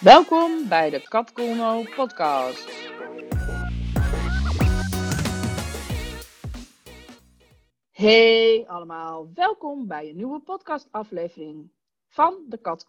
Welkom 0.00 0.68
bij 0.68 0.90
de 0.90 1.08
Kat 1.08 1.32
podcast. 1.94 2.70
Hey 7.90 8.64
allemaal, 8.66 9.30
welkom 9.34 9.86
bij 9.86 10.08
een 10.08 10.16
nieuwe 10.16 10.40
podcast 10.40 10.88
aflevering 10.90 11.70
van 12.08 12.44
de 12.48 12.58
Kat 12.58 12.86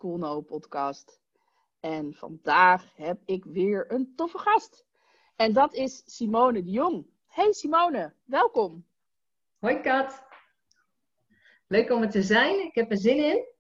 podcast. 0.47 1.19
En 1.79 2.13
vandaag 2.13 2.95
heb 2.95 3.17
ik 3.25 3.45
weer 3.45 3.91
een 3.91 4.13
toffe 4.15 4.37
gast. 4.37 4.85
En 5.35 5.53
dat 5.53 5.73
is 5.73 6.03
Simone 6.05 6.63
de 6.63 6.71
Jong. 6.71 7.05
Hey 7.27 7.53
Simone, 7.53 8.13
welkom. 8.25 8.85
Hoi 9.59 9.79
Kat. 9.79 10.23
Leuk 11.67 11.91
om 11.91 12.01
er 12.01 12.09
te 12.09 12.21
zijn. 12.21 12.65
Ik 12.65 12.75
heb 12.75 12.91
er 12.91 12.97
zin 12.97 13.17
in. 13.17 13.56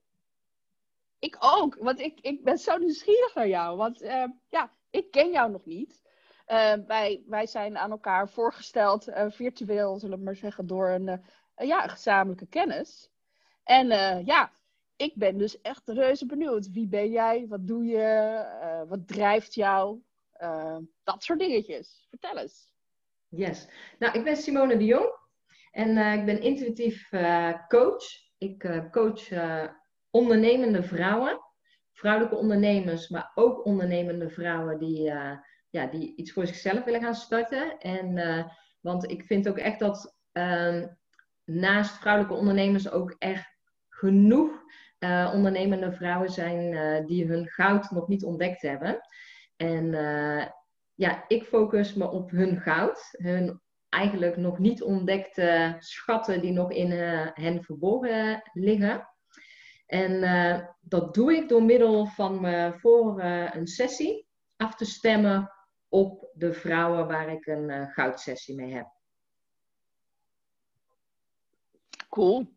Ik 1.19 1.37
ook, 1.39 1.75
want 1.79 1.99
ik, 1.99 2.19
ik 2.19 2.43
ben 2.43 2.57
zo 2.57 2.77
nieuwsgierig 2.77 3.35
naar 3.35 3.47
jou. 3.47 3.77
Want 3.77 4.01
uh, 4.01 4.23
ja, 4.49 4.71
ik 4.89 5.11
ken 5.11 5.31
jou 5.31 5.51
nog 5.51 5.65
niet. 5.65 6.01
Uh, 6.47 6.73
wij, 6.87 7.23
wij 7.25 7.47
zijn 7.47 7.77
aan 7.77 7.91
elkaar 7.91 8.29
voorgesteld, 8.29 9.07
uh, 9.07 9.25
virtueel, 9.29 9.99
zullen 9.99 10.17
we 10.17 10.23
maar 10.23 10.35
zeggen, 10.35 10.67
door 10.67 10.89
een, 10.89 11.23
ja, 11.55 11.83
een 11.83 11.89
gezamenlijke 11.89 12.47
kennis. 12.47 13.09
En 13.63 13.87
ja, 14.25 14.51
ik 14.95 15.13
ben 15.15 15.37
dus 15.37 15.61
echt 15.61 15.87
reuze 15.87 16.25
benieuwd. 16.25 16.71
Wie 16.71 16.87
ben 16.87 17.09
jij? 17.09 17.45
Wat 17.47 17.67
doe 17.67 17.85
je? 17.85 18.85
wat 18.87 19.07
drijft 19.07 19.53
jou? 19.53 20.01
dat 21.03 21.23
soort 21.23 21.39
dingetjes. 21.39 22.05
Vertel 22.09 22.37
eens. 22.37 22.71
Yes. 23.29 23.67
Nou, 23.99 24.17
ik 24.17 24.23
ben 24.23 24.37
Simone 24.37 24.77
de 24.77 24.85
Jong 24.85 25.15
en 25.71 25.97
ik 26.19 26.25
ben 26.25 26.41
intuïtief 26.41 27.09
coach. 27.67 28.03
Ik 28.37 28.87
coach 28.91 29.29
ondernemende 30.17 30.83
vrouwen, 30.83 31.39
vrouwelijke 31.93 32.35
ondernemers, 32.35 33.09
maar 33.09 33.31
ook 33.35 33.65
ondernemende 33.65 34.29
vrouwen 34.29 34.79
die, 34.79 35.09
uh, 35.09 35.31
ja, 35.69 35.85
die 35.85 36.15
iets 36.15 36.31
voor 36.31 36.47
zichzelf 36.47 36.83
willen 36.83 37.01
gaan 37.01 37.15
starten. 37.15 37.77
En, 37.79 38.17
uh, 38.17 38.43
want 38.81 39.11
ik 39.11 39.23
vind 39.23 39.49
ook 39.49 39.57
echt 39.57 39.79
dat 39.79 40.17
uh, 40.33 40.83
naast 41.43 41.97
vrouwelijke 41.97 42.37
ondernemers 42.37 42.91
ook 42.91 43.15
echt 43.17 43.55
genoeg 43.89 44.63
uh, 44.99 45.31
ondernemende 45.33 45.91
vrouwen 45.91 46.29
zijn 46.29 47.05
die 47.05 47.25
hun 47.25 47.47
goud 47.47 47.91
nog 47.91 48.07
niet 48.07 48.23
ontdekt 48.23 48.61
hebben. 48.61 48.99
En 49.55 49.91
ja, 50.93 51.25
ik 51.27 51.43
focus 51.43 51.93
me 51.93 52.09
op 52.11 52.31
hun 52.31 52.61
goud, 52.61 53.09
hun 53.11 53.61
eigenlijk 53.89 54.37
nog 54.37 54.59
niet 54.59 54.83
ontdekte 54.83 55.75
schatten 55.79 56.41
die 56.41 56.51
nog 56.51 56.71
in 56.71 56.91
hen 57.33 57.63
verborgen 57.63 58.41
liggen. 58.53 59.07
En 59.87 60.11
uh, 60.11 60.67
dat 60.81 61.13
doe 61.13 61.35
ik 61.35 61.49
door 61.49 61.63
middel 61.63 62.05
van 62.05 62.41
me 62.41 62.73
voor 62.77 63.19
uh, 63.19 63.53
een 63.53 63.67
sessie 63.67 64.27
af 64.57 64.75
te 64.75 64.85
stemmen 64.85 65.51
op 65.89 66.29
de 66.33 66.53
vrouwen 66.53 67.07
waar 67.07 67.31
ik 67.31 67.45
een 67.45 67.69
uh, 67.69 67.93
goudsessie 67.93 68.55
mee 68.55 68.73
heb. 68.73 68.87
Cool. 72.09 72.47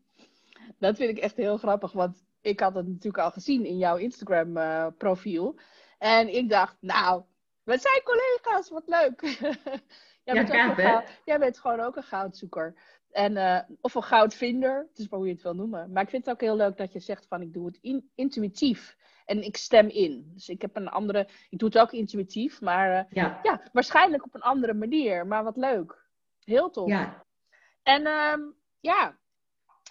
Dat 0.77 0.97
vind 0.97 1.17
ik 1.17 1.23
echt 1.23 1.35
heel 1.35 1.57
grappig, 1.57 1.91
want 1.91 2.23
ik 2.41 2.59
had 2.59 2.75
het 2.75 2.87
natuurlijk 2.87 3.23
al 3.23 3.31
gezien 3.31 3.65
in 3.65 3.77
jouw 3.77 3.97
Instagram 3.97 4.53
profiel. 4.97 5.59
En 5.97 6.35
ik 6.35 6.49
dacht, 6.49 6.77
nou, 6.79 7.23
we 7.63 7.77
zijn 7.77 8.01
collega's, 8.03 8.69
wat 8.69 8.87
leuk. 8.87 9.21
jij, 10.23 10.35
ja, 10.35 10.45
bent 10.45 10.49
gaaf, 10.49 11.21
jij 11.25 11.39
bent 11.39 11.59
gewoon 11.59 11.79
ook 11.79 11.95
een 11.95 12.03
goudzoeker. 12.03 12.75
En, 13.11 13.31
uh, 13.31 13.59
of 13.81 13.95
een 13.95 14.03
goudvinder, 14.03 14.87
het 14.89 14.99
is 14.99 15.09
maar 15.09 15.19
hoe 15.19 15.27
je 15.27 15.33
het 15.33 15.43
wil 15.43 15.55
noemen. 15.55 15.91
Maar 15.91 16.03
ik 16.03 16.09
vind 16.09 16.25
het 16.25 16.33
ook 16.33 16.41
heel 16.41 16.55
leuk 16.55 16.77
dat 16.77 16.93
je 16.93 16.99
zegt 16.99 17.27
van 17.27 17.41
ik 17.41 17.53
doe 17.53 17.65
het 17.65 17.77
in, 17.81 18.09
intuïtief. 18.15 18.97
En 19.25 19.43
ik 19.43 19.57
stem 19.57 19.87
in. 19.87 20.31
Dus 20.33 20.49
ik 20.49 20.61
heb 20.61 20.75
een 20.75 20.89
andere, 20.89 21.27
ik 21.49 21.59
doe 21.59 21.69
het 21.69 21.77
ook 21.77 21.91
intuïtief, 21.91 22.61
maar 22.61 22.91
uh, 22.91 23.03
ja. 23.09 23.39
ja. 23.43 23.61
waarschijnlijk 23.73 24.25
op 24.25 24.35
een 24.35 24.41
andere 24.41 24.73
manier. 24.73 25.27
Maar 25.27 25.43
wat 25.43 25.57
leuk. 25.57 26.09
Heel 26.43 26.69
tof. 26.69 26.87
Ja. 26.87 27.25
En 27.83 28.01
uh, 28.01 28.47
ja, 28.79 29.17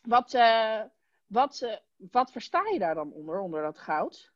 wat, 0.02 0.34
uh, 0.34 0.80
wat, 1.26 1.80
wat 1.96 2.32
versta 2.32 2.62
je 2.72 2.78
daar 2.78 2.94
dan 2.94 3.12
onder, 3.12 3.40
onder 3.40 3.62
dat 3.62 3.78
goud? 3.78 4.32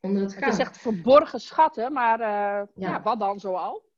Onder 0.00 0.22
het 0.22 0.32
goud? 0.32 0.50
Je 0.50 0.56
zegt 0.56 0.78
verborgen 0.78 1.40
schatten, 1.40 1.92
maar 1.92 2.20
ja. 2.20 2.68
ja. 2.74 3.02
wat 3.02 3.18
dan 3.18 3.40
zoal? 3.40 3.91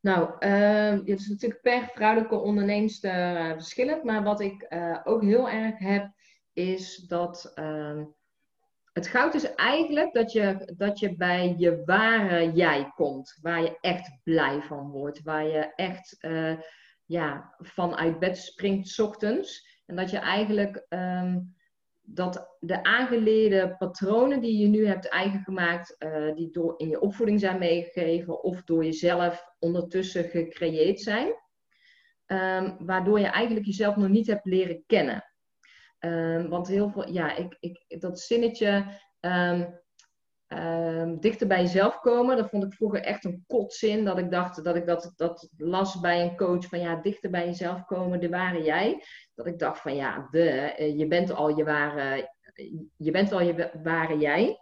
Nou, 0.00 0.46
uh, 0.46 0.90
het 0.90 1.20
is 1.20 1.28
natuurlijk 1.28 1.60
per 1.60 1.90
vrouwelijke 1.94 2.36
onderneemster 2.36 3.36
uh, 3.36 3.52
verschillend. 3.52 4.04
Maar 4.04 4.22
wat 4.22 4.40
ik 4.40 4.66
uh, 4.68 4.98
ook 5.04 5.22
heel 5.22 5.48
erg 5.48 5.78
heb, 5.78 6.12
is 6.52 6.96
dat 6.96 7.52
uh, 7.54 8.02
het 8.98 9.06
goud 9.06 9.34
is 9.34 9.54
eigenlijk 9.54 10.12
dat 10.12 10.32
je, 10.32 10.72
dat 10.76 10.98
je 10.98 11.16
bij 11.16 11.54
je 11.58 11.82
ware 11.84 12.52
jij 12.52 12.92
komt. 12.94 13.38
Waar 13.42 13.62
je 13.62 13.78
echt 13.80 14.10
blij 14.24 14.62
van 14.62 14.90
wordt. 14.90 15.22
Waar 15.22 15.44
je 15.44 15.74
echt 15.74 16.16
eh, 16.20 16.58
ja, 17.04 17.54
vanuit 17.58 18.18
bed 18.18 18.38
springt 18.38 18.88
s 18.88 18.98
ochtends. 18.98 19.80
En 19.86 19.96
dat 19.96 20.10
je 20.10 20.18
eigenlijk 20.18 20.86
um, 20.88 21.56
dat 22.10 22.56
de 22.60 22.82
aangeleerde 22.82 23.74
patronen 23.78 24.40
die 24.40 24.58
je 24.58 24.66
nu 24.66 24.86
hebt 24.86 25.08
eigen 25.08 25.40
gemaakt, 25.40 25.96
uh, 25.98 26.34
die 26.34 26.50
door 26.50 26.74
in 26.76 26.88
je 26.88 27.00
opvoeding 27.00 27.40
zijn 27.40 27.58
meegegeven 27.58 28.42
of 28.42 28.62
door 28.62 28.84
jezelf 28.84 29.54
ondertussen 29.58 30.24
gecreëerd 30.24 31.00
zijn, 31.00 31.26
um, 32.26 32.76
waardoor 32.86 33.20
je 33.20 33.26
eigenlijk 33.26 33.66
jezelf 33.66 33.96
nog 33.96 34.08
niet 34.08 34.26
hebt 34.26 34.44
leren 34.44 34.82
kennen. 34.86 35.24
Um, 36.00 36.48
want 36.48 36.68
heel 36.68 36.90
veel, 36.90 37.10
ja, 37.10 37.36
ik, 37.36 37.56
ik, 37.60 38.00
dat 38.00 38.20
zinnetje 38.20 38.84
um, 39.20 39.80
dichter 41.20 41.46
bij 41.46 41.60
jezelf 41.60 42.00
komen, 42.00 42.36
dat 42.36 42.48
vond 42.48 42.64
ik 42.64 42.72
vroeger 42.72 43.02
echt 43.02 43.24
een 43.24 43.44
kotzin. 43.46 44.04
Dat 44.04 44.18
ik 44.18 44.30
dacht 44.30 44.64
dat 44.64 44.76
ik 44.76 44.86
dat, 44.86 45.12
dat 45.16 45.48
las 45.56 46.00
bij 46.00 46.22
een 46.22 46.36
coach 46.36 46.64
van 46.64 46.80
ja, 46.80 46.96
dichter 46.96 47.30
bij 47.30 47.46
jezelf 47.46 47.84
komen, 47.84 48.20
de 48.20 48.28
ware 48.28 48.62
jij. 48.62 49.04
Dat 49.34 49.46
ik 49.46 49.58
dacht 49.58 49.80
van 49.80 49.96
ja, 49.96 50.28
de, 50.30 50.50
eh, 50.50 50.98
je 50.98 51.06
bent 51.06 51.30
al 51.30 51.56
je 51.56 51.64
ware, 51.64 52.34
je 52.96 53.10
bent 53.10 53.32
al 53.32 53.40
je 53.40 53.70
ware 53.82 54.18
jij. 54.18 54.58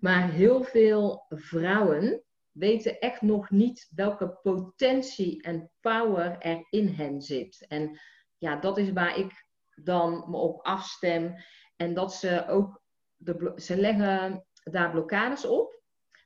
Maar 0.00 0.30
heel 0.30 0.64
veel 0.64 1.24
vrouwen 1.28 2.22
weten 2.52 2.98
echt 2.98 3.22
nog 3.22 3.50
niet 3.50 3.88
welke 3.94 4.38
potentie 4.42 5.42
en 5.42 5.70
power 5.80 6.38
er 6.38 6.66
in 6.70 6.88
hen 6.88 7.20
zit. 7.20 7.66
En 7.68 8.00
ja, 8.38 8.56
dat 8.56 8.78
is 8.78 8.92
waar 8.92 9.18
ik 9.18 9.46
dan 9.74 10.24
me 10.28 10.36
op 10.36 10.64
afstem. 10.66 11.34
En 11.76 11.94
dat 11.94 12.14
ze 12.14 12.46
ook, 12.48 12.82
de, 13.16 13.52
ze 13.56 13.76
leggen 13.76 14.44
daar 14.62 14.90
blokkades 14.90 15.44
op. 15.44 15.78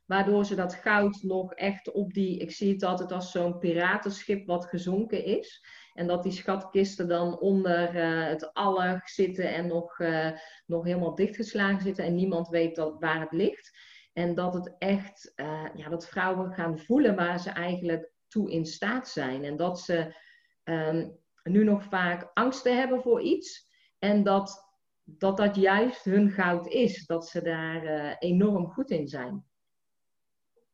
Waardoor 0.05 0.45
ze 0.45 0.55
dat 0.55 0.73
goud 0.73 1.21
nog 1.21 1.53
echt 1.53 1.91
op 1.91 2.13
die, 2.13 2.39
ik 2.39 2.51
zie 2.51 2.73
het 2.73 2.83
altijd 2.83 3.11
als 3.11 3.31
zo'n 3.31 3.57
piratenschip 3.57 4.47
wat 4.47 4.65
gezonken 4.65 5.23
is. 5.23 5.65
En 5.93 6.07
dat 6.07 6.23
die 6.23 6.31
schatkisten 6.31 7.07
dan 7.07 7.39
onder 7.39 7.95
uh, 7.95 8.27
het 8.27 8.53
allig 8.53 9.09
zitten 9.09 9.53
en 9.53 9.67
nog, 9.67 9.99
uh, 9.99 10.31
nog 10.65 10.83
helemaal 10.83 11.15
dichtgeslagen 11.15 11.81
zitten. 11.81 12.05
En 12.05 12.15
niemand 12.15 12.47
weet 12.47 12.75
dat, 12.75 12.95
waar 12.99 13.19
het 13.19 13.31
ligt. 13.31 13.77
En 14.13 14.35
dat 14.35 14.53
het 14.53 14.75
echt, 14.77 15.33
uh, 15.35 15.65
ja, 15.73 15.89
dat 15.89 16.07
vrouwen 16.07 16.53
gaan 16.53 16.79
voelen 16.79 17.15
waar 17.15 17.39
ze 17.39 17.49
eigenlijk 17.49 18.11
toe 18.27 18.51
in 18.51 18.65
staat 18.65 19.07
zijn. 19.07 19.43
En 19.43 19.57
dat 19.57 19.79
ze 19.79 20.15
um, 20.63 21.17
nu 21.43 21.63
nog 21.63 21.83
vaak 21.83 22.31
angsten 22.33 22.77
hebben 22.77 23.01
voor 23.01 23.21
iets. 23.21 23.67
En 23.99 24.23
dat 24.23 24.64
dat 25.05 25.37
dat 25.37 25.55
juist 25.55 26.03
hun 26.03 26.29
goud 26.29 26.67
is. 26.67 27.05
Dat 27.05 27.27
ze 27.27 27.41
daar 27.41 27.83
uh, 27.83 28.15
enorm 28.19 28.67
goed 28.67 28.89
in 28.89 29.07
zijn. 29.07 29.43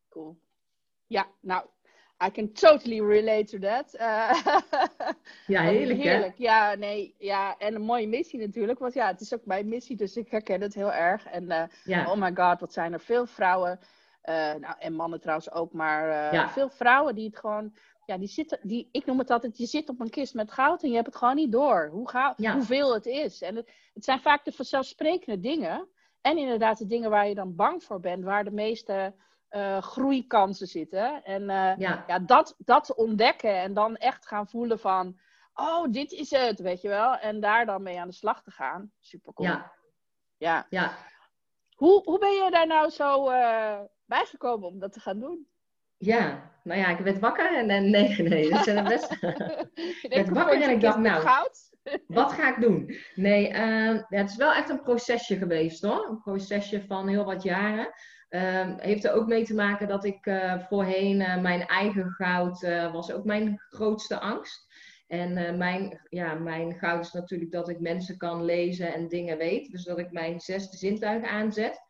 Cool. 0.08 0.38
Ja, 1.06 1.26
nou, 1.40 1.66
I 2.26 2.30
can 2.30 2.52
totally 2.52 3.00
relate 3.00 3.44
to 3.44 3.58
that. 3.58 3.94
Uh, 3.94 4.56
ja, 5.54 5.62
heerlijk, 5.62 6.00
heerlijk. 6.00 6.38
Hè? 6.38 6.44
Ja, 6.44 6.74
nee, 6.74 7.14
ja, 7.18 7.58
en 7.58 7.74
een 7.74 7.82
mooie 7.82 8.08
missie 8.08 8.40
natuurlijk. 8.40 8.78
Want 8.78 8.94
ja, 8.94 9.06
het 9.06 9.20
is 9.20 9.34
ook 9.34 9.44
mijn 9.46 9.68
missie, 9.68 9.96
dus 9.96 10.16
ik 10.16 10.30
herken 10.30 10.60
het 10.60 10.74
heel 10.74 10.92
erg. 10.92 11.26
En 11.26 11.44
uh, 11.44 11.62
ja. 11.84 12.12
oh 12.12 12.16
my 12.16 12.32
god, 12.34 12.60
wat 12.60 12.72
zijn 12.72 12.92
er 12.92 13.00
veel 13.00 13.26
vrouwen. 13.26 13.78
nou, 14.60 14.74
en 14.78 14.92
mannen 14.92 15.20
trouwens 15.20 15.50
ook, 15.52 15.72
maar 15.72 16.34
ja. 16.34 16.48
veel 16.48 16.68
vrouwen 16.68 17.14
die 17.14 17.26
het 17.26 17.38
gewoon 17.38 17.72
ja, 18.06 18.18
die 18.18 18.28
zitten, 18.28 18.58
die, 18.62 18.88
ik 18.92 19.06
noem 19.06 19.18
het 19.18 19.30
altijd, 19.30 19.58
je 19.58 19.66
zit 19.66 19.88
op 19.88 20.00
een 20.00 20.10
kist 20.10 20.34
met 20.34 20.52
goud 20.52 20.82
en 20.82 20.88
je 20.88 20.94
hebt 20.94 21.06
het 21.06 21.16
gewoon 21.16 21.34
niet 21.34 21.52
door. 21.52 21.88
Hoe 21.92 22.08
ga, 22.08 22.34
Hoeveel 22.36 22.94
het 22.94 23.06
is. 23.06 23.42
En 23.42 23.56
het, 23.56 23.72
het, 23.94 24.04
zijn 24.04 24.20
vaak 24.20 24.44
de 24.44 24.52
vanzelfsprekende 24.52 25.40
dingen. 25.40 25.88
En 26.20 26.38
inderdaad 26.38 26.78
de 26.78 26.86
dingen 26.86 27.10
waar 27.10 27.28
je 27.28 27.34
dan 27.34 27.56
bang 27.56 27.84
voor 27.84 28.00
bent, 28.00 28.24
waar 28.24 28.44
de 28.44 28.50
meeste 28.50 29.14
uh, 29.50 29.78
groeikansen 29.78 30.66
zitten. 30.66 31.24
En 31.24 31.42
uh, 31.42 31.76
ja. 31.76 32.04
ja, 32.06 32.18
dat, 32.18 32.54
dat 32.58 32.94
ontdekken 32.94 33.60
en 33.60 33.74
dan 33.74 33.96
echt 33.96 34.26
gaan 34.26 34.48
voelen 34.48 34.78
van, 34.78 35.18
oh, 35.54 35.90
dit 35.90 36.12
is 36.12 36.30
het, 36.30 36.60
weet 36.60 36.80
je 36.80 36.88
wel. 36.88 37.16
En 37.16 37.40
daar 37.40 37.66
dan 37.66 37.82
mee 37.82 38.00
aan 38.00 38.08
de 38.08 38.14
slag 38.14 38.42
te 38.42 38.50
gaan. 38.50 38.92
Super 39.00 39.32
cool. 39.32 39.48
Ja. 39.48 39.72
Ja. 40.36 40.66
ja. 40.70 40.96
Hoe, 41.74 42.02
hoe 42.04 42.18
ben 42.18 42.32
je 42.32 42.50
daar 42.50 42.66
nou 42.66 42.90
zo 42.90 43.30
uh, 43.30 43.80
bijgekomen 44.04 44.68
om 44.68 44.78
dat 44.78 44.92
te 44.92 45.00
gaan 45.00 45.18
doen? 45.18 45.51
Ja, 46.04 46.50
nou 46.62 46.80
ja, 46.80 46.88
ik 46.88 46.98
werd 46.98 47.18
wakker 47.18 47.56
en, 47.56 47.70
en 47.70 47.90
nee, 47.90 48.22
nee, 48.22 48.50
dat 48.50 48.64
zijn 48.64 48.84
best. 48.84 49.12
ik 50.02 50.08
werd 50.08 50.28
wakker 50.28 50.62
en 50.62 50.70
ik 50.70 50.80
dacht, 50.80 50.98
nou, 50.98 51.48
wat 52.06 52.32
ga 52.32 52.56
ik 52.56 52.60
doen? 52.60 52.96
Nee, 53.14 53.48
uh, 53.50 53.94
ja, 53.94 54.06
het 54.08 54.30
is 54.30 54.36
wel 54.36 54.52
echt 54.52 54.68
een 54.68 54.82
procesje 54.82 55.36
geweest 55.36 55.82
hoor. 55.82 56.06
Een 56.08 56.20
procesje 56.20 56.82
van 56.86 57.08
heel 57.08 57.24
wat 57.24 57.42
jaren. 57.42 57.92
Um, 58.28 58.74
heeft 58.78 59.04
er 59.04 59.12
ook 59.12 59.26
mee 59.26 59.44
te 59.44 59.54
maken 59.54 59.88
dat 59.88 60.04
ik 60.04 60.26
uh, 60.26 60.58
voorheen 60.68 61.20
uh, 61.20 61.40
mijn 61.40 61.66
eigen 61.66 62.10
goud 62.10 62.62
uh, 62.62 62.92
was 62.92 63.12
ook 63.12 63.24
mijn 63.24 63.62
grootste 63.68 64.20
angst. 64.20 64.70
En 65.06 65.58
mijn, 65.58 66.00
ja, 66.08 66.34
mijn 66.34 66.74
goud 66.78 67.04
is 67.04 67.12
natuurlijk 67.12 67.50
dat 67.50 67.68
ik 67.68 67.80
mensen 67.80 68.16
kan 68.16 68.44
lezen 68.44 68.94
en 68.94 69.08
dingen 69.08 69.38
weet. 69.38 69.70
Dus 69.70 69.84
dat 69.84 69.98
ik 69.98 70.12
mijn 70.12 70.40
zesde 70.40 70.76
zintuig 70.76 71.24
aanzet. 71.24 71.80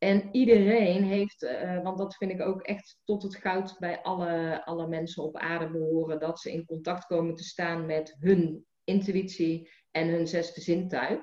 En 0.00 0.28
iedereen 0.32 1.04
heeft, 1.04 1.40
want 1.82 1.98
dat 1.98 2.16
vind 2.16 2.30
ik 2.30 2.40
ook 2.40 2.62
echt 2.62 3.00
tot 3.04 3.22
het 3.22 3.36
goud 3.36 3.76
bij 3.78 4.02
alle, 4.02 4.64
alle 4.64 4.88
mensen 4.88 5.22
op 5.22 5.36
aarde 5.36 5.70
behoren, 5.70 6.20
dat 6.20 6.40
ze 6.40 6.52
in 6.52 6.64
contact 6.64 7.04
komen 7.04 7.34
te 7.34 7.44
staan 7.44 7.86
met 7.86 8.16
hun 8.20 8.66
intuïtie 8.84 9.70
en 9.90 10.08
hun 10.08 10.26
zesde 10.26 10.60
zintuig. 10.60 11.20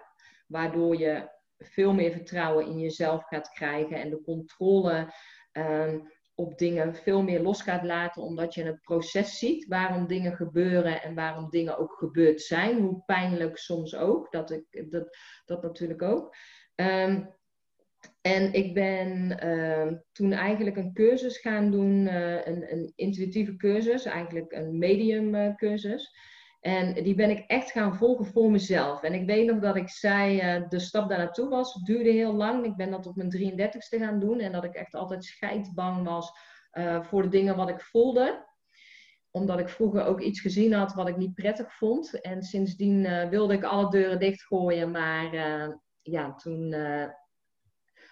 Waardoor 0.48 0.98
je 0.98 1.30
veel 1.58 1.94
meer 1.94 2.12
vertrouwen 2.12 2.66
in 2.66 2.80
jezelf 2.80 3.24
gaat 3.24 3.50
krijgen 3.50 3.98
en 3.98 4.10
de 4.10 4.22
controle 4.22 5.14
ehm, 5.52 6.00
op 6.36 6.58
dingen 6.58 6.96
veel 6.96 7.22
meer 7.22 7.42
los 7.42 7.62
gaat 7.62 7.84
laten, 7.84 8.22
omdat 8.22 8.54
je 8.54 8.64
het 8.64 8.82
proces 8.82 9.38
ziet 9.38 9.68
waarom 9.68 10.08
dingen 10.08 10.36
gebeuren 10.36 11.02
en 11.02 11.16
waarom 11.16 11.50
dingen 11.50 11.78
ook 11.78 11.94
gebeurd 11.94 12.42
zijn. 12.42 12.80
Hoe 12.82 13.04
pijnlijk 13.06 13.58
soms 13.58 13.96
ook, 13.96 14.32
dat, 14.32 14.52
ik, 14.52 14.92
dat, 14.92 15.18
dat 15.46 15.62
natuurlijk 15.62 16.02
ook. 16.02 16.36
Ehm, 16.76 17.26
en 18.28 18.54
ik 18.54 18.74
ben 18.74 19.40
uh, 19.46 19.94
toen 20.12 20.32
eigenlijk 20.32 20.78
een 20.78 20.94
cursus 20.94 21.38
gaan 21.38 21.72
doen, 21.72 22.06
uh, 22.06 22.46
een, 22.46 22.72
een, 22.72 22.94
intuïtieve 22.96 23.56
cursus, 23.56 24.06
eigenlijk 24.06 24.52
een 24.52 24.78
medium 24.78 25.36
uh, 25.36 25.56
cursus. 25.56 26.16
En 26.60 26.94
die 26.94 27.16
ben 27.16 27.30
ik 27.30 27.44
echt 27.48 27.72
gaan 27.72 27.96
volgen 27.96 28.26
voor 28.26 28.52
mezelf. 28.52 29.04
En 29.04 29.14
ik 29.14 29.26
weet 29.26 29.46
nog 29.48 29.60
dat 29.60 29.76
ik 29.76 29.90
zei, 29.90 30.36
uh, 30.36 30.70
de 30.70 30.80
stap 30.80 31.10
daar 31.10 31.18
naartoe 31.18 31.50
was, 31.50 31.74
duurde 31.74 32.10
heel 32.10 32.34
lang. 32.34 32.66
Ik 32.66 32.76
ben 32.76 32.92
dat 32.92 33.06
op 33.06 33.16
mijn 33.16 33.32
33ste 33.32 34.00
gaan 34.00 34.20
doen. 34.20 34.40
En 34.40 34.52
dat 34.52 34.64
ik 34.64 34.74
echt 34.74 34.94
altijd 34.94 35.24
scheidbang 35.24 36.06
was 36.06 36.32
voor 37.02 37.22
de 37.22 37.30
dingen 37.30 37.56
wat 37.56 37.70
ik 37.70 37.82
voelde. 37.82 38.46
Omdat 39.32 39.60
ik 39.60 39.70
vroeger 39.70 40.06
ook 40.06 40.22
iets 40.22 40.42
gezien 40.42 40.74
had 40.74 40.94
wat 40.94 41.08
ik 41.08 41.18
niet 41.18 41.34
prettig 41.34 41.74
vond. 41.74 42.22
En 42.22 42.44
sindsdien 42.44 43.30
wilde 43.30 43.54
ik 43.54 43.64
alle 43.64 43.90
deuren 43.90 44.20
dichtgooien. 44.20 44.92
Maar 44.92 45.36
ja, 46.02 46.36
toen 46.36 46.76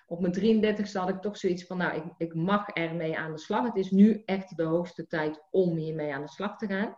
op 0.06 0.22
mijn 0.22 0.64
33ste 0.64 0.92
had 0.92 1.10
ik 1.10 1.22
toch 1.22 1.38
zoiets 1.38 1.66
van, 1.66 1.78
nou, 1.78 1.96
ik, 1.96 2.04
ik 2.18 2.34
mag 2.34 2.68
ermee 2.68 3.18
aan 3.18 3.32
de 3.32 3.40
slag. 3.40 3.66
Het 3.66 3.76
is 3.76 3.92
nu 3.92 4.22
echt 4.26 4.58
de 4.58 4.64
hoogste 4.64 5.08
tijd 5.08 5.44
om 5.52 5.76
hiermee 5.76 6.14
aan 6.14 6.22
de 6.22 6.30
slag 6.30 6.58
te 6.58 6.68
gaan. 6.68 6.96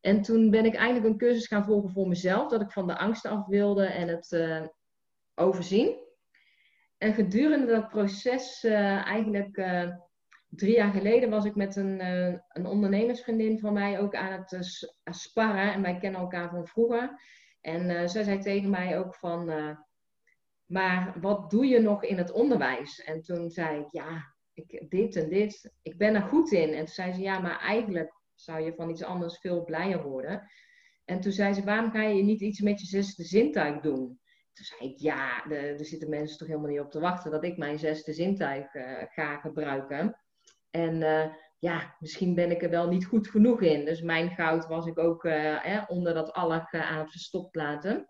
En 0.00 0.22
toen 0.22 0.50
ben 0.50 0.64
ik 0.64 0.74
eigenlijk 0.74 1.06
een 1.06 1.18
cursus 1.18 1.46
gaan 1.46 1.64
volgen 1.64 1.90
voor 1.90 2.08
mezelf, 2.08 2.48
dat 2.48 2.60
ik 2.60 2.70
van 2.70 2.86
de 2.86 2.98
angst 2.98 3.26
af 3.26 3.46
wilde 3.46 3.84
en 3.84 4.08
het 4.08 4.30
uh, 4.30 4.62
overzien. 5.34 6.08
En 6.98 7.14
gedurende 7.14 7.66
dat 7.66 7.88
proces, 7.88 8.64
uh, 8.64 9.06
eigenlijk 9.06 9.56
uh, 9.56 9.90
drie 10.48 10.74
jaar 10.74 10.92
geleden, 10.92 11.30
was 11.30 11.44
ik 11.44 11.54
met 11.54 11.76
een, 11.76 12.00
een 12.48 12.66
ondernemersvriendin 12.66 13.58
van 13.58 13.72
mij 13.72 14.00
ook 14.00 14.14
aan 14.14 14.32
het 14.32 14.92
sparren. 15.04 15.72
En 15.72 15.82
wij 15.82 15.98
kennen 15.98 16.20
elkaar 16.20 16.50
van 16.50 16.66
vroeger. 16.66 17.20
En 17.60 18.10
zij 18.10 18.22
zei 18.22 18.38
tegen 18.38 18.70
mij 18.70 18.98
ook 18.98 19.14
van, 19.14 19.50
maar 20.70 21.20
wat 21.20 21.50
doe 21.50 21.66
je 21.66 21.80
nog 21.80 22.04
in 22.04 22.18
het 22.18 22.30
onderwijs? 22.30 23.02
En 23.02 23.22
toen 23.22 23.50
zei 23.50 23.80
ik, 23.80 23.88
ja, 23.90 24.34
ik, 24.52 24.86
dit 24.88 25.16
en 25.16 25.28
dit, 25.28 25.72
ik 25.82 25.98
ben 25.98 26.14
er 26.14 26.22
goed 26.22 26.52
in. 26.52 26.72
En 26.72 26.84
toen 26.84 26.94
zei 26.94 27.12
ze, 27.12 27.20
ja, 27.20 27.38
maar 27.38 27.60
eigenlijk 27.60 28.14
zou 28.34 28.60
je 28.60 28.74
van 28.74 28.90
iets 28.90 29.02
anders 29.02 29.38
veel 29.38 29.64
blijer 29.64 30.02
worden. 30.02 30.50
En 31.04 31.20
toen 31.20 31.32
zei 31.32 31.52
ze, 31.52 31.64
waarom 31.64 31.90
ga 31.90 32.02
je 32.02 32.22
niet 32.22 32.40
iets 32.40 32.60
met 32.60 32.80
je 32.80 32.86
zesde 32.86 33.24
zintuig 33.24 33.80
doen? 33.80 34.20
Toen 34.52 34.64
zei 34.64 34.90
ik, 34.90 34.98
ja, 34.98 35.46
er 35.50 35.84
zitten 35.84 36.08
mensen 36.08 36.38
toch 36.38 36.48
helemaal 36.48 36.70
niet 36.70 36.80
op 36.80 36.90
te 36.90 37.00
wachten 37.00 37.30
dat 37.30 37.44
ik 37.44 37.56
mijn 37.56 37.78
zesde 37.78 38.12
zintuig 38.12 38.74
uh, 38.74 39.02
ga 39.08 39.36
gebruiken. 39.36 40.16
En 40.70 40.94
uh, 40.94 41.26
ja, 41.58 41.96
misschien 41.98 42.34
ben 42.34 42.50
ik 42.50 42.62
er 42.62 42.70
wel 42.70 42.88
niet 42.88 43.06
goed 43.06 43.28
genoeg 43.28 43.60
in. 43.60 43.84
Dus 43.84 44.02
mijn 44.02 44.30
goud 44.30 44.66
was 44.66 44.86
ik 44.86 44.98
ook 44.98 45.24
uh, 45.24 45.84
onder 45.86 46.14
dat 46.14 46.32
allag 46.32 46.72
aan 46.72 46.98
het 46.98 47.10
verstopt 47.10 47.54
laten. 47.54 48.08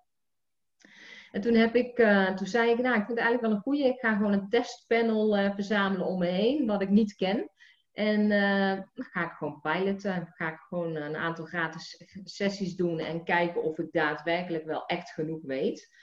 En 1.33 1.41
toen, 1.41 1.55
heb 1.55 1.75
ik, 1.75 1.97
toen 2.37 2.47
zei 2.47 2.71
ik, 2.71 2.79
nou, 2.79 2.99
ik 2.99 3.05
vind 3.07 3.19
het 3.19 3.19
eigenlijk 3.19 3.41
wel 3.41 3.51
een 3.51 3.61
goede. 3.61 3.85
Ik 3.85 4.01
ga 4.01 4.17
gewoon 4.17 4.33
een 4.33 4.49
testpanel 4.49 5.53
verzamelen 5.55 6.07
om 6.07 6.19
me 6.19 6.27
heen, 6.27 6.67
wat 6.67 6.83
ik 6.83 6.89
niet 6.89 7.15
ken. 7.15 7.51
En 7.93 8.21
uh, 8.21 8.75
dan 8.95 9.05
ga 9.05 9.25
ik 9.25 9.33
gewoon 9.33 9.61
piloten. 9.61 10.33
Ga 10.35 10.53
ik 10.53 10.59
gewoon 10.59 10.95
een 10.95 11.17
aantal 11.17 11.45
gratis 11.45 12.05
sessies 12.25 12.77
doen 12.77 12.99
en 12.99 13.25
kijken 13.25 13.63
of 13.63 13.79
ik 13.79 13.93
daadwerkelijk 13.93 14.65
wel 14.65 14.87
echt 14.87 15.11
genoeg 15.11 15.43
weet. 15.43 15.99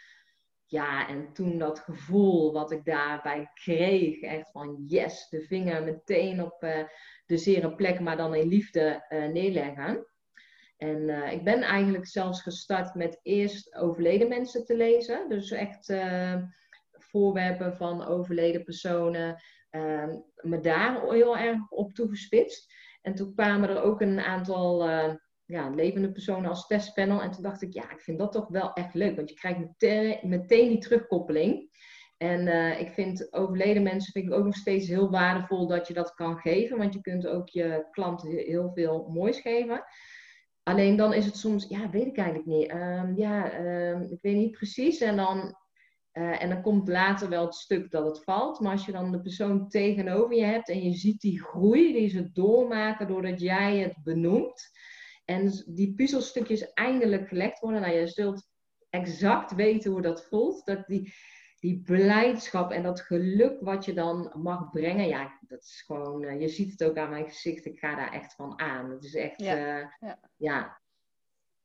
Ja, 0.66 1.08
en 1.08 1.34
toen 1.34 1.58
dat 1.58 1.80
gevoel 1.80 2.54
wat 2.54 2.72
ik 2.72 2.86
daarbij 2.86 3.52
kreeg, 3.54 4.22
echt 4.22 4.52
van 4.52 4.84
yes, 4.88 5.30
de 5.30 5.42
vinger 5.42 5.84
meteen 5.84 6.44
op 6.44 6.60
de 7.26 7.38
zere 7.38 7.76
plek, 7.76 8.00
maar 8.00 8.18
dan 8.18 8.36
in 8.36 8.48
liefde 8.48 9.06
neerleggen. 9.34 10.08
En 10.78 11.10
ik 11.32 11.44
ben 11.44 11.62
eigenlijk 11.62 12.08
zelfs 12.08 12.42
gestart 12.42 12.96
met 12.96 13.20
eerst 13.24 13.76
overleden 13.76 14.28
mensen 14.28 14.66
te 14.66 14.76
lezen. 14.76 15.30
Dus 15.30 15.52
echt 15.52 15.94
voorwerpen 16.92 17.76
van 17.76 18.06
overleden 18.06 18.64
personen. 18.64 19.42
Ehm, 19.70 20.16
me 20.36 20.60
daar 20.60 21.02
heel 21.02 21.38
erg 21.38 21.70
op 21.70 21.94
toegespitst. 21.94 22.74
En 23.02 23.16
toen 23.16 23.34
kwamen 23.34 23.70
er 23.70 23.82
ook 23.82 24.02
een 24.02 24.20
aantal 24.20 24.90
uh, 24.90 25.14
ja, 25.46 25.70
levende 25.70 26.12
personen 26.12 26.50
als 26.50 26.68
testpanel. 26.68 27.22
En 27.22 27.32
toen 27.32 27.44
dacht 27.44 27.62
ik, 27.62 27.74
ja, 27.74 27.92
ik 27.92 28.02
vind 28.02 28.20
dat 28.20 28.32
toch 28.32 28.48
wel 28.48 28.74
echt 28.74 28.94
leuk. 28.94 29.16
Want 29.16 29.30
je 29.30 29.36
krijgt 29.36 29.60
meteen, 30.24 30.68
die 30.70 30.78
terugkoppeling. 30.78 31.76
En 32.18 32.48
ik 32.80 32.90
vind 32.90 33.34
overleden 33.34 33.84
mensen 33.84 34.12
vind 34.12 34.26
ik 34.26 34.34
ook 34.34 34.46
nog 34.46 34.56
steeds 34.56 34.88
heel 34.88 35.10
waardevol 35.10 35.68
dat 35.68 35.88
je 35.88 35.94
dat 35.94 36.14
kan 36.14 36.38
geven. 36.38 36.78
Want 36.78 36.94
je 36.94 37.02
kunt 37.02 37.28
ook 37.28 37.50
je 37.50 37.88
klanten 37.92 38.30
heel 38.30 38.72
veel 38.74 39.08
moois 39.10 39.40
geven. 39.40 39.84
Alleen 40.68 40.96
dan 40.96 41.14
is 41.14 41.26
het 41.26 41.38
soms, 41.38 41.68
ja, 41.68 41.90
weet 41.90 42.06
ik 42.06 42.18
eigenlijk 42.18 42.48
niet. 42.48 42.72
Um, 42.72 43.18
ja, 43.18 43.60
um, 43.60 44.02
ik 44.12 44.22
weet 44.22 44.36
niet 44.36 44.52
precies. 44.52 45.00
En 45.00 45.16
dan 45.16 45.56
uh, 46.14 46.44
en 46.44 46.50
dan 46.50 46.62
komt 46.62 46.88
later 46.88 47.30
wel 47.30 47.46
het 47.46 47.56
stuk 47.56 47.92
dat 47.92 48.06
het 48.06 48.24
valt. 48.24 48.60
Maar 48.60 48.72
als 48.72 48.86
je 48.86 48.92
dan 48.92 49.12
de 49.12 49.22
persoon 49.22 49.70
tegenover 49.70 50.36
je 50.36 50.44
hebt 50.44 50.70
en 50.70 50.84
je 50.84 50.94
ziet 50.94 51.22
die 51.22 51.42
groei 51.42 51.94
die 51.94 52.10
ze 52.10 52.32
doormaken 52.32 53.08
doordat 53.08 53.40
jij 53.42 53.78
het 53.78 54.04
benoemt. 54.04 54.70
En 55.26 55.64
die 55.68 55.94
puzzelstukjes 55.96 56.74
eindelijk 56.74 57.28
gelegd 57.28 57.60
worden. 57.60 57.82
Nou, 57.82 57.94
je 57.94 58.08
zult 58.08 58.48
exact 58.90 59.56
weten 59.56 59.92
hoe 59.92 60.02
dat 60.02 60.26
voelt. 60.26 60.66
Dat 60.66 60.88
die, 60.88 61.14
die 61.60 61.82
blijdschap 61.82 62.72
en 62.72 62.84
dat 62.84 63.02
geluk 63.02 63.62
wat 63.62 63.86
je 63.86 63.94
dan 63.94 64.32
mag 64.36 64.72
brengen. 64.72 65.08
Ja, 65.08 65.38
dat 65.42 65.60
is 65.60 65.84
gewoon, 65.86 66.24
uh, 66.24 66.42
je 66.42 66.48
ziet 66.48 66.72
het 66.72 66.84
ook 66.84 66.98
aan 66.98 67.10
mijn 67.10 67.28
gezicht. 67.28 67.66
Ik 67.66 67.80
ga 67.80 67.96
daar 67.96 68.12
echt 68.12 68.36
van 68.36 68.60
aan. 68.60 68.90
Het 68.90 69.04
is 69.04 69.16
echt, 69.16 69.42
ja. 69.42 69.56
Uh, 69.56 69.88
ja. 70.00 70.20
ja. 70.36 70.80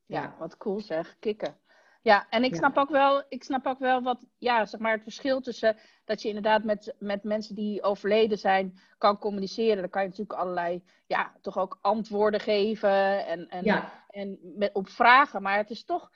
Ja, 0.06 0.34
wat 0.38 0.56
cool 0.56 0.80
zeg. 0.80 1.16
Kikken. 1.18 1.56
Ja, 2.02 2.26
en 2.30 2.44
ik 2.44 2.54
snap 2.54 2.76
ook 2.76 2.90
wel, 2.90 3.24
ik 3.28 3.44
snap 3.44 3.66
ook 3.66 3.78
wel 3.78 4.02
wat, 4.02 4.26
ja, 4.38 4.66
zeg 4.66 4.80
maar 4.80 4.92
het 4.92 5.02
verschil 5.02 5.40
tussen 5.40 5.76
dat 6.04 6.22
je 6.22 6.28
inderdaad 6.28 6.64
met, 6.64 6.94
met 6.98 7.22
mensen 7.22 7.54
die 7.54 7.82
overleden 7.82 8.38
zijn 8.38 8.78
kan 8.98 9.18
communiceren. 9.18 9.76
Dan 9.76 9.90
kan 9.90 10.02
je 10.02 10.08
natuurlijk 10.08 10.38
allerlei, 10.38 10.82
ja, 11.06 11.32
toch 11.40 11.58
ook 11.58 11.78
antwoorden 11.80 12.40
geven 12.40 13.26
en, 13.26 13.48
en, 13.48 13.92
en 14.08 14.38
met, 14.56 14.72
op 14.72 14.88
vragen. 14.88 15.42
Maar 15.42 15.56
het 15.56 15.70
is 15.70 15.84
toch, 15.84 16.10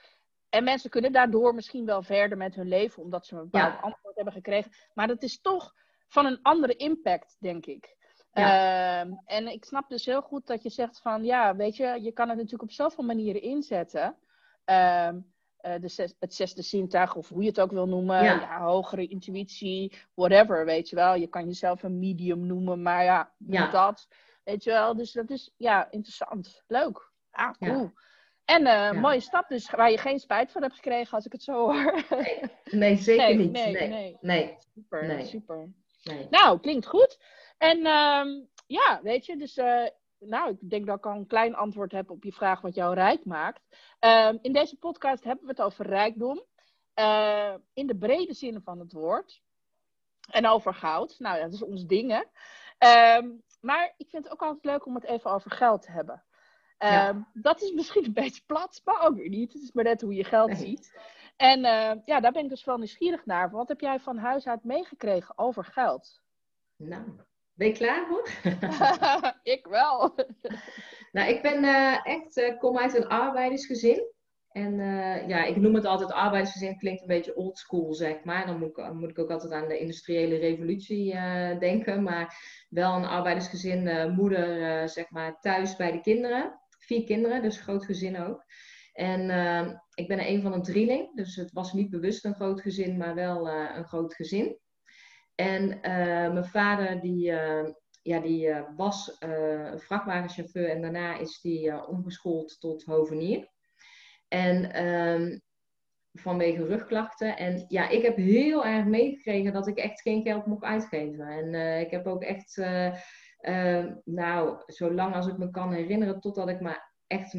en 0.49 0.65
mensen 0.65 0.91
kunnen 0.91 1.13
daardoor 1.13 1.55
misschien 1.55 1.87
wel 1.87 2.03
verder 2.03 2.39
met 2.39 2.55
hun 2.55 2.69
leven, 2.69 3.03
omdat 3.03 3.27
ze 3.27 3.37
een 3.37 3.49
bepaald 3.51 3.83
antwoord 3.83 4.15
hebben 4.15 4.33
gekregen. 4.33 4.71
Maar 4.95 5.07
dat 5.07 5.23
is 5.23 5.41
toch 5.41 5.75
van 6.09 6.27
een 6.27 6.43
andere 6.43 6.77
impact, 6.77 7.37
denk 7.41 7.67
ik. 7.67 7.97
Ja. 8.33 9.01
Ehm, 9.01 9.13
en 9.25 9.47
ik 9.47 9.65
snap 9.65 9.89
dus 9.89 10.07
heel 10.07 10.23
goed 10.23 10.47
dat 10.47 10.63
je 10.63 10.71
zegt 10.71 11.01
van, 11.01 11.25
ja, 11.25 11.57
weet 11.57 11.77
je, 11.77 11.99
je 12.03 12.13
kan 12.13 12.29
het 12.29 12.37
natuurlijk 12.37 12.63
op 12.63 12.71
zoveel 12.71 13.05
manieren 13.05 13.43
inzetten. 13.43 14.17
Ehm, 14.65 15.17
uh, 15.67 15.75
de 15.81 16.15
het 16.19 16.35
zesde 16.35 16.63
zintuig, 16.63 17.15
of 17.15 17.29
hoe 17.29 17.43
je 17.43 17.49
het 17.49 17.61
ook 17.61 17.71
wil 17.71 17.87
noemen. 17.87 18.25
Ja. 18.25 18.61
hogere 18.61 19.07
intuïtie, 19.07 19.93
whatever, 20.15 20.65
weet 20.65 20.89
je 20.89 20.97
wel. 20.97 21.15
Je 21.15 21.27
kan 21.27 21.47
jezelf 21.47 21.83
een 21.83 21.99
medium 21.99 22.47
noemen, 22.47 22.83
maar 22.83 23.05
ja, 23.05 23.33
ja. 23.39 23.71
dat. 23.71 24.09
Weet 24.45 24.65
je 24.65 24.71
wel, 24.71 24.97
dus 24.97 25.13
dat 25.13 25.31
is 25.31 25.53
ja, 25.57 25.91
interessant. 25.91 26.63
Leuk. 26.67 27.11
Ah, 27.31 27.53
cool. 27.59 27.91
En 28.47 28.63
uh, 28.63 28.93
mooie 28.93 29.21
stap 29.21 29.49
dus, 29.49 29.71
waar 29.71 29.91
je 29.91 29.99
geen 29.99 30.19
spijt 30.19 30.53
van 30.53 30.63
hebt 30.63 30.75
gekregen, 30.75 31.15
als 31.15 31.27
ik 31.27 31.33
het 31.33 31.43
zo 31.43 31.53
hoor. 31.73 32.05
Nee, 32.11 32.43
nee 32.71 32.97
zeker 32.97 33.37
niet. 33.37 33.53
Nee, 33.53 33.89
nee. 33.89 34.17
nee. 34.21 34.57
Super, 34.75 35.27
super. 35.27 35.69
Nou, 36.31 36.61
klinkt 36.61 36.87
goed. 36.87 37.19
En 37.59 37.87
um, 37.87 38.49
ja, 38.67 39.01
weet 39.03 39.27
je, 39.27 39.37
dus 39.37 39.57
uh, 39.57 39.87
nou, 40.19 40.51
ik 40.51 40.71
denk 40.71 40.87
dat 40.87 40.97
ik 40.97 41.07
al 41.07 41.17
een 41.17 41.27
klein 41.27 41.55
antwoord 41.55 41.93
heb 41.93 42.11
op 42.11 42.25
je 42.25 42.33
vraag 42.33 42.61
wat 42.61 42.75
jou 42.75 42.95
rijk 42.95 43.25
maakt. 43.25 43.63
Ehm, 43.99 44.37
in 44.43 44.53
deze 44.53 44.77
podcast 44.77 45.25
hebben 45.25 45.45
we 45.45 45.51
het 45.51 45.63
over 45.63 45.87
rijkdom. 45.87 46.45
Uh, 46.95 47.55
in 47.73 47.87
de 47.87 47.97
brede 47.97 48.35
zin 48.35 48.61
van 48.65 48.79
het 48.79 48.93
woord. 48.93 49.43
En 50.31 50.47
over 50.47 50.75
goud. 50.75 51.15
Nou 51.19 51.37
ja, 51.37 51.43
dat 51.43 51.53
is 51.53 51.63
ons 51.63 51.87
ding, 51.87 52.25
ehm, 52.79 53.31
maar 53.61 53.95
ik 53.97 54.09
vind 54.09 54.25
het 54.25 54.33
ook 54.33 54.43
altijd 54.43 54.65
leuk 54.65 54.87
om 54.87 54.95
het 54.95 55.05
even 55.05 55.31
over 55.31 55.51
geld 55.51 55.83
te 55.83 55.91
hebben. 55.91 56.23
Ehm, 56.79 57.21
dat 57.33 57.63
is 57.63 57.73
misschien 57.73 58.05
een 58.07 58.13
beetje 58.13 58.43
plat, 58.47 58.81
maar 58.85 59.07
ook 59.07 59.17
weer 59.17 59.29
niet. 59.29 59.53
Het 59.53 59.63
is 59.63 59.73
maar 59.73 59.85
net 59.85 60.01
hoe 60.01 60.15
je 60.15 60.25
geld 60.25 60.57
ziet. 60.57 60.99
En 61.37 61.61
ja, 62.05 62.21
daar 62.21 62.33
ben 62.33 62.43
ik 62.43 62.49
dus 62.49 62.65
wel 62.65 62.77
nieuwsgierig 62.77 63.27
naar. 63.27 63.51
Wat 63.51 63.69
heb 63.69 63.81
jij 63.81 64.01
van 64.01 64.19
huis 64.19 64.47
uit 64.47 64.65
meegekregen 64.65 65.39
over 65.39 65.65
geld? 65.65 66.21
Nou, 66.77 67.03
ben 67.57 67.67
je 67.67 67.73
klaar 67.73 68.07
voor? 68.07 68.29
ik 69.55 69.67
wel. 69.67 70.15
nou, 71.13 71.31
ik 71.31 71.43
ben 71.43 71.65
uh, 71.65 72.07
echt, 72.07 72.37
uh, 72.37 72.59
kom 72.59 72.79
uit 72.79 72.95
een 72.95 73.09
arbeidersgezin. 73.09 74.15
En 74.49 74.79
uh, 74.79 75.29
ja, 75.29 75.45
ik 75.45 75.57
noem 75.57 75.75
het 75.75 75.85
altijd 75.85 76.13
arbeidersgezin, 76.13 76.79
klinkt 76.79 77.01
een 77.01 77.07
beetje 77.07 77.37
oldschool, 77.37 77.95
zeg 77.95 78.25
maar. 78.25 78.47
Dan 78.47 78.59
moet 78.59 78.79
ik, 78.79 78.93
moet 78.93 79.11
ik 79.11 79.19
ook 79.19 79.31
altijd 79.31 79.53
aan 79.53 79.69
de 79.69 79.79
industriële 79.79 80.37
revolutie 80.37 81.13
denken. 81.59 82.03
Maar 82.03 82.37
wel 82.69 82.95
een 82.95 83.05
arbeidersgezin, 83.05 84.13
moeder, 84.15 84.89
zeg 84.89 85.11
maar, 85.11 85.41
thuis 85.41 85.77
bij 85.77 85.93
de 85.93 86.01
kinderen. 86.01 86.61
Vier 86.87 87.05
kinderen, 87.05 87.43
dus 87.43 87.61
groot 87.61 87.85
gezin 87.85 88.19
ook. 88.19 88.45
En 88.93 89.21
ik 89.95 90.09
ben 90.09 90.29
een 90.29 90.43
van 90.43 90.53
een 90.53 90.63
drieling, 90.63 91.15
dus 91.15 91.37
het 91.37 91.53
was 91.53 91.73
niet 91.73 91.91
bewust 91.91 92.25
een 92.25 92.35
groot 92.35 92.61
gezin, 92.61 92.97
maar 92.97 93.15
wel 93.15 93.49
een 93.49 93.85
groot 93.85 94.15
gezin. 94.15 94.59
En 95.35 95.71
uh, 95.71 96.33
mijn 96.33 96.45
vader 96.45 97.01
die, 97.01 97.31
uh, 97.31 97.69
ja, 98.03 98.21
die 98.21 98.47
uh, 98.47 98.61
was 98.77 99.17
vrachtwagenchauffeur 99.77 100.69
en 100.69 100.81
daarna 100.83 101.19
is 101.19 101.41
die 101.41 101.87
omgeschoold 101.87 102.61
tot 102.61 102.85
hovenier. 102.85 103.49
En 104.29 104.87
um, 104.87 105.41
vanwege 106.13 106.67
rugklachten. 106.67 107.37
En 107.37 107.65
ja, 107.69 107.89
ik 107.89 108.03
heb 108.03 108.17
heel 108.17 108.67
erg 108.67 108.85
meegekregen 108.85 109.53
dat 109.53 109.67
ik 109.67 109.79
echt 109.79 110.01
geen 110.01 110.23
geld 110.23 110.47
mocht 110.47 110.65
uitgeven. 110.65 111.27
En 111.27 111.81
ik 111.81 111.91
heb 111.91 112.07
ook 112.07 112.23
echt, 112.23 112.63
nou, 114.05 114.63
zo 114.67 114.93
lang 114.93 115.15
als 115.15 115.27
ik 115.27 115.39
me 115.39 115.51
kan 115.51 115.73
herinneren, 115.73 116.21
totdat 116.21 116.49
ik 116.49 116.61
maar 116.61 116.95
echt 117.07 117.37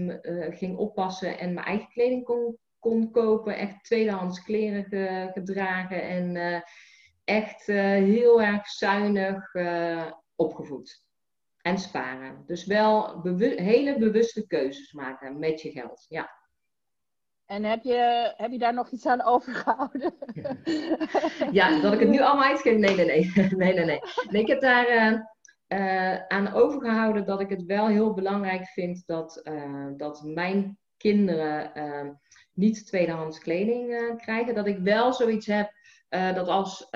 ging 0.50 0.78
oppassen 0.78 1.40
en 1.40 1.54
mijn 1.54 1.66
eigen 1.66 1.90
kleding 1.90 2.24
kon, 2.24 2.58
kon 2.80 3.12
kopen. 3.12 3.58
Echt 3.58 3.84
tweedehands 3.84 4.44
kleren 4.44 4.86
gedragen 5.34 6.02
en 6.02 6.64
echt 7.28 7.68
uh, 7.68 7.78
heel 7.84 8.42
erg 8.42 8.68
zuinig 8.68 9.54
uh, 9.54 10.12
opgevoed. 10.36 11.06
En 11.62 11.78
sparen. 11.78 12.44
Dus 12.46 12.66
wel 12.66 13.22
hele 13.40 13.98
bewuste 13.98 14.48
keuzes 14.48 14.92
maken 14.92 15.40
met 15.40 15.62
je 15.62 15.72
geld. 15.72 16.06
Ja. 16.10 16.36
En 17.46 17.64
heb 17.64 17.84
je, 17.84 18.34
heb 18.38 18.52
je 18.52 18.58
daar 18.58 18.74
nog 18.74 18.90
iets 18.90 19.06
aan 19.06 19.24
overgehouden? 19.24 20.14
ja, 21.52 21.82
dat 21.82 21.94
ik 21.94 22.00
het 22.00 22.10
nu 22.10 22.22
allemaal 22.22 22.50
uitgeef? 22.50 22.78
Nee, 22.78 22.96
nee, 22.96 23.06
nee. 23.06 23.32
nee, 23.36 23.74
nee, 23.74 23.86
nee. 23.86 24.00
nee 24.30 24.42
ik 24.42 24.48
heb 24.48 24.62
daar 24.62 25.37
uh, 25.68 26.26
aan 26.28 26.54
overgehouden 26.54 27.26
dat 27.26 27.42
ik 27.42 27.50
het 27.50 27.64
wel 27.64 27.88
heel 27.88 28.14
belangrijk 28.14 28.68
vind 28.68 29.06
dat, 29.06 29.50
dat 29.98 30.24
mijn 30.24 30.80
kinderen 30.98 32.20
niet 32.54 32.86
tweedehands 32.88 33.40
kleding 33.40 34.14
krijgen. 34.22 34.56
Dat 34.56 34.68
ik 34.68 34.78
wel 34.78 35.14
zoiets 35.14 35.46
heb 35.46 35.72
dat 36.10 36.48
als 36.48 36.90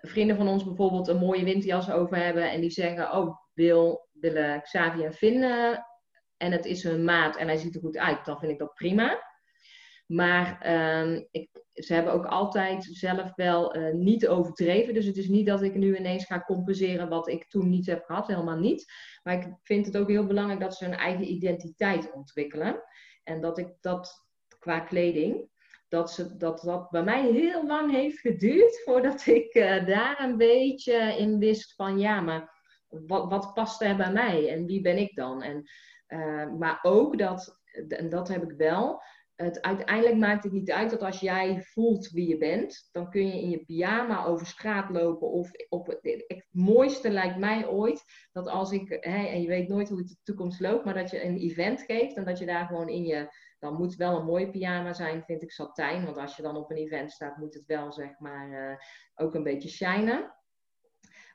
vrienden 0.00 0.36
van 0.36 0.48
ons 0.48 0.64
bijvoorbeeld 0.64 1.08
een 1.08 1.18
mooie 1.18 1.44
winterjas 1.44 1.90
over 1.90 2.16
hebben 2.16 2.50
en 2.50 2.60
die 2.60 2.70
zeggen, 2.70 3.12
oh, 3.12 3.36
wil, 3.54 4.08
willen 4.12 4.62
Xavier 4.62 5.04
en 5.04 5.12
Finn 5.12 5.42
en 6.36 6.52
het 6.52 6.64
is 6.64 6.82
hun 6.82 7.04
maat 7.04 7.36
en 7.36 7.46
hij 7.46 7.56
ziet 7.56 7.74
er 7.74 7.80
goed 7.80 7.96
uit, 7.96 8.24
dan 8.24 8.38
vind 8.38 8.52
ik 8.52 8.58
dat 8.58 8.74
prima. 8.74 9.22
Maar 10.06 10.66
uh, 10.66 11.22
ik, 11.30 11.59
ze 11.72 11.94
hebben 11.94 12.12
ook 12.12 12.26
altijd 12.26 12.84
zelf 12.90 13.34
wel 13.34 13.76
uh, 13.76 13.94
niet 13.94 14.28
overdreven. 14.28 14.94
Dus 14.94 15.06
het 15.06 15.16
is 15.16 15.28
niet 15.28 15.46
dat 15.46 15.62
ik 15.62 15.74
nu 15.74 15.96
ineens 15.96 16.24
ga 16.24 16.44
compenseren 16.44 17.08
wat 17.08 17.28
ik 17.28 17.48
toen 17.48 17.68
niet 17.68 17.86
heb 17.86 18.04
gehad. 18.04 18.26
Helemaal 18.26 18.58
niet. 18.58 18.92
Maar 19.22 19.34
ik 19.34 19.54
vind 19.62 19.86
het 19.86 19.96
ook 19.96 20.08
heel 20.08 20.26
belangrijk 20.26 20.60
dat 20.60 20.74
ze 20.74 20.84
hun 20.84 20.96
eigen 20.96 21.32
identiteit 21.32 22.12
ontwikkelen. 22.12 22.82
En 23.24 23.40
dat 23.40 23.58
ik 23.58 23.68
dat 23.80 24.28
qua 24.58 24.80
kleding 24.80 25.48
dat, 25.90 26.12
ze, 26.12 26.36
dat 26.36 26.60
dat 26.60 26.90
bij 26.90 27.02
mij 27.02 27.30
heel 27.30 27.66
lang 27.66 27.90
heeft 27.90 28.18
geduurd 28.18 28.80
voordat 28.84 29.26
ik 29.26 29.54
uh, 29.54 29.86
daar 29.86 30.20
een 30.20 30.36
beetje 30.36 31.16
in 31.18 31.38
wist 31.38 31.74
van 31.74 31.98
ja, 31.98 32.20
maar 32.20 32.58
wat, 32.88 33.30
wat 33.30 33.54
past 33.54 33.82
er 33.82 33.96
bij 33.96 34.12
mij 34.12 34.48
en 34.48 34.66
wie 34.66 34.80
ben 34.80 34.98
ik 34.98 35.16
dan? 35.16 35.42
En, 35.42 35.68
uh, 36.08 36.52
maar 36.58 36.78
ook 36.82 37.18
dat, 37.18 37.60
en 37.88 38.08
dat 38.08 38.28
heb 38.28 38.42
ik 38.42 38.56
wel, 38.56 39.02
het, 39.44 39.62
uiteindelijk 39.62 40.16
maakt 40.16 40.44
het 40.44 40.52
niet 40.52 40.70
uit 40.70 40.90
dat 40.90 41.02
als 41.02 41.20
jij 41.20 41.62
voelt 41.62 42.10
wie 42.10 42.28
je 42.28 42.38
bent, 42.38 42.88
dan 42.92 43.10
kun 43.10 43.26
je 43.26 43.40
in 43.42 43.50
je 43.50 43.64
pyjama 43.64 44.24
over 44.24 44.46
straat 44.46 44.90
lopen. 44.90 45.28
Of 45.28 45.50
op 45.68 45.86
het, 45.86 46.24
het 46.26 46.46
mooiste 46.50 47.10
lijkt 47.10 47.38
mij 47.38 47.68
ooit 47.68 48.04
dat 48.32 48.48
als 48.48 48.72
ik, 48.72 48.90
en 48.90 49.40
je 49.42 49.48
weet 49.48 49.68
nooit 49.68 49.88
hoe 49.88 49.98
het 49.98 50.08
de 50.08 50.16
toekomst 50.22 50.60
loopt, 50.60 50.84
maar 50.84 50.94
dat 50.94 51.10
je 51.10 51.24
een 51.24 51.36
event 51.36 51.82
geeft 51.82 52.16
en 52.16 52.24
dat 52.24 52.38
je 52.38 52.46
daar 52.46 52.66
gewoon 52.66 52.88
in 52.88 53.04
je 53.04 53.28
dan 53.58 53.74
moet 53.74 53.94
wel 53.94 54.16
een 54.16 54.24
mooie 54.24 54.50
pyjama 54.50 54.92
zijn, 54.92 55.24
vind 55.24 55.42
ik 55.42 55.52
satijn. 55.52 56.04
Want 56.04 56.16
als 56.16 56.36
je 56.36 56.42
dan 56.42 56.56
op 56.56 56.70
een 56.70 56.76
event 56.76 57.12
staat, 57.12 57.36
moet 57.36 57.54
het 57.54 57.66
wel 57.66 57.92
zeg 57.92 58.18
maar 58.18 58.70
uh, 58.70 58.76
ook 59.14 59.34
een 59.34 59.42
beetje 59.42 59.68
shinen. 59.68 60.34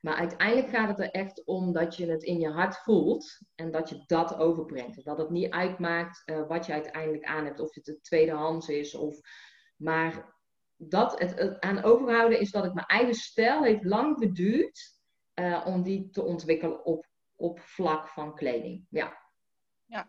Maar 0.06 0.16
uiteindelijk 0.16 0.70
gaat 0.70 0.88
het 0.88 1.00
er 1.00 1.12
echt 1.12 1.46
om 1.46 1.74
dat 1.74 1.96
je 1.96 2.12
het 2.12 2.24
in 2.24 2.40
je 2.40 2.50
hart 2.50 2.78
voelt 2.78 3.40
en 3.56 3.72
dat 3.72 3.90
je 3.90 4.04
dat 4.06 4.38
overbrengt. 4.38 5.06
Dat 5.06 5.18
het 5.18 5.30
niet 5.30 5.52
uitmaakt 5.52 6.24
uh, 6.26 6.48
wat 6.48 6.66
je 6.66 6.74
uiteindelijk 6.74 7.24
aan 7.24 7.46
hebt, 7.46 7.60
of 7.60 7.76
het 7.76 7.98
tweedehands 8.02 8.68
is. 8.68 8.96
Of... 8.96 9.20
Maar 9.78 10.36
dat 10.76 11.20
het, 11.20 11.40
het 11.40 11.60
aan 11.60 11.84
overhouden 11.84 12.40
is 12.40 12.52
dat 12.52 12.66
ik 12.66 12.74
mijn 12.74 12.86
eigen 12.86 13.14
stijl 13.14 13.64
heeft 13.64 13.84
lang 13.84 14.18
geduurd 14.18 15.00
uh, 15.36 15.66
om 15.66 15.84
die 15.84 16.10
te 16.10 16.24
ontwikkelen 16.24 16.86
op, 16.86 17.06
op 17.36 17.60
vlak 17.60 18.08
van 18.08 18.36
kleding. 18.36 18.86
Ja. 18.90 19.18
Ja, 19.86 20.08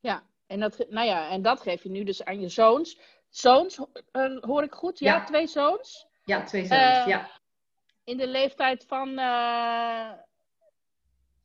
ja. 0.00 0.26
En 0.46 0.60
dat, 0.60 0.86
nou 0.88 1.06
ja, 1.06 1.30
en 1.30 1.42
dat 1.42 1.60
geef 1.60 1.82
je 1.82 1.90
nu 1.90 2.04
dus 2.04 2.24
aan 2.24 2.40
je 2.40 2.48
zoons. 2.48 3.00
Zoons, 3.28 3.78
uh, 4.12 4.40
hoor 4.40 4.62
ik 4.62 4.74
goed? 4.74 4.98
Ja, 4.98 5.24
twee 5.24 5.46
zoons? 5.46 6.08
Ja, 6.24 6.42
twee 6.42 6.64
zoons, 6.64 7.04
ja. 7.04 7.44
In 8.06 8.16
de 8.16 8.28
leeftijd 8.28 8.84
van... 8.84 9.08
Uh, 9.08 10.12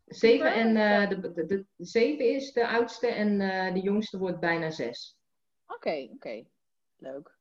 zeven 0.05 0.53
en 0.53 0.73
de, 1.09 1.31
de, 1.33 1.45
de, 1.45 1.65
zeven 1.77 2.33
is 2.33 2.53
de 2.53 2.67
oudste 2.67 3.07
en 3.07 3.37
de 3.73 3.79
jongste 3.79 4.17
wordt 4.17 4.39
bijna 4.39 4.69
zes. 4.69 5.17
Oké, 5.65 5.75
okay, 5.75 6.03
oké. 6.03 6.13
Okay. 6.13 6.47
Leuk. 6.97 7.37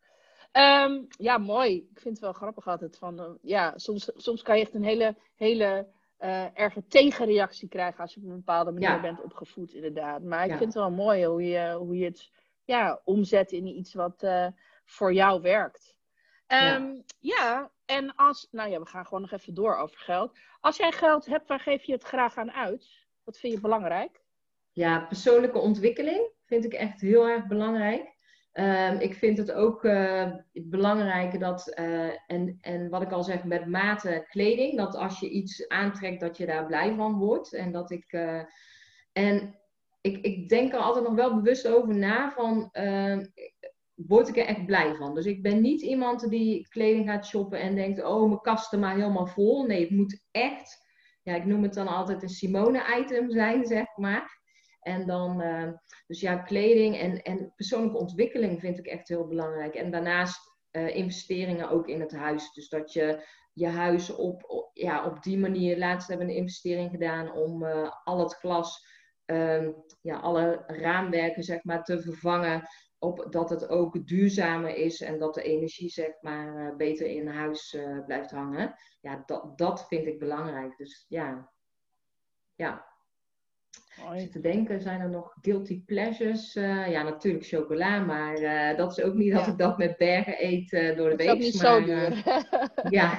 Um, 0.53 1.07
ja, 1.09 1.39
mooi. 1.39 1.77
Ik 1.77 2.01
vind 2.01 2.15
het 2.15 2.25
wel 2.25 2.33
grappig 2.33 2.67
altijd. 2.67 2.99
Van, 2.99 3.39
ja, 3.43 3.79
soms, 3.79 4.11
soms 4.15 4.43
kan 4.43 4.57
je 4.57 4.63
echt 4.63 4.75
een 4.75 4.85
hele, 4.85 5.17
hele 5.35 5.89
erge 6.55 6.87
tegenreactie 6.87 7.69
krijgen 7.69 8.01
als 8.01 8.15
je 8.15 8.21
op 8.21 8.27
een 8.27 8.37
bepaalde 8.37 8.73
manier 8.73 9.01
bent 9.01 9.23
opgevoed, 9.23 9.73
inderdaad. 9.73 10.23
Maar 10.23 10.45
ik 10.45 10.51
vind 10.51 10.65
het 10.65 10.75
wel 10.75 10.91
mooi 10.91 11.25
hoe 11.25 11.43
je, 11.43 11.75
hoe 11.75 11.97
je 11.97 12.05
het 12.05 12.31
ja, 12.65 13.01
omzet 13.05 13.53
in 13.53 13.67
iets 13.67 13.95
wat 13.95 14.27
voor 14.85 15.13
jou 15.13 15.41
werkt. 15.41 15.99
Um, 16.47 16.57
ja. 16.57 17.03
ja. 17.19 17.71
En 17.91 18.15
als, 18.15 18.49
nou 18.51 18.71
ja, 18.71 18.79
we 18.79 18.87
gaan 18.87 19.05
gewoon 19.05 19.21
nog 19.21 19.33
even 19.33 19.55
door 19.55 19.77
over 19.77 19.99
geld. 19.99 20.39
Als 20.61 20.77
jij 20.77 20.93
geld 20.93 21.27
hebt, 21.27 21.49
waar 21.49 21.61
geef 21.61 21.83
je 21.83 21.93
het 21.93 22.03
graag 22.03 22.37
aan 22.37 22.53
uit? 22.53 22.89
Wat 23.25 23.39
vind 23.39 23.53
je 23.53 23.61
belangrijk? 23.61 24.23
Ja, 24.73 25.01
persoonlijke 25.01 25.59
ontwikkeling 25.59 26.31
vind 26.45 26.65
ik 26.65 26.73
echt 26.73 27.01
heel 27.01 27.29
erg 27.29 27.47
belangrijk. 27.47 28.19
Um, 28.53 28.99
ik 28.99 29.15
vind 29.15 29.39
het 29.39 29.53
ook 29.53 29.85
uh, 29.85 30.33
belangrijk 30.53 31.41
dat, 31.41 31.73
uh, 31.79 32.11
en, 32.27 32.59
en 32.61 32.89
wat 32.89 33.03
ik 33.03 33.13
al 33.13 33.25
zeg 33.25 33.45
met 33.45 33.67
mate 33.67 34.27
kleding, 34.29 34.77
dat 34.77 34.95
als 34.95 35.21
je 35.21 35.29
iets 35.29 35.69
aantrekt, 35.69 36.21
dat 36.21 36.37
je 36.37 36.47
daar 36.47 36.67
blij 36.67 36.95
van 36.95 37.19
wordt. 37.19 37.53
En 37.53 37.73
dat 37.73 37.91
ik, 37.91 38.13
uh, 38.13 38.43
en 39.13 39.59
ik, 40.01 40.25
ik 40.25 40.49
denk 40.49 40.73
er 40.73 40.79
altijd 40.79 41.05
nog 41.05 41.15
wel 41.15 41.35
bewust 41.35 41.69
over 41.69 41.95
na 41.95 42.31
van, 42.31 42.69
ehm, 42.73 43.25
word 44.07 44.29
ik 44.29 44.37
er 44.37 44.47
echt 44.47 44.67
blij 44.67 44.95
van? 44.95 45.15
Dus 45.15 45.27
ik 45.27 45.43
ben 45.43 45.61
niet 45.61 45.83
iemand 45.83 46.31
die 46.31 46.69
kleding 46.69 47.09
gaat 47.09 47.27
shoppen 47.27 47.61
en 47.61 47.75
denkt, 47.75 48.05
oh 48.05 48.27
mijn 48.27 48.41
kast 48.41 48.73
er 48.73 48.79
maar 48.79 48.95
helemaal 48.95 49.27
vol. 49.27 49.67
Nee, 49.67 49.81
het 49.81 49.91
moet 49.91 50.25
echt, 50.31 50.79
ja 51.23 51.35
ik 51.35 51.45
noem 51.45 51.63
het 51.63 51.75
dan 51.75 51.89
altijd 51.89 52.23
een 52.23 52.29
Simone-item 52.29 53.31
zijn, 53.31 53.67
zeg 53.67 53.97
maar. 53.97 54.39
En 54.81 55.07
dan, 55.07 55.43
uh, 55.43 55.69
dus 56.07 56.21
ja, 56.21 56.37
kleding 56.37 56.99
en, 56.99 57.23
en 57.23 57.53
persoonlijke 57.57 57.99
ontwikkeling 57.99 58.61
vind 58.61 58.79
ik 58.79 58.87
echt 58.87 59.09
heel 59.09 59.27
belangrijk. 59.27 59.75
En 59.75 59.91
daarnaast 59.91 60.41
uh, 60.73 60.97
investeringen 60.97 61.71
ook 61.71 61.89
in 61.89 62.01
het 62.01 62.13
huis. 62.13 62.53
Dus 62.53 62.69
dat 62.69 62.93
je 62.93 63.27
je 63.53 63.67
huis 63.67 64.15
op, 64.15 64.71
ja, 64.73 65.05
op 65.05 65.23
die 65.23 65.39
manier, 65.39 65.79
laatst 65.79 66.09
hebben 66.09 66.29
een 66.29 66.37
investering 66.37 66.91
gedaan 66.91 67.33
om 67.33 67.63
uh, 67.63 67.91
al 68.05 68.19
het 68.19 68.35
glas, 68.35 68.87
ehm, 69.25 69.71
ja, 70.01 70.19
alle 70.19 70.63
raamwerken 70.67 71.43
zeg 71.43 71.65
maar 71.65 71.85
te 71.85 72.01
vervangen. 72.01 72.69
Op 73.03 73.27
dat 73.31 73.51
het 73.51 73.69
ook 73.69 74.07
duurzamer 74.07 74.77
is 74.77 75.01
en 75.01 75.19
dat 75.19 75.35
de 75.35 75.43
energie 75.43 75.89
zeg 75.89 76.11
maar 76.21 76.77
beter 76.77 77.07
in 77.07 77.27
huis 77.27 77.79
blijft 78.07 78.31
hangen. 78.31 78.75
Ja, 79.01 79.23
dat, 79.27 79.59
dat 79.59 79.87
vind 79.89 80.07
ik 80.07 80.19
belangrijk. 80.19 80.77
Dus 80.77 81.07
ja, 81.09 81.51
ja, 82.55 82.87
Mooi. 84.05 84.29
te 84.29 84.41
denken, 84.41 84.81
zijn 84.81 85.01
er 85.01 85.11
nog 85.11 85.37
guilty 85.41 85.85
pleasures? 85.85 86.57
Uh, 86.57 86.91
ja, 86.91 87.03
natuurlijk 87.03 87.47
chocola, 87.47 87.99
maar 87.99 88.41
uh, 88.41 88.77
dat 88.77 88.99
is 88.99 89.05
ook 89.05 89.15
niet 89.15 89.33
dat 89.33 89.47
ik 89.47 89.59
dat 89.59 89.79
met 89.79 89.97
bergen 89.97 90.45
eet 90.45 90.71
door 90.71 91.11
de 91.11 91.17
week. 91.17 91.27
Dat 91.27 91.39
is 91.39 91.45
niet 91.45 91.55
zo 91.55 91.85
duur. 91.85 92.23
ja. 92.99 93.19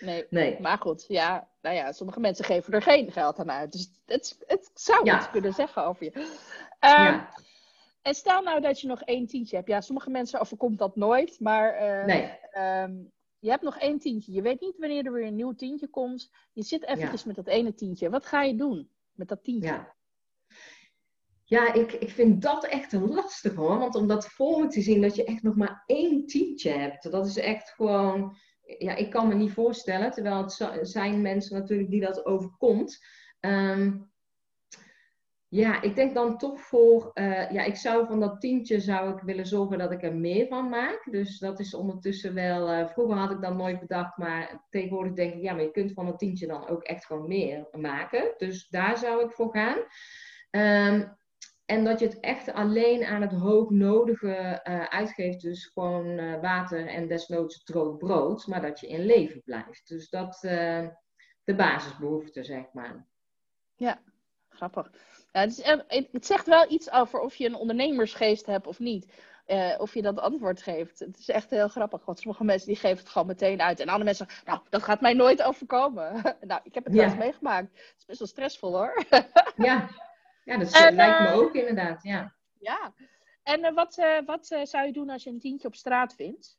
Nee, 0.00 0.26
nee, 0.30 0.60
maar 0.60 0.78
goed, 0.78 1.04
ja, 1.08 1.48
nou 1.62 1.76
ja, 1.76 1.92
sommige 1.92 2.20
mensen 2.20 2.44
geven 2.44 2.72
er 2.72 2.82
geen 2.82 3.12
geld 3.12 3.38
aan 3.38 3.50
uit. 3.50 3.72
Dus 3.72 3.90
het, 4.06 4.44
het 4.46 4.70
zou 4.74 5.04
ja. 5.04 5.16
iets 5.16 5.30
kunnen 5.30 5.52
zeggen 5.52 5.84
over 5.84 6.04
je. 6.04 6.10
Ja. 6.80 7.28
En 8.06 8.14
stel 8.14 8.42
nou 8.42 8.60
dat 8.60 8.80
je 8.80 8.86
nog 8.86 9.02
één 9.02 9.26
tientje 9.26 9.56
hebt. 9.56 9.68
Ja, 9.68 9.80
sommige 9.80 10.10
mensen 10.10 10.40
overkomt 10.40 10.78
dat 10.78 10.96
nooit, 10.96 11.40
maar 11.40 12.06
nee. 12.06 12.30
Um, 12.82 13.12
je 13.38 13.50
hebt 13.50 13.62
nog 13.62 13.78
één 13.78 13.98
tientje. 13.98 14.32
Je 14.32 14.42
weet 14.42 14.60
niet 14.60 14.78
wanneer 14.78 15.06
er 15.06 15.12
weer 15.12 15.26
een 15.26 15.34
nieuw 15.34 15.54
tientje 15.54 15.88
komt. 15.88 16.30
Je 16.52 16.62
zit 16.62 16.86
eventjes 16.86 17.24
met 17.24 17.36
dat 17.36 17.46
ene 17.46 17.74
tientje. 17.74 18.10
Wat 18.10 18.26
ga 18.26 18.42
je 18.42 18.54
doen 18.54 18.90
met 19.12 19.28
dat 19.28 19.44
tientje? 19.44 19.68
Ja. 19.68 19.94
Ja, 21.44 21.72
ik, 21.72 21.92
ik 21.92 22.10
vind 22.10 22.42
dat 22.42 22.66
echt 22.66 22.92
een 22.92 23.08
lastig 23.08 23.54
hoor. 23.54 23.78
Want 23.78 23.94
om 23.94 24.06
dat 24.06 24.26
voor 24.26 24.60
me 24.60 24.66
te 24.66 24.80
zien 24.80 25.00
dat 25.00 25.14
je 25.14 25.24
echt 25.24 25.42
nog 25.42 25.56
maar 25.56 25.82
één 25.86 26.26
tientje 26.26 26.70
hebt. 26.70 27.10
Dat 27.10 27.26
is 27.26 27.36
echt 27.36 27.70
gewoon... 27.70 28.36
Ja, 28.78 28.94
ik 28.94 29.10
kan 29.10 29.28
me 29.28 29.34
niet 29.34 29.52
voorstellen. 29.52 30.10
Terwijl 30.10 30.42
het 30.42 30.88
zijn 30.88 31.22
mensen 31.22 31.58
natuurlijk 31.58 31.90
die 31.90 32.00
dat 32.00 32.26
overkomt. 32.26 33.04
Um, 33.40 34.14
ja, 35.56 35.82
ik 35.82 35.94
denk 35.94 36.14
dan 36.14 36.38
toch 36.38 36.60
voor, 36.60 37.10
uh, 37.14 37.50
ja, 37.50 37.62
ik 37.62 37.76
zou 37.76 38.06
van 38.06 38.20
dat 38.20 38.40
tientje 38.40 38.80
zou 38.80 39.14
ik 39.14 39.22
willen 39.22 39.46
zorgen 39.46 39.78
dat 39.78 39.92
ik 39.92 40.02
er 40.02 40.14
meer 40.14 40.46
van 40.46 40.68
maak. 40.68 41.08
Dus 41.10 41.38
dat 41.38 41.60
is 41.60 41.74
ondertussen 41.74 42.34
wel, 42.34 42.72
uh, 42.72 42.88
vroeger 42.88 43.16
had 43.16 43.30
ik 43.30 43.40
dat 43.40 43.56
nooit 43.56 43.80
bedacht, 43.80 44.16
maar 44.16 44.64
tegenwoordig 44.70 45.12
denk 45.12 45.34
ik, 45.34 45.42
ja, 45.42 45.52
maar 45.52 45.62
je 45.62 45.70
kunt 45.70 45.92
van 45.92 46.06
dat 46.06 46.18
tientje 46.18 46.46
dan 46.46 46.68
ook 46.68 46.82
echt 46.82 47.06
gewoon 47.06 47.28
meer 47.28 47.68
maken. 47.72 48.34
Dus 48.36 48.68
daar 48.68 48.98
zou 48.98 49.24
ik 49.24 49.32
voor 49.32 49.50
gaan. 49.50 49.78
Um, 50.50 51.16
en 51.64 51.84
dat 51.84 51.98
je 51.98 52.06
het 52.06 52.20
echt 52.20 52.52
alleen 52.52 53.04
aan 53.04 53.20
het 53.20 53.32
hoognodige 53.32 54.62
uh, 54.68 54.84
uitgeeft, 54.84 55.40
dus 55.40 55.66
gewoon 55.66 56.40
water 56.40 56.86
en 56.86 57.08
desnoods 57.08 57.64
droog 57.64 57.96
brood, 57.96 58.46
maar 58.46 58.62
dat 58.62 58.80
je 58.80 58.86
in 58.86 59.04
leven 59.04 59.42
blijft. 59.44 59.88
Dus 59.88 60.08
dat 60.08 60.38
de 61.44 61.54
basisbehoeften, 61.54 62.44
zeg 62.44 62.72
maar. 62.72 63.06
Ja, 63.74 64.02
grappig. 64.48 65.15
Ja, 65.36 65.42
het, 65.42 65.50
is, 65.88 66.08
het, 66.12 66.26
zegt 66.26 66.46
wel 66.46 66.70
iets 66.70 66.90
over 66.90 67.20
of 67.20 67.36
je 67.36 67.46
een 67.46 67.54
ondernemersgeest 67.54 68.46
hebt 68.46 68.66
of 68.66 68.78
niet. 68.78 69.12
Uh, 69.46 69.74
of 69.78 69.94
je 69.94 70.02
dat 70.02 70.18
antwoord 70.18 70.62
geeft. 70.62 70.98
Het 70.98 71.18
is 71.18 71.28
echt 71.28 71.50
heel 71.50 71.68
grappig. 71.68 72.04
Want 72.04 72.18
sommige 72.18 72.44
mensen 72.44 72.66
die 72.68 72.76
geven 72.76 72.98
het 72.98 73.08
gewoon 73.08 73.26
meteen 73.26 73.60
uit. 73.60 73.80
En 73.80 73.86
andere 73.86 74.04
mensen 74.04 74.26
zeggen, 74.26 74.46
nou, 74.46 74.60
dat 74.70 74.82
gaat 74.82 75.00
mij 75.00 75.12
nooit 75.14 75.42
overkomen. 75.42 76.22
nou, 76.40 76.60
ik 76.64 76.74
heb 76.74 76.84
het 76.84 76.94
wel 76.94 77.04
eens 77.04 77.16
meegemaakt. 77.16 77.70
Het 77.72 77.94
is 77.98 78.04
best 78.04 78.18
wel 78.18 78.28
stressvol 78.28 78.76
hoor. 78.76 79.04
ja. 79.56 79.88
ja, 80.44 80.56
dat 80.56 80.72
en, 80.72 80.94
lijkt 80.94 81.20
me 81.20 81.30
ook 81.30 81.54
inderdaad. 81.54 82.02
Ja. 82.02 82.34
ja. 82.58 82.92
En 83.42 83.64
uh, 83.64 83.74
wat, 83.74 84.02
wat 84.26 84.46
zou 84.62 84.86
je 84.86 84.92
doen 84.92 85.10
als 85.10 85.24
je 85.24 85.30
een 85.30 85.40
tientje 85.40 85.68
op 85.68 85.74
straat 85.74 86.14
vindt? 86.14 86.58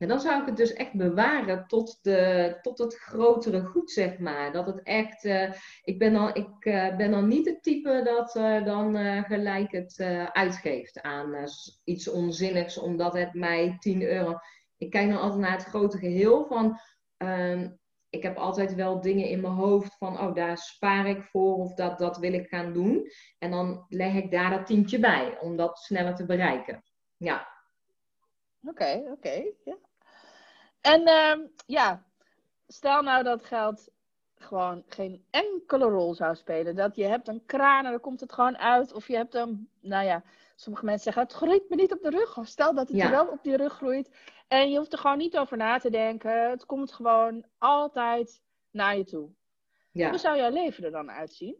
En 0.00 0.08
dan 0.08 0.20
zou 0.20 0.40
ik 0.40 0.46
het 0.46 0.56
dus 0.56 0.72
echt 0.72 0.92
bewaren 0.92 1.66
tot, 1.66 1.98
de, 2.02 2.58
tot 2.62 2.78
het 2.78 2.94
grotere 2.94 3.60
goed, 3.60 3.90
zeg 3.90 4.18
maar. 4.18 4.52
Dat 4.52 4.66
het 4.66 4.82
echt, 4.82 5.24
uh, 5.24 5.52
ik, 5.82 5.98
ben 5.98 6.12
dan, 6.12 6.34
ik 6.34 6.64
uh, 6.64 6.96
ben 6.96 7.10
dan 7.10 7.28
niet 7.28 7.46
het 7.46 7.62
type 7.62 8.00
dat 8.04 8.36
uh, 8.36 8.64
dan 8.64 8.96
gelijk 9.24 9.72
het 9.72 10.00
uitgeeft 10.32 11.02
aan 11.02 11.48
iets 11.84 12.08
onzinnigs, 12.08 12.78
omdat 12.78 13.12
het 13.12 13.34
mij 13.34 13.76
10 13.78 14.02
euro. 14.02 14.38
Ik 14.76 14.90
kijk 14.90 15.08
dan 15.08 15.20
altijd 15.20 15.40
naar 15.40 15.52
het 15.52 15.64
grote 15.64 15.98
geheel 15.98 16.46
van. 16.46 16.78
Ehm, 17.16 17.70
ik 18.10 18.22
heb 18.22 18.36
altijd 18.36 18.74
wel 18.74 19.00
dingen 19.00 19.28
in 19.28 19.40
mijn 19.40 19.52
hoofd 19.52 19.96
van, 19.96 20.20
oh, 20.20 20.34
daar 20.34 20.58
spaar 20.58 21.06
ik 21.06 21.22
voor 21.22 21.56
of 21.56 21.74
dat, 21.74 21.98
dat 21.98 22.16
wil 22.16 22.32
ik 22.32 22.48
gaan 22.48 22.72
doen. 22.72 23.10
En 23.38 23.50
dan 23.50 23.84
leg 23.88 24.14
ik 24.14 24.30
daar 24.30 24.50
dat 24.50 24.66
tientje 24.66 24.98
bij, 24.98 25.38
om 25.40 25.56
dat 25.56 25.78
sneller 25.78 26.14
te 26.14 26.26
bereiken. 26.26 26.84
Ja. 27.16 27.48
Oké, 28.62 29.02
oké. 29.12 29.52
Ja. 29.64 29.76
En 30.80 31.00
uh, 31.00 31.46
ja, 31.66 32.04
stel 32.66 33.02
nou 33.02 33.22
dat 33.22 33.44
geld 33.44 33.88
gewoon 34.34 34.84
geen 34.86 35.24
enkele 35.30 35.84
rol 35.84 36.14
zou 36.14 36.34
spelen. 36.34 36.76
Dat 36.76 36.96
je 36.96 37.04
hebt 37.04 37.28
een 37.28 37.46
kraan 37.46 37.84
en 37.84 37.90
dan 37.90 38.00
komt 38.00 38.20
het 38.20 38.32
gewoon 38.32 38.58
uit. 38.58 38.92
Of 38.92 39.06
je 39.06 39.16
hebt 39.16 39.34
een, 39.34 39.68
nou 39.80 40.04
ja, 40.04 40.22
sommige 40.54 40.84
mensen 40.84 41.04
zeggen 41.04 41.22
het 41.22 41.32
groeit 41.32 41.68
me 41.68 41.76
niet 41.76 41.92
op 41.92 42.02
de 42.02 42.10
rug. 42.10 42.38
Of 42.38 42.46
stel 42.46 42.74
dat 42.74 42.88
het 42.88 42.96
ja. 42.96 43.04
er 43.04 43.10
wel 43.10 43.26
op 43.26 43.42
die 43.42 43.56
rug 43.56 43.72
groeit. 43.72 44.10
En 44.48 44.70
je 44.70 44.78
hoeft 44.78 44.92
er 44.92 44.98
gewoon 44.98 45.18
niet 45.18 45.38
over 45.38 45.56
na 45.56 45.78
te 45.78 45.90
denken. 45.90 46.50
Het 46.50 46.66
komt 46.66 46.92
gewoon 46.92 47.44
altijd 47.58 48.42
naar 48.70 48.96
je 48.96 49.04
toe. 49.04 49.30
Ja. 49.90 50.08
Hoe 50.08 50.18
zou 50.18 50.36
jouw 50.36 50.50
leven 50.50 50.84
er 50.84 50.90
dan 50.90 51.10
uitzien? 51.10 51.56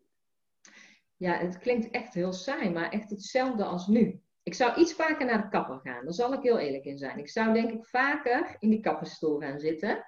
Ja, 1.16 1.32
het 1.32 1.58
klinkt 1.58 1.90
echt 1.90 2.14
heel 2.14 2.32
saai, 2.32 2.70
maar 2.70 2.90
echt 2.90 3.10
hetzelfde 3.10 3.64
als 3.64 3.86
nu. 3.86 4.22
Ik 4.50 4.56
zou 4.56 4.80
iets 4.80 4.92
vaker 4.92 5.26
naar 5.26 5.42
de 5.42 5.48
kapper 5.48 5.80
gaan. 5.82 6.04
Daar 6.04 6.12
zal 6.12 6.32
ik 6.32 6.42
heel 6.42 6.58
eerlijk 6.58 6.84
in 6.84 6.98
zijn. 6.98 7.18
Ik 7.18 7.28
zou 7.28 7.52
denk 7.52 7.70
ik 7.70 7.84
vaker 7.84 8.56
in 8.58 8.70
die 8.70 8.80
kapperstoel 8.80 9.40
gaan 9.40 9.58
zitten. 9.58 10.04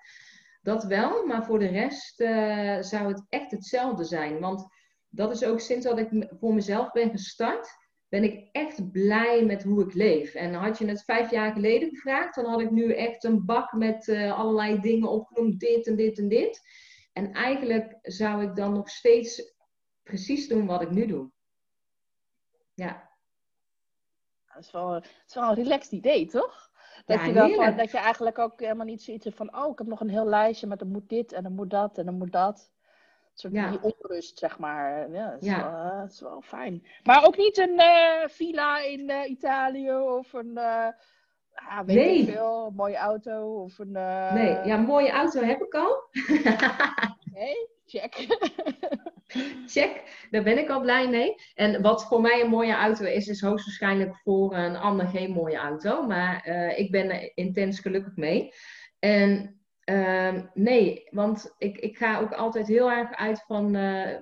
Dat 0.63 0.85
wel, 0.85 1.27
maar 1.27 1.45
voor 1.45 1.59
de 1.59 1.69
rest 1.69 2.21
uh, 2.21 2.81
zou 2.81 3.09
het 3.09 3.27
echt 3.29 3.51
hetzelfde 3.51 4.05
zijn. 4.05 4.41
Want 4.41 4.67
dat 5.09 5.33
is 5.33 5.45
ook 5.45 5.61
sinds 5.61 5.87
dat 5.87 5.99
ik 5.99 6.09
voor 6.41 6.55
mezelf 6.55 6.91
ben 6.91 7.11
gestart, 7.11 7.69
ben 8.09 8.25
ik 8.25 8.49
echt 8.53 8.91
blij 8.91 9.45
met 9.45 9.63
hoe 9.63 9.85
ik 9.85 9.95
leef. 9.95 10.35
En 10.35 10.55
had 10.55 10.79
je 10.79 10.87
het 10.87 11.05
vijf 11.05 11.31
jaar 11.31 11.53
geleden 11.53 11.89
gevraagd, 11.89 12.35
dan 12.35 12.45
had 12.45 12.61
ik 12.61 12.71
nu 12.71 12.95
echt 12.95 13.25
een 13.25 13.45
bak 13.45 13.73
met 13.73 14.07
uh, 14.07 14.39
allerlei 14.39 14.81
dingen 14.81 15.09
opgenoemd, 15.09 15.61
dit 15.61 15.87
en 15.87 15.97
dit 15.97 16.19
en 16.19 16.29
dit. 16.29 16.61
En 17.13 17.33
eigenlijk 17.33 17.99
zou 18.03 18.43
ik 18.43 18.57
dan 18.57 18.73
nog 18.73 18.89
steeds 18.89 19.55
precies 20.03 20.49
doen 20.49 20.67
wat 20.67 20.83
ik 20.83 20.91
nu 20.91 21.07
doe. 21.07 21.31
Ja. 22.75 23.12
Dat 24.55 24.63
is 24.63 24.71
wel, 24.71 24.91
dat 24.91 25.05
is 25.29 25.35
wel 25.35 25.49
een 25.49 25.55
relaxed 25.55 25.93
idee, 25.93 26.27
toch? 26.27 26.71
Dat, 27.07 27.19
ja, 27.19 27.27
je 27.27 27.33
wel 27.33 27.55
van, 27.55 27.77
dat 27.77 27.91
je 27.91 27.99
eigenlijk 27.99 28.39
ook 28.39 28.61
helemaal 28.61 28.87
niet 28.87 29.03
zoiets 29.03 29.25
hebt 29.25 29.37
van... 29.37 29.57
oh, 29.57 29.73
ik 29.73 29.79
heb 29.79 29.87
nog 29.87 30.01
een 30.01 30.09
heel 30.09 30.27
lijstje, 30.27 30.67
maar 30.67 30.77
dan 30.77 30.91
moet 30.91 31.09
dit 31.09 31.33
en 31.33 31.43
dan 31.43 31.53
moet 31.53 31.71
dat 31.71 31.99
en 31.99 32.05
dan 32.05 32.19
moet 32.19 32.33
dat. 32.33 32.71
Een 33.33 33.39
soort 33.39 33.53
ja. 33.53 33.71
die 33.71 33.83
onrust, 33.83 34.39
zeg 34.39 34.59
maar. 34.59 35.11
Ja, 35.11 35.31
dat 35.31 35.43
is, 35.43 35.49
ja. 35.49 35.73
Wel, 35.73 36.01
dat 36.01 36.11
is 36.11 36.21
wel 36.21 36.41
fijn. 36.41 36.87
Maar 37.03 37.25
ook 37.25 37.37
niet 37.37 37.59
een 37.59 37.81
uh, 37.81 38.29
villa 38.29 38.79
in 38.79 39.11
uh, 39.11 39.31
Italië 39.31 39.95
of 39.95 40.33
een... 40.33 40.53
Uh, 40.55 40.89
ah, 41.55 41.81
weet 41.85 41.97
nee. 41.97 42.19
ik 42.19 42.29
veel, 42.29 42.67
een 42.67 42.75
mooie 42.75 42.97
auto 42.97 43.63
of 43.63 43.79
een... 43.79 43.93
Nee, 43.93 44.65
ja, 44.65 44.75
een 44.75 44.85
mooie 44.85 45.11
auto 45.11 45.43
heb 45.43 45.63
ik 45.63 45.75
al. 45.75 46.03
nee, 47.35 47.69
check. 47.93 48.15
Check, 49.67 50.27
daar 50.31 50.43
ben 50.43 50.59
ik 50.59 50.69
al 50.69 50.81
blij 50.81 51.09
mee. 51.09 51.35
En 51.55 51.83
wat 51.83 52.07
voor 52.07 52.21
mij 52.21 52.41
een 52.41 52.51
mooie 52.51 52.75
auto 52.75 53.05
is, 53.05 53.29
is 53.29 53.41
hoogstwaarschijnlijk 53.41 54.17
voor 54.17 54.57
een 54.57 54.77
ander 54.77 55.07
geen 55.07 55.31
mooie 55.31 55.57
auto. 55.57 56.07
Maar 56.07 56.49
uh, 56.49 56.79
ik 56.79 56.91
ben 56.91 57.11
er 57.11 57.33
intens 57.35 57.81
gelukkig 57.81 58.17
mee. 58.17 58.53
En 58.99 59.61
uh, 59.85 60.43
nee, 60.55 61.09
want 61.11 61.55
ik, 61.59 61.79
ik 61.79 61.97
ga 61.97 62.19
ook 62.19 62.33
altijd 62.33 62.67
heel 62.67 62.91
erg 62.91 63.13
uit 63.13 63.45
van. 63.47 63.77
Uh, 63.77 64.19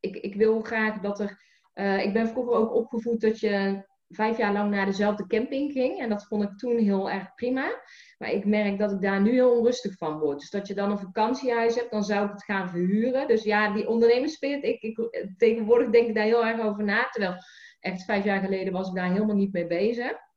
ik, 0.00 0.16
ik 0.16 0.34
wil 0.34 0.60
graag 0.60 1.00
dat 1.00 1.20
er. 1.20 1.48
Uh, 1.74 2.04
ik 2.04 2.12
ben 2.12 2.28
vroeger 2.28 2.54
ook 2.54 2.74
opgevoed 2.74 3.20
dat 3.20 3.40
je 3.40 3.84
vijf 4.10 4.36
jaar 4.36 4.52
lang 4.52 4.70
naar 4.70 4.86
dezelfde 4.86 5.26
camping 5.26 5.72
ging. 5.72 5.98
En 5.98 6.08
dat 6.08 6.26
vond 6.26 6.42
ik 6.42 6.58
toen 6.58 6.78
heel 6.78 7.10
erg 7.10 7.34
prima. 7.34 7.82
Maar 8.18 8.30
ik 8.30 8.44
merk 8.44 8.78
dat 8.78 8.92
ik 8.92 9.00
daar 9.00 9.20
nu 9.20 9.30
heel 9.30 9.56
onrustig 9.56 9.96
van 9.96 10.18
word. 10.18 10.38
Dus 10.38 10.50
dat 10.50 10.66
je 10.66 10.74
dan 10.74 10.90
een 10.90 10.98
vakantiehuis 10.98 11.74
hebt, 11.74 11.90
dan 11.90 12.04
zou 12.04 12.26
ik 12.26 12.32
het 12.32 12.44
gaan 12.44 12.70
verhuren. 12.70 13.28
Dus 13.28 13.42
ja, 13.42 13.72
die 13.72 13.88
ondernemerspirit, 13.88 14.64
ik, 14.64 14.82
ik, 14.82 15.26
tegenwoordig 15.36 15.90
denk 15.90 16.08
ik 16.08 16.14
daar 16.14 16.24
heel 16.24 16.46
erg 16.46 16.60
over 16.60 16.84
na. 16.84 17.08
Terwijl 17.10 17.34
echt 17.80 18.04
vijf 18.04 18.24
jaar 18.24 18.40
geleden 18.40 18.72
was 18.72 18.88
ik 18.88 18.94
daar 18.94 19.12
helemaal 19.12 19.36
niet 19.36 19.52
mee 19.52 19.66
bezig. 19.66 20.28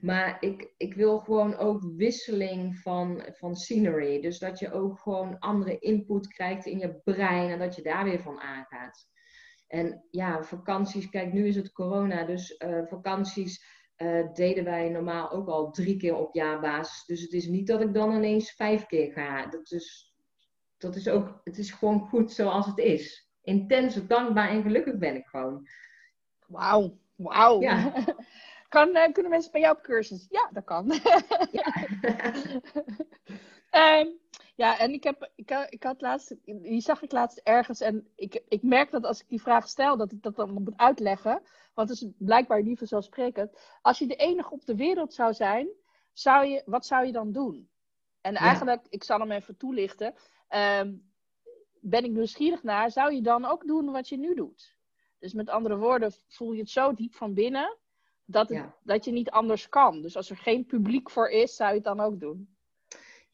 Maar 0.00 0.36
ik, 0.40 0.72
ik 0.76 0.94
wil 0.94 1.18
gewoon 1.18 1.56
ook 1.56 1.82
wisseling 1.96 2.78
van, 2.78 3.22
van 3.32 3.56
scenery. 3.56 4.20
Dus 4.20 4.38
dat 4.38 4.58
je 4.58 4.72
ook 4.72 4.98
gewoon 4.98 5.38
andere 5.38 5.78
input 5.78 6.28
krijgt 6.28 6.66
in 6.66 6.78
je 6.78 7.00
brein 7.04 7.50
en 7.50 7.58
dat 7.58 7.76
je 7.76 7.82
daar 7.82 8.04
weer 8.04 8.20
van 8.20 8.40
aangaat. 8.40 9.06
En 9.66 10.04
ja, 10.10 10.42
vakanties, 10.42 11.10
kijk, 11.10 11.32
nu 11.32 11.46
is 11.46 11.56
het 11.56 11.72
corona, 11.72 12.24
dus 12.24 12.58
uh, 12.58 12.86
vakanties 12.86 13.64
uh, 13.96 14.32
deden 14.32 14.64
wij 14.64 14.88
normaal 14.88 15.30
ook 15.30 15.48
al 15.48 15.70
drie 15.70 15.96
keer 15.96 16.16
op 16.16 16.34
jaarbasis. 16.34 17.04
Dus 17.04 17.20
het 17.20 17.32
is 17.32 17.46
niet 17.46 17.66
dat 17.66 17.80
ik 17.80 17.94
dan 17.94 18.14
ineens 18.14 18.52
vijf 18.52 18.86
keer 18.86 19.12
ga. 19.12 19.46
Dat 19.46 19.70
is, 19.70 20.14
dat 20.78 20.96
is 20.96 21.08
ook, 21.08 21.40
het 21.44 21.58
is 21.58 21.70
gewoon 21.70 22.00
goed 22.00 22.32
zoals 22.32 22.66
het 22.66 22.78
is. 22.78 23.28
Intens, 23.42 24.06
dankbaar 24.06 24.48
en 24.48 24.62
gelukkig 24.62 24.98
ben 24.98 25.14
ik 25.14 25.26
gewoon. 25.26 25.68
Wauw, 26.46 26.98
wauw. 27.16 27.60
Ja. 27.60 27.92
kan, 28.68 28.88
uh, 28.88 29.12
kunnen 29.12 29.30
mensen 29.30 29.52
bij 29.52 29.60
jou 29.60 29.76
op 29.76 29.82
cursus? 29.82 30.26
Ja, 30.30 30.50
dat 30.52 30.64
kan. 30.64 31.00
ja. 31.50 31.74
um, 34.00 34.18
Ja, 34.56 34.78
en 34.78 34.92
ik, 34.92 35.04
heb, 35.04 35.30
ik, 35.34 35.50
ik 35.68 35.82
had 35.82 36.00
laatst, 36.00 36.36
die 36.44 36.80
zag 36.80 37.02
ik 37.02 37.12
laatst 37.12 37.38
ergens 37.38 37.80
en 37.80 38.08
ik, 38.16 38.42
ik 38.48 38.62
merk 38.62 38.90
dat 38.90 39.04
als 39.04 39.20
ik 39.20 39.28
die 39.28 39.42
vraag 39.42 39.68
stel, 39.68 39.96
dat 39.96 40.12
ik 40.12 40.22
dat 40.22 40.36
dan 40.36 40.52
moet 40.52 40.76
uitleggen. 40.76 41.42
Want 41.74 41.88
het 41.88 42.00
is 42.00 42.08
blijkbaar 42.18 42.62
niet 42.62 42.78
vanzelfsprekend. 42.78 43.58
Als 43.82 43.98
je 43.98 44.06
de 44.06 44.16
enige 44.16 44.50
op 44.50 44.64
de 44.64 44.76
wereld 44.76 45.14
zou 45.14 45.32
zijn, 45.32 45.68
zou 46.12 46.46
je, 46.46 46.62
wat 46.66 46.86
zou 46.86 47.06
je 47.06 47.12
dan 47.12 47.32
doen? 47.32 47.68
En 48.20 48.34
eigenlijk, 48.34 48.86
ik 48.88 49.04
zal 49.04 49.18
hem 49.18 49.30
even 49.30 49.56
toelichten. 49.56 50.14
Um, 50.48 51.12
ben 51.80 52.04
ik 52.04 52.10
nieuwsgierig 52.10 52.62
naar, 52.62 52.90
zou 52.90 53.14
je 53.14 53.22
dan 53.22 53.44
ook 53.44 53.66
doen 53.66 53.90
wat 53.90 54.08
je 54.08 54.16
nu 54.16 54.34
doet? 54.34 54.76
Dus 55.18 55.32
met 55.32 55.48
andere 55.48 55.76
woorden, 55.76 56.12
voel 56.28 56.52
je 56.52 56.60
het 56.60 56.70
zo 56.70 56.94
diep 56.94 57.14
van 57.14 57.34
binnen 57.34 57.76
dat, 58.24 58.48
het, 58.48 58.64
dat 58.82 59.04
je 59.04 59.12
niet 59.12 59.30
anders 59.30 59.68
kan. 59.68 60.02
Dus 60.02 60.16
als 60.16 60.30
er 60.30 60.36
geen 60.36 60.66
publiek 60.66 61.10
voor 61.10 61.28
is, 61.28 61.56
zou 61.56 61.70
je 61.70 61.76
het 61.76 61.84
dan 61.84 62.00
ook 62.00 62.20
doen? 62.20 62.53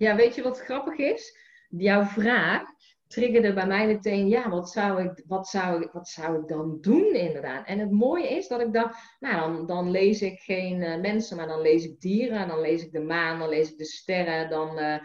Ja, 0.00 0.16
weet 0.16 0.34
je 0.34 0.42
wat 0.42 0.60
grappig 0.60 0.96
is? 0.96 1.38
Jouw 1.68 2.04
vraag, 2.04 2.62
triggerde 3.06 3.52
bij 3.52 3.66
mij 3.66 3.86
meteen, 3.86 4.28
ja, 4.28 4.48
wat 4.48 4.70
zou 4.70 5.02
ik, 5.02 5.24
wat 5.26 5.48
zou, 5.48 5.88
wat 5.92 6.08
zou 6.08 6.40
ik 6.40 6.48
dan 6.48 6.78
doen 6.80 7.14
inderdaad? 7.14 7.66
En 7.66 7.78
het 7.78 7.90
mooie 7.90 8.28
is 8.28 8.48
dat 8.48 8.60
ik 8.60 8.72
dan, 8.72 8.92
nou, 9.18 9.52
dan, 9.52 9.66
dan 9.66 9.90
lees 9.90 10.22
ik 10.22 10.38
geen 10.38 10.80
uh, 10.80 11.00
mensen, 11.00 11.36
maar 11.36 11.46
dan 11.46 11.60
lees 11.60 11.84
ik 11.84 12.00
dieren, 12.00 12.48
dan 12.48 12.60
lees 12.60 12.84
ik 12.84 12.92
de 12.92 13.00
maan, 13.00 13.38
dan 13.38 13.48
lees 13.48 13.70
ik 13.70 13.78
de 13.78 13.84
sterren, 13.84 14.50
dan 14.50 14.78
uh, 14.78 14.98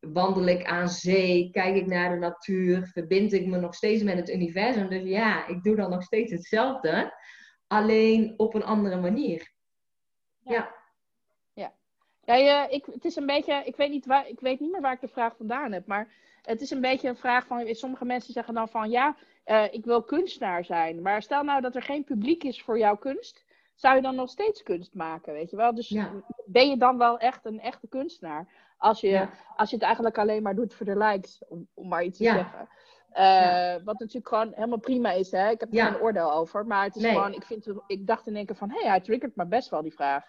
wandel 0.00 0.46
ik 0.46 0.64
aan 0.64 0.88
zee, 0.88 1.50
kijk 1.50 1.76
ik 1.76 1.86
naar 1.86 2.10
de 2.10 2.18
natuur, 2.18 2.86
verbind 2.86 3.32
ik 3.32 3.46
me 3.46 3.58
nog 3.58 3.74
steeds 3.74 4.02
met 4.02 4.16
het 4.16 4.30
universum. 4.30 4.88
Dus 4.88 5.02
ja, 5.02 5.46
ik 5.46 5.62
doe 5.62 5.76
dan 5.76 5.90
nog 5.90 6.02
steeds 6.02 6.32
hetzelfde, 6.32 7.14
alleen 7.66 8.34
op 8.36 8.54
een 8.54 8.64
andere 8.64 9.00
manier. 9.00 9.52
Ja. 10.38 10.52
Ja, 10.52 10.79
ja. 12.34 12.68
ik, 12.68 12.86
het 12.92 13.04
is 13.04 13.16
een 13.16 13.26
beetje, 13.26 13.62
ik 13.64 13.76
weet, 13.76 13.90
niet 13.90 14.06
waar, 14.06 14.28
ik 14.28 14.40
weet 14.40 14.60
niet 14.60 14.72
meer 14.72 14.80
waar 14.80 14.92
ik 14.92 15.00
de 15.00 15.08
vraag 15.08 15.36
vandaan 15.36 15.72
heb, 15.72 15.86
maar 15.86 16.08
het 16.42 16.60
is 16.60 16.70
een 16.70 16.80
beetje 16.80 17.08
een 17.08 17.16
vraag 17.16 17.46
van, 17.46 17.74
sommige 17.74 18.04
mensen 18.04 18.32
zeggen 18.32 18.54
dan 18.54 18.68
van, 18.68 18.90
ja, 18.90 19.16
uh, 19.46 19.64
ik 19.72 19.84
wil 19.84 20.02
kunstenaar 20.02 20.64
zijn. 20.64 21.02
Maar 21.02 21.22
stel 21.22 21.42
nou 21.42 21.60
dat 21.60 21.74
er 21.74 21.82
geen 21.82 22.04
publiek 22.04 22.44
is 22.44 22.62
voor 22.62 22.78
jouw 22.78 22.96
kunst, 22.96 23.44
zou 23.74 23.96
je 23.96 24.02
dan 24.02 24.14
nog 24.14 24.30
steeds 24.30 24.62
kunst 24.62 24.94
maken, 24.94 25.32
weet 25.32 25.50
je 25.50 25.56
wel? 25.56 25.74
Dus 25.74 25.96
ben 26.44 26.68
je 26.68 26.76
dan 26.76 26.98
wel 26.98 27.18
echt 27.18 27.44
een 27.44 27.60
echte 27.60 27.88
kunstenaar? 27.88 28.48
Als 28.78 29.00
je, 29.00 29.28
als 29.56 29.70
je 29.70 29.76
het 29.76 29.84
eigenlijk 29.84 30.18
alleen 30.18 30.42
maar 30.42 30.54
doet 30.54 30.74
voor 30.74 30.86
de 30.86 30.96
likes, 30.96 31.42
om, 31.48 31.68
om 31.74 31.88
maar 31.88 32.04
iets 32.04 32.18
te 32.18 32.24
zeggen. 32.24 32.68
Uh, 33.14 33.84
wat 33.84 33.98
natuurlijk 33.98 34.28
gewoon 34.28 34.52
helemaal 34.54 34.78
prima 34.78 35.10
is, 35.10 35.30
hè? 35.30 35.50
Ik 35.50 35.60
heb 35.60 35.74
er 35.74 35.84
geen 35.84 36.00
oordeel 36.00 36.32
over. 36.32 36.66
Maar 36.66 36.84
het 36.84 36.96
is 36.96 37.06
gewoon, 37.06 37.32
ik, 37.32 37.42
vind, 37.42 37.66
ik 37.86 38.06
dacht 38.06 38.26
in 38.26 38.36
één 38.36 38.46
keer 38.46 38.56
van, 38.56 38.70
hé, 38.70 38.80
hey, 38.80 38.88
hij 38.88 39.00
triggert 39.00 39.36
me 39.36 39.46
best 39.46 39.68
wel 39.68 39.82
die 39.82 39.94
vraag. 39.94 40.24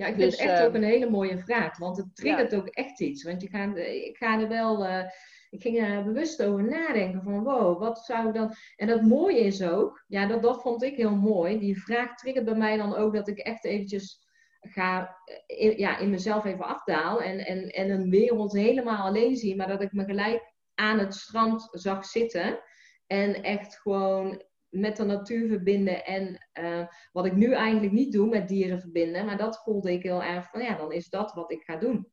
Ja, 0.00 0.06
ik 0.06 0.14
vind 0.14 0.30
dus, 0.30 0.40
het 0.40 0.50
echt 0.50 0.60
ook 0.60 0.74
ehm, 0.74 0.76
een 0.76 0.88
hele 0.88 1.10
mooie 1.10 1.38
vraag. 1.38 1.78
Want 1.78 1.96
het 1.96 2.16
triggert 2.16 2.54
ook 2.54 2.66
echt 2.66 3.00
iets. 3.00 3.22
Want 3.22 3.42
je 3.42 3.48
gaat, 3.48 3.76
ik 3.76 4.16
ga 4.16 4.40
er 4.40 4.48
wel... 4.48 4.86
Uh, 4.86 5.04
ik 5.50 5.62
ging 5.62 5.78
er 5.78 6.04
bewust 6.04 6.42
over 6.42 6.64
nadenken 6.64 7.22
van 7.22 7.42
wow, 7.42 7.78
wat 7.78 7.98
zou 7.98 8.28
ik 8.28 8.34
dan... 8.34 8.54
En 8.76 8.88
het 8.88 9.02
mooie 9.02 9.40
is 9.40 9.62
ook, 9.62 10.04
ja, 10.06 10.26
dat, 10.26 10.42
dat 10.42 10.62
vond 10.62 10.82
ik 10.82 10.96
heel 10.96 11.16
mooi. 11.16 11.58
Die 11.58 11.82
vraag 11.82 12.14
triggert 12.14 12.44
bij 12.44 12.54
mij 12.54 12.76
dan 12.76 12.94
ook 12.94 13.14
dat 13.14 13.28
ik 13.28 13.38
echt 13.38 13.64
eventjes 13.64 14.28
ga 14.60 15.16
eh, 15.24 15.64
in, 15.64 15.78
ja, 15.78 15.98
in 15.98 16.10
mezelf 16.10 16.44
even 16.44 16.64
afdaal 16.64 17.22
en, 17.22 17.38
en, 17.46 17.68
en 17.68 17.90
een 17.90 18.10
wereld 18.10 18.52
helemaal 18.52 19.06
alleen 19.06 19.36
zie, 19.36 19.56
maar 19.56 19.68
dat 19.68 19.82
ik 19.82 19.92
me 19.92 20.04
gelijk 20.04 20.54
aan 20.74 20.98
het 20.98 21.14
strand 21.14 21.68
zag 21.70 22.04
zitten 22.04 22.60
en 23.06 23.42
echt 23.42 23.80
gewoon 23.80 24.42
met 24.70 24.96
de 24.96 25.04
natuur 25.04 25.48
verbinden 25.48 26.04
en 26.04 26.48
uh, 26.60 26.86
wat 27.12 27.26
ik 27.26 27.32
nu 27.32 27.52
eigenlijk 27.52 27.92
niet 27.92 28.12
doe 28.12 28.28
met 28.28 28.48
dieren 28.48 28.80
verbinden, 28.80 29.24
maar 29.24 29.36
dat 29.36 29.62
voelde 29.62 29.92
ik 29.92 30.02
heel 30.02 30.22
erg 30.22 30.50
van 30.50 30.62
ja, 30.62 30.76
dan 30.76 30.92
is 30.92 31.08
dat 31.08 31.32
wat 31.32 31.50
ik 31.52 31.62
ga 31.62 31.76
doen. 31.76 32.12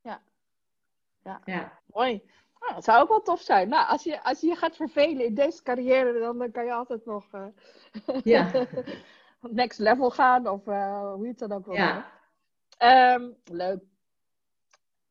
Ja, 0.00 0.22
ja. 1.22 1.40
ja. 1.44 1.80
mooi. 1.86 2.22
Nou, 2.60 2.74
dat 2.74 2.84
zou 2.84 3.02
ook 3.02 3.08
wel 3.08 3.22
tof 3.22 3.40
zijn. 3.40 3.68
Nou, 3.68 3.88
als 3.88 4.02
je, 4.02 4.22
als 4.22 4.40
je 4.40 4.46
je 4.46 4.56
gaat 4.56 4.76
vervelen 4.76 5.24
in 5.24 5.34
deze 5.34 5.62
carrière, 5.62 6.18
dan, 6.18 6.50
kan 6.50 6.64
je 6.64 6.72
altijd 6.72 7.04
nog 7.04 7.32
uh, 7.32 7.46
ja. 8.34 8.66
next 9.40 9.78
level 9.78 10.10
gaan 10.10 10.48
of 10.48 10.66
uh, 10.66 11.12
hoe 11.12 11.22
je 11.22 11.28
het 11.28 11.38
dan 11.38 11.52
ook 11.52 11.66
wil 11.66 11.74
ja. 11.74 12.12
Um, 13.14 13.36
leuk. 13.44 13.82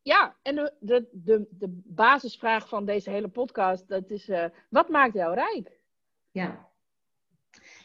Ja, 0.02 0.36
en 0.42 0.56
de, 0.56 0.74
de, 0.80 1.10
de, 1.12 1.48
de 1.50 1.82
basisvraag 1.86 2.68
van 2.68 2.86
deze 2.86 3.10
hele 3.10 3.28
podcast, 3.28 3.88
dat 3.88 4.10
is, 4.10 4.32
wat 4.70 4.90
maakt 4.90 5.14
jou 5.14 5.34
rijk? 5.34 5.83
Ja. 6.34 6.72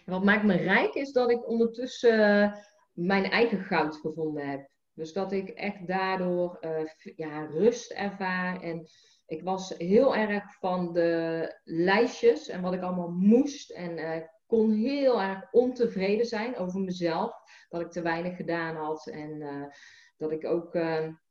Wat 0.06 0.24
maakt 0.24 0.44
me 0.44 0.56
rijk 0.56 0.94
is 0.94 1.12
dat 1.12 1.30
ik 1.30 1.48
ondertussen 1.48 2.18
uh, 2.18 2.52
mijn 2.92 3.24
eigen 3.24 3.58
goud 3.58 3.96
gevonden 3.96 4.48
heb. 4.48 4.68
Dus 4.94 5.12
dat 5.12 5.32
ik 5.32 5.48
echt 5.48 5.86
daardoor 5.86 6.58
uh, 6.60 7.14
ja, 7.16 7.44
rust 7.44 7.90
ervaar. 7.90 8.62
En 8.62 8.88
ik 9.26 9.42
was 9.42 9.74
heel 9.78 10.16
erg 10.16 10.58
van 10.58 10.92
de 10.92 11.60
lijstjes 11.64 12.48
en 12.48 12.60
wat 12.60 12.74
ik 12.74 12.82
allemaal 12.82 13.10
moest. 13.10 13.70
En 13.70 13.98
uh, 13.98 14.16
kon 14.46 14.72
heel 14.72 15.22
erg 15.22 15.52
ontevreden 15.52 16.26
zijn 16.26 16.56
over 16.56 16.80
mezelf. 16.80 17.32
Dat 17.68 17.80
ik 17.80 17.90
te 17.90 18.02
weinig 18.02 18.36
gedaan 18.36 18.76
had. 18.76 19.06
En 19.06 19.42
dat 20.16 20.32
ik 20.32 20.44
ook 20.44 20.74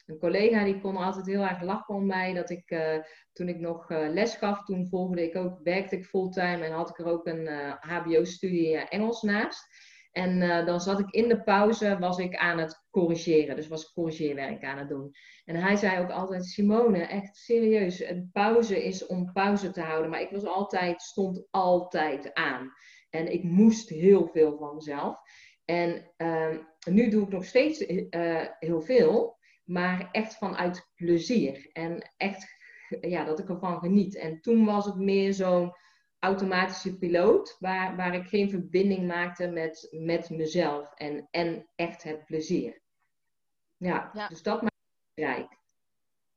een 0.07 0.19
collega 0.19 0.63
die 0.63 0.79
kon 0.79 0.97
altijd 0.97 1.25
heel 1.25 1.41
erg 1.41 1.61
lachen 1.61 1.95
om 1.95 2.05
mij. 2.05 2.33
Dat 2.33 2.49
ik 2.49 2.71
uh, 2.71 2.97
toen 3.33 3.49
ik 3.49 3.59
nog 3.59 3.91
uh, 3.91 4.09
les 4.09 4.35
gaf, 4.35 4.63
toen 4.63 4.87
volgde 4.87 5.23
ik 5.23 5.35
ook, 5.35 5.59
werkte 5.63 5.95
ik 5.95 6.05
fulltime 6.05 6.65
en 6.65 6.71
had 6.71 6.89
ik 6.89 6.99
er 6.99 7.05
ook 7.05 7.25
een 7.25 7.41
uh, 7.41 7.67
eh, 7.67 7.75
HBO-studie 7.81 8.77
Engels 8.77 9.21
naast. 9.21 9.67
En 10.11 10.65
dan 10.65 10.79
zat 10.79 10.99
ik 10.99 11.09
in 11.09 11.27
de 11.27 11.43
pauze, 11.43 11.97
was 11.99 12.17
ik 12.17 12.35
aan 12.35 12.57
het 12.57 12.87
corrigeren. 12.89 13.55
Dus 13.55 13.67
was 13.67 13.81
ik 13.81 13.93
corrigeerwerk 13.93 14.63
aan 14.63 14.77
het 14.77 14.89
doen. 14.89 15.11
En 15.45 15.55
hij 15.55 15.75
zei 15.75 15.99
ook 15.99 16.09
altijd, 16.09 16.45
Simone, 16.45 16.99
echt 16.99 17.35
serieus, 17.35 17.99
een 17.99 18.29
pauze 18.33 18.83
is 18.83 19.05
om 19.05 19.31
pauze 19.31 19.71
te 19.71 19.81
houden. 19.81 20.09
Maar 20.09 20.21
ik 20.21 20.29
was 20.29 20.45
altijd, 20.45 21.01
stond 21.01 21.47
altijd 21.51 22.33
aan. 22.33 22.71
En 23.09 23.33
ik 23.33 23.43
moest 23.43 23.89
heel 23.89 24.27
veel 24.27 24.57
van 24.57 24.75
mezelf. 24.75 25.19
En 25.65 26.11
ehm, 26.17 26.57
nu 26.89 27.09
doe 27.09 27.23
ik 27.23 27.29
nog 27.29 27.45
steeds 27.45 27.85
heel 28.59 28.81
veel 28.81 29.36
maar 29.67 30.09
echt 30.11 30.37
vanuit 30.37 30.89
plezier. 30.95 31.69
En 31.73 32.11
echt, 32.17 32.55
ja, 33.01 33.23
dat 33.23 33.39
ik 33.39 33.49
ervan 33.49 33.79
geniet. 33.79 34.15
En 34.15 34.41
toen 34.41 34.65
was 34.65 34.85
het 34.85 34.95
meer 34.95 35.33
zo'n 35.33 35.75
automatische 36.19 36.97
piloot, 36.97 37.55
waar, 37.59 37.95
waar 37.95 38.15
ik 38.15 38.27
geen 38.27 38.49
verbinding 38.49 39.07
maakte 39.07 39.47
met, 39.47 39.87
met 39.91 40.29
mezelf 40.29 40.93
en, 40.93 41.27
en 41.31 41.67
echt 41.75 42.03
het 42.03 42.25
plezier. 42.25 42.81
Ja, 43.77 44.27
dus 44.29 44.43
dat 44.43 44.61
maakt 44.61 44.75
me 45.13 45.25
rijk. 45.25 45.57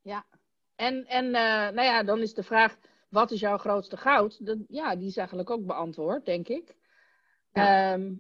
Ja, 0.02 0.26
en, 0.74 1.06
en 1.06 1.24
uh, 1.24 1.32
nou 1.32 1.82
ja, 1.82 2.02
dan 2.02 2.20
is 2.20 2.34
de 2.34 2.42
vraag, 2.42 2.78
wat 3.08 3.30
is 3.30 3.40
jouw 3.40 3.58
grootste 3.58 3.96
goud? 3.96 4.46
Dat, 4.46 4.58
ja, 4.68 4.96
die 4.96 5.08
is 5.08 5.16
eigenlijk 5.16 5.50
ook 5.50 5.66
beantwoord, 5.66 6.24
denk 6.24 6.48
ik. 6.48 6.74
Ja. 7.52 7.92
Ehm, 7.92 8.12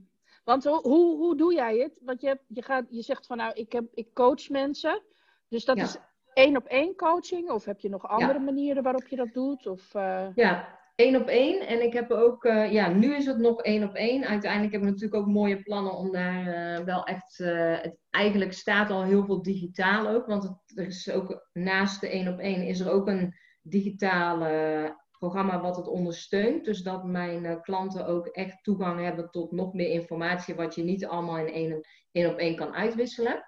want 0.44 0.64
hoe, 0.64 1.16
hoe 1.16 1.36
doe 1.36 1.54
jij 1.54 1.78
het? 1.78 1.98
Want 2.00 2.20
je, 2.20 2.38
je, 2.46 2.62
gaat, 2.62 2.84
je 2.90 3.02
zegt 3.02 3.26
van 3.26 3.36
nou, 3.36 3.52
ik, 3.54 3.72
heb, 3.72 3.84
ik 3.94 4.14
coach 4.14 4.48
mensen. 4.48 5.02
Dus 5.48 5.64
dat 5.64 5.76
is 5.76 5.96
één 6.32 6.56
op 6.56 6.66
één 6.66 6.96
coaching? 6.96 7.50
Of 7.50 7.64
heb 7.64 7.80
je 7.80 7.88
nog 7.88 8.08
andere 8.08 8.38
manieren 8.38 8.82
waarop 8.82 9.06
je 9.06 9.16
dat 9.16 9.32
doet? 9.32 9.66
Of, 9.66 9.94
uh... 9.94 10.26
Ja, 10.34 10.78
één 10.94 11.16
op 11.16 11.26
één. 11.26 11.66
En 11.66 11.82
ik 11.82 11.92
heb 11.92 12.10
ook, 12.10 12.44
uh, 12.44 12.72
ja, 12.72 12.88
nu 12.88 13.14
is 13.14 13.26
het 13.26 13.38
nog 13.38 13.62
één 13.62 13.84
op 13.84 13.94
één. 13.94 14.26
Uiteindelijk 14.26 14.72
hebben 14.72 14.88
we 14.88 14.94
natuurlijk 14.94 15.22
ook 15.22 15.34
mooie 15.34 15.62
plannen 15.62 15.92
om 15.92 16.12
daar 16.12 16.46
uh, 16.46 16.84
wel 16.84 17.04
echt. 17.04 17.38
het, 17.38 17.96
eigenlijk 18.10 18.52
staat 18.52 18.90
al 18.90 19.04
heel 19.04 19.24
veel 19.24 19.42
digitaal 19.42 20.08
ook. 20.08 20.26
Want 20.26 20.42
het, 20.42 20.78
er 20.78 20.86
is 20.86 21.10
ook 21.10 21.48
naast 21.52 22.00
de 22.00 22.08
één 22.08 22.28
op 22.28 22.38
één 22.38 22.62
is 22.62 22.80
er 22.80 22.90
ook 22.90 23.06
een 23.06 23.34
digitale 23.62 24.96
programma 25.20 25.60
wat 25.60 25.76
het 25.76 25.88
ondersteunt. 25.88 26.64
Dus 26.64 26.82
dat 26.82 27.04
mijn 27.04 27.44
uh, 27.44 27.60
klanten 27.60 28.06
ook 28.06 28.26
echt 28.26 28.64
toegang 28.64 29.00
hebben 29.00 29.30
tot 29.30 29.52
nog 29.52 29.72
meer 29.72 29.90
informatie, 29.90 30.54
wat 30.54 30.74
je 30.74 30.82
niet 30.82 31.06
allemaal 31.06 31.38
in 31.38 31.52
één, 31.52 31.80
één 32.12 32.30
op 32.30 32.38
één 32.38 32.56
kan 32.56 32.74
uitwisselen. 32.74 33.44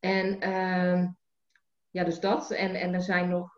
En 0.00 0.48
uh, 0.48 1.08
ja, 1.90 2.04
dus 2.04 2.20
dat. 2.20 2.50
En, 2.50 2.74
en 2.74 2.94
er 2.94 3.02
zijn 3.02 3.28
nog, 3.28 3.50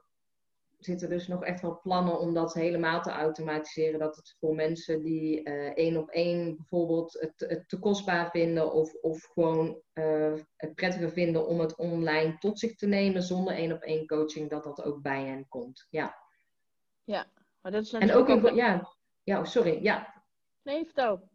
zitten 0.78 1.08
dus 1.08 1.28
nog 1.28 1.44
echt 1.44 1.60
wel 1.60 1.80
plannen 1.80 2.18
om 2.18 2.34
dat 2.34 2.54
helemaal 2.54 3.02
te 3.02 3.10
automatiseren. 3.10 3.98
Dat 3.98 4.16
het 4.16 4.36
voor 4.38 4.54
mensen 4.54 5.02
die 5.02 5.48
uh, 5.48 5.76
één 5.76 5.96
op 5.96 6.08
één 6.08 6.56
bijvoorbeeld 6.56 7.12
het, 7.12 7.50
het, 7.50 7.68
te 7.68 7.78
kostbaar 7.78 8.30
vinden 8.30 8.72
of, 8.72 8.94
of 8.94 9.22
gewoon 9.22 9.80
uh, 9.94 10.34
het 10.56 10.74
prettiger 10.74 11.10
vinden 11.10 11.46
om 11.46 11.60
het 11.60 11.76
online 11.76 12.38
tot 12.38 12.58
zich 12.58 12.74
te 12.74 12.86
nemen 12.86 13.22
zonder 13.22 13.54
één 13.54 13.72
op 13.72 13.82
één 13.82 14.06
coaching, 14.06 14.50
dat 14.50 14.64
dat 14.64 14.82
ook 14.82 15.02
bij 15.02 15.24
hen 15.24 15.48
komt. 15.48 15.86
Ja. 15.90 16.28
Ja, 17.10 17.26
maar 17.60 17.72
dat 17.72 17.82
is 17.82 17.92
En 17.92 18.12
ook, 18.12 18.28
ook... 18.28 18.50
ja, 18.50 18.88
ja, 19.22 19.38
oh, 19.38 19.44
sorry, 19.44 19.82
ja. 19.82 20.22
Nee, 20.62 20.84
vertel. 20.84 21.28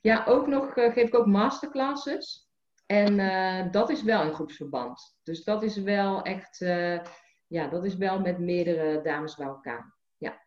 Ja, 0.00 0.24
ook 0.26 0.46
nog 0.46 0.76
uh, 0.76 0.92
geef 0.92 1.06
ik 1.06 1.14
ook 1.14 1.26
masterclasses. 1.26 2.48
En 2.86 3.18
uh, 3.18 3.72
dat 3.72 3.90
is 3.90 4.02
wel 4.02 4.22
een 4.22 4.34
groepsverband. 4.34 5.16
Dus 5.22 5.44
dat 5.44 5.62
is 5.62 5.76
wel 5.76 6.22
echt, 6.22 6.60
uh, 6.60 7.00
ja, 7.46 7.68
dat 7.68 7.84
is 7.84 7.96
wel 7.96 8.20
met 8.20 8.38
meerdere 8.38 9.00
dames 9.02 9.34
bij 9.34 9.46
elkaar. 9.46 9.94
Ja. 10.16 10.42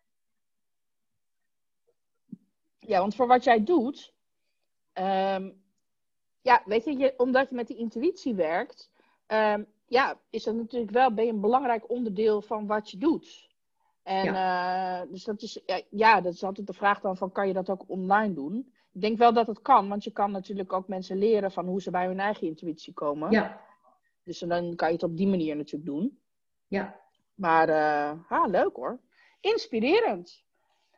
Ja, 2.80 3.00
want 3.00 3.16
voor 3.16 3.28
wat 3.28 3.44
jij 3.44 3.64
doet, 3.64 4.14
um, 4.94 5.64
ja, 6.42 6.62
weet 6.66 6.84
je, 6.84 6.98
je, 6.98 7.14
omdat 7.18 7.50
je 7.50 7.56
met 7.56 7.68
die 7.68 7.78
intuïtie 7.78 8.36
werkt, 8.36 8.92
um, 9.28 9.68
ja, 9.86 10.20
is 10.30 10.44
dat 10.44 10.56
natuurlijk 10.56 10.92
wel, 10.92 11.14
ben 11.14 11.26
je 11.26 11.32
een 11.32 11.42
belangrijk 11.42 11.90
onderdeel 11.90 12.42
van 12.42 12.68
wat 12.68 12.92
je 12.92 12.98
doet. 12.98 13.48
En 14.08 14.24
ja. 14.24 15.02
Uh, 15.02 15.12
dus 15.12 15.24
dat 15.24 15.42
is, 15.42 15.62
ja, 15.66 15.82
ja, 15.90 16.22
dat 16.22 16.34
is 16.34 16.44
altijd 16.44 16.68
de 16.68 16.74
vraag 16.74 17.00
dan 17.00 17.18
van, 17.18 17.32
kan 17.32 17.48
je 17.48 17.54
dat 17.54 17.70
ook 17.70 17.84
online 17.88 18.34
doen? 18.34 18.74
Ik 18.94 19.02
denk 19.02 19.18
wel 19.18 19.34
dat 19.34 19.48
het 19.48 19.62
kan, 19.62 19.90
want 19.90 20.04
je 20.04 20.12
kan 20.12 20.32
natuurlijk 20.32 20.74
ook 20.74 20.88
mensen 20.88 21.18
leren 21.18 21.52
van 21.52 21.66
hoe 21.66 21.82
ze 21.82 21.92
bij 21.92 22.06
hun 22.06 22.20
eigen 22.20 22.48
intuïtie 22.48 22.94
komen. 22.94 23.32
Ja. 23.32 23.62
Dus 24.24 24.40
dan 24.40 24.76
kan 24.76 24.88
je 24.88 24.94
het 24.94 25.04
op 25.04 25.18
die 25.18 25.28
manier 25.28 25.56
natuurlijk 25.56 25.86
doen. 25.86 26.20
Ja. 26.68 27.00
Maar, 27.36 27.70
uh, 27.70 28.32
ah, 28.32 28.48
leuk 28.48 28.76
hoor. 28.76 29.00
Inspirerend. 29.40 30.44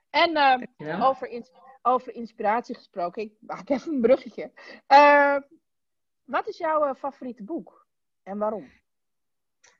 En 0.09 0.29
uh, 0.77 1.07
over, 1.09 1.27
ins 1.27 1.51
over 1.81 2.13
inspiratie 2.13 2.75
gesproken, 2.75 3.21
ik 3.21 3.33
maak 3.39 3.69
even 3.75 3.93
een 3.93 4.01
bruggetje. 4.01 4.51
wat 6.23 6.47
is 6.47 6.57
jouw 6.57 6.95
favoriete 6.95 7.43
boek 7.43 7.87
en 8.23 8.37
waarom? 8.37 8.71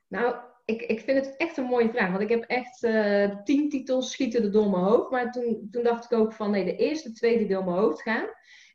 Nou, 0.06 0.36
ik, 0.70 0.82
ik 0.82 1.00
vind 1.00 1.26
het 1.26 1.36
echt 1.36 1.56
een 1.56 1.64
mooie 1.64 1.90
vraag. 1.90 2.10
Want 2.10 2.22
ik 2.22 2.28
heb 2.28 2.44
echt 2.44 2.82
uh, 2.82 3.42
tien 3.44 3.68
titels 3.68 4.10
schieten 4.10 4.42
er 4.42 4.52
door 4.52 4.70
mijn 4.70 4.82
hoofd. 4.82 5.10
Maar 5.10 5.32
toen, 5.32 5.68
toen 5.70 5.82
dacht 5.82 6.04
ik 6.04 6.18
ook 6.18 6.32
van 6.32 6.50
nee, 6.50 6.64
de 6.64 6.76
eerste 6.76 7.12
twee 7.12 7.38
die 7.38 7.48
door 7.48 7.64
mijn 7.64 7.76
hoofd 7.76 8.02
gaan. 8.02 8.26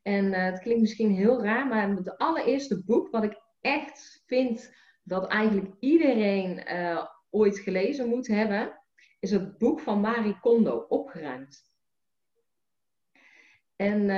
En 0.04 0.26
uh, 0.26 0.44
het 0.44 0.60
klinkt 0.60 0.82
misschien 0.82 1.16
heel 1.16 1.44
raar, 1.44 1.68
maar 1.68 1.90
het 1.90 2.18
allereerste 2.18 2.84
boek 2.84 3.10
wat 3.10 3.24
ik 3.24 3.42
echt 3.62 4.24
vind 4.26 4.74
dat 5.04 5.28
eigenlijk 5.28 5.76
iedereen 5.80 6.64
uh, 6.74 7.06
ooit 7.30 7.60
gelezen 7.60 8.10
moet 8.10 8.28
hebben, 8.28 8.82
is 9.20 9.32
het 9.32 9.58
boek 9.58 9.80
van 9.80 10.02
Marie 10.02 10.40
Kondo, 10.40 10.86
Opgeruimd. 10.90 11.74
En 13.76 14.10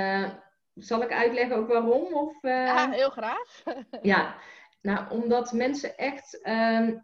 zal 0.74 1.02
ik 1.02 1.12
uitleggen 1.12 1.56
ook 1.56 1.68
waarom? 1.68 2.14
Of, 2.14 2.42
Ja, 2.42 2.90
heel 2.90 3.10
graag. 3.10 3.62
ja, 4.02 4.36
nou, 4.80 5.10
omdat 5.10 5.52
mensen 5.52 5.96
echt 5.96 6.42
ehm, 6.42 6.96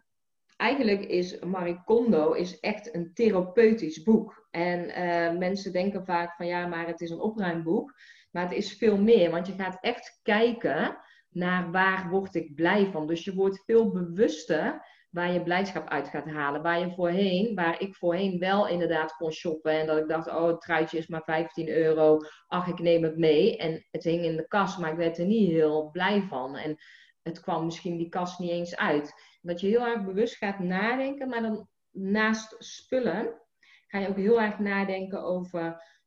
eigenlijk 0.55 1.01
is 1.01 1.39
Marie 1.39 1.81
Kondo 1.85 2.31
is 2.31 2.59
echt 2.59 2.95
een 2.95 3.13
therapeutisch 3.13 4.03
boek. 4.03 4.47
En 4.51 4.89
uh, 4.89 5.39
mensen 5.39 5.71
denken 5.71 6.05
vaak 6.05 6.35
van 6.35 6.47
ja, 6.47 6.67
maar 6.67 6.87
het 6.87 7.01
is 7.01 7.09
een 7.09 7.19
opruimboek. 7.19 7.93
Maar 8.31 8.43
het 8.43 8.53
is 8.53 8.73
veel 8.73 8.97
meer, 8.97 9.31
want 9.31 9.47
je 9.47 9.53
gaat 9.53 9.77
echt 9.81 10.19
kijken 10.23 10.97
naar 11.29 11.71
waar 11.71 12.09
word 12.09 12.35
ik 12.35 12.55
blij 12.55 12.89
van. 12.91 13.07
Dus 13.07 13.23
je 13.23 13.33
wordt 13.33 13.63
veel 13.65 13.91
bewuster 13.91 14.85
waar 15.09 15.31
je 15.31 15.43
blijdschap 15.43 15.87
uit 15.87 16.07
gaat 16.07 16.25
halen. 16.25 16.61
Waar 16.61 16.79
je 16.79 16.93
voorheen, 16.93 17.55
waar 17.55 17.81
ik 17.81 17.95
voorheen 17.95 18.39
wel 18.39 18.67
inderdaad 18.67 19.15
kon 19.15 19.31
shoppen. 19.31 19.71
En 19.71 19.87
dat 19.87 19.97
ik 19.97 20.07
dacht, 20.07 20.27
oh, 20.27 20.47
het 20.47 20.61
truitje 20.61 20.97
is 20.97 21.07
maar 21.07 21.23
15 21.23 21.69
euro. 21.69 22.17
Ach, 22.47 22.67
ik 22.67 22.79
neem 22.79 23.03
het 23.03 23.17
mee. 23.17 23.57
En 23.57 23.85
het 23.91 24.03
hing 24.03 24.23
in 24.23 24.35
de 24.35 24.47
kast, 24.47 24.79
maar 24.79 24.91
ik 24.91 24.97
werd 24.97 25.17
er 25.17 25.25
niet 25.25 25.49
heel 25.49 25.89
blij 25.91 26.21
van. 26.21 26.55
En 26.55 26.77
het 27.21 27.39
kwam 27.39 27.65
misschien 27.65 27.97
die 27.97 28.09
kast 28.09 28.39
niet 28.39 28.49
eens 28.49 28.75
uit. 28.75 29.13
Dat 29.45 29.61
je 29.61 29.67
heel 29.67 29.85
erg 29.85 30.05
bewust 30.05 30.35
gaat 30.35 30.59
nadenken, 30.59 31.29
maar 31.29 31.41
dan 31.41 31.67
naast 31.91 32.55
spullen 32.59 33.41
ga 33.87 33.99
je 33.99 34.07
ook 34.07 34.17
heel 34.17 34.41
erg 34.41 34.59
nadenken 34.59 35.23
over 35.23 35.61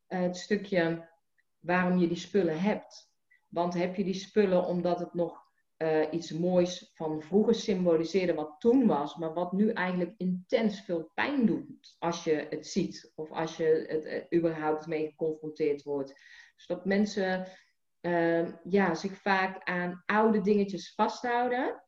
uh, 0.08 0.20
het 0.20 0.36
stukje 0.36 1.08
waarom 1.58 1.98
je 1.98 2.08
die 2.08 2.16
spullen 2.16 2.60
hebt. 2.60 3.12
Want 3.48 3.74
heb 3.74 3.96
je 3.96 4.04
die 4.04 4.14
spullen 4.14 4.66
omdat 4.66 4.98
het 4.98 5.14
nog 5.14 5.46
uh, 5.78 6.06
iets 6.10 6.32
moois 6.32 6.90
van 6.94 7.22
vroeger 7.22 7.54
symboliseerde 7.54 8.34
wat 8.34 8.56
toen 8.58 8.86
was, 8.86 9.16
maar 9.16 9.34
wat 9.34 9.52
nu 9.52 9.70
eigenlijk 9.70 10.14
intens 10.16 10.80
veel 10.80 11.10
pijn 11.14 11.46
doet 11.46 11.96
als 11.98 12.24
je 12.24 12.46
het 12.50 12.66
ziet 12.66 13.12
of 13.14 13.30
als 13.30 13.56
je 13.56 13.84
het 13.88 14.04
uh, 14.04 14.38
überhaupt 14.38 14.86
mee 14.86 15.08
geconfronteerd 15.08 15.82
wordt. 15.82 16.08
Dus 16.56 16.66
dat 16.66 16.84
mensen 16.84 17.46
ja, 18.62 18.94
zich 18.94 19.12
vaak 19.12 19.64
aan 19.64 20.02
oude 20.06 20.40
dingetjes 20.40 20.94
vasthouden 20.94 21.82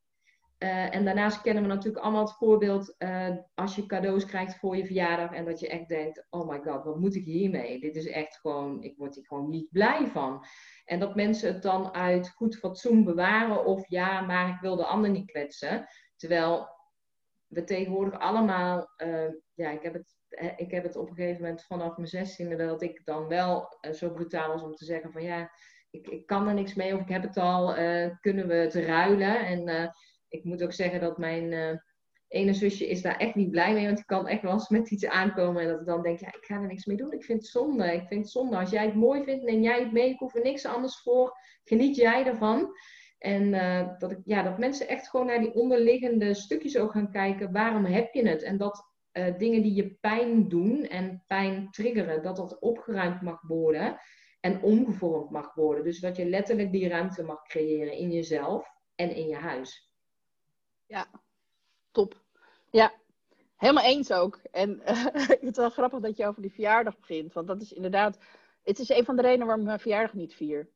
uh, 0.62 0.94
en 0.94 1.05
daarnaast 1.05 1.40
kennen 1.40 1.62
we 1.62 1.68
natuurlijk 1.68 2.05
allemaal 2.05 2.25
het 2.25 2.37
voorbeeld 2.37 2.94
uh, 2.99 3.37
als 3.55 3.77
je 3.77 3.87
cadeaus 3.87 4.25
krijgt 4.25 4.59
voor 4.59 4.77
je 4.77 4.87
verjaardag 4.87 5.33
en 5.33 5.44
dat 5.44 5.61
je 5.61 5.68
echt 5.68 5.88
denkt, 5.88 6.27
oh 6.31 6.49
my 6.49 6.61
god, 6.64 6.85
wat 6.85 6.99
moet 6.99 7.14
ik 7.14 7.25
hiermee? 7.25 7.81
Dit 7.81 7.96
is 7.96 8.07
echt 8.07 8.37
gewoon, 8.37 8.83
ik 8.83 8.96
word 8.96 9.14
hier 9.14 9.27
gewoon 9.27 9.51
niet 9.51 9.70
blij 9.70 10.07
van. 10.07 10.44
En 10.85 10.99
dat 10.99 11.14
mensen 11.14 11.53
het 11.53 11.62
dan 11.62 11.94
uit 11.94 12.31
goed 12.31 12.57
fatsoen 12.57 13.05
bewaren 13.05 13.64
of 13.64 13.88
ja, 13.88 14.20
maar 14.20 14.49
ik 14.49 14.61
wil 14.61 14.77
de 14.77 14.85
ander 14.85 15.11
niet 15.11 15.31
kwetsen. 15.31 15.87
Terwijl 16.16 16.68
we 17.46 17.64
tegenwoordig 17.64 18.18
allemaal, 18.18 18.90
uh, 19.05 19.33
ja, 19.55 19.70
ik 19.70 19.83
heb, 19.83 19.92
het, 19.92 20.16
ik 20.57 20.70
heb 20.70 20.83
het 20.83 20.96
op 20.96 21.09
een 21.09 21.16
gegeven 21.16 21.42
moment 21.42 21.64
vanaf 21.64 21.96
mijn 21.96 22.09
zestiende 22.09 22.57
dat 22.57 22.83
ik 22.83 23.01
dan 23.05 23.29
wel 23.29 23.79
zo 23.92 24.11
brutaal 24.11 24.49
was 24.49 24.62
om 24.62 24.75
te 24.75 24.85
zeggen 24.85 25.12
van 25.12 25.23
ja, 25.23 25.51
ik, 25.90 26.09
ik 26.09 26.27
kan 26.27 26.49
er 26.49 26.55
niks 26.55 26.75
mee 26.75 26.94
of 26.94 27.01
ik 27.01 27.09
heb 27.09 27.23
het 27.23 27.37
al, 27.37 27.75
kunnen 28.20 28.46
we 28.46 28.55
het 28.55 28.75
ruilen? 28.75 29.46
En 29.46 29.92
ik 30.31 30.45
moet 30.45 30.62
ook 30.62 30.73
zeggen 30.73 31.01
dat 31.01 31.19
mijn 31.19 31.53
uh, 31.53 31.77
ene 32.29 32.53
zusje 32.53 32.88
is 32.88 33.03
daar 33.03 33.16
echt 33.16 33.35
niet 33.35 33.51
blij 33.51 33.73
mee. 33.73 33.85
Want 33.85 33.97
die 33.97 34.07
kan 34.07 34.29
echt 34.29 34.43
wel 34.43 34.53
eens 34.53 34.69
met 34.69 34.90
iets 34.90 35.07
aankomen. 35.07 35.62
En 35.62 35.69
dat 35.69 35.87
dan 35.87 36.03
denk, 36.03 36.19
ja, 36.19 36.29
ik 36.29 36.45
ga 36.45 36.55
er 36.55 36.66
niks 36.66 36.85
mee 36.85 36.97
doen. 36.97 37.12
Ik 37.12 37.25
vind 37.25 37.40
het 37.40 37.51
zonde. 37.51 37.95
Ik 37.95 38.07
vind 38.07 38.21
het 38.21 38.31
zonde. 38.31 38.57
Als 38.57 38.71
jij 38.71 38.85
het 38.85 38.95
mooi 38.95 39.25
vindt, 39.25 39.45
neem 39.45 39.62
jij 39.62 39.81
het 39.81 39.93
mee. 39.93 40.11
Ik 40.11 40.19
hoef 40.19 40.35
er 40.35 40.43
niks 40.43 40.66
anders 40.66 41.01
voor. 41.03 41.37
Geniet 41.64 41.97
jij 41.97 42.27
ervan. 42.27 42.73
En 43.19 43.43
uh, 43.43 43.88
dat, 43.99 44.11
ik, 44.11 44.19
ja, 44.25 44.43
dat 44.43 44.59
mensen 44.59 44.88
echt 44.88 45.09
gewoon 45.09 45.27
naar 45.27 45.40
die 45.40 45.55
onderliggende 45.55 46.35
stukjes 46.35 46.77
ook 46.79 46.93
gaan 46.93 47.11
kijken. 47.11 47.53
Waarom 47.53 47.85
heb 47.85 48.14
je 48.14 48.29
het? 48.29 48.43
En 48.43 48.57
dat 48.57 48.88
uh, 49.12 49.38
dingen 49.38 49.62
die 49.62 49.75
je 49.75 49.97
pijn 50.01 50.49
doen 50.49 50.85
en 50.85 51.25
pijn 51.27 51.71
triggeren, 51.71 52.23
dat 52.23 52.37
dat 52.37 52.59
opgeruimd 52.59 53.23
mag 53.23 53.43
worden. 53.43 53.99
En 54.40 54.62
omgevormd 54.62 55.31
mag 55.31 55.55
worden. 55.55 55.85
Dus 55.85 56.01
dat 56.01 56.16
je 56.16 56.25
letterlijk 56.25 56.73
die 56.73 56.88
ruimte 56.88 57.23
mag 57.23 57.43
creëren 57.43 57.93
in 57.93 58.11
jezelf 58.11 58.69
en 58.95 59.14
in 59.14 59.29
je 59.29 59.37
huis. 59.37 59.89
Ja, 60.90 61.07
top. 61.90 62.20
Ja, 62.70 62.92
helemaal 63.57 63.85
eens 63.85 64.12
ook. 64.12 64.40
En 64.50 64.81
uh, 64.81 65.05
het 65.48 65.57
wel 65.57 65.70
grappig 65.70 66.00
dat 66.00 66.16
je 66.16 66.26
over 66.26 66.42
die 66.42 66.53
verjaardag 66.53 66.98
begint. 66.98 67.33
Want 67.33 67.46
dat 67.46 67.62
is 67.62 67.72
inderdaad, 67.72 68.18
het 68.62 68.79
is 68.79 68.88
een 68.88 69.05
van 69.05 69.16
de 69.16 69.22
redenen 69.22 69.46
waarom 69.46 69.62
ik 69.62 69.68
mijn 69.68 69.81
verjaardag 69.81 70.14
niet 70.14 70.35
vier. 70.35 70.68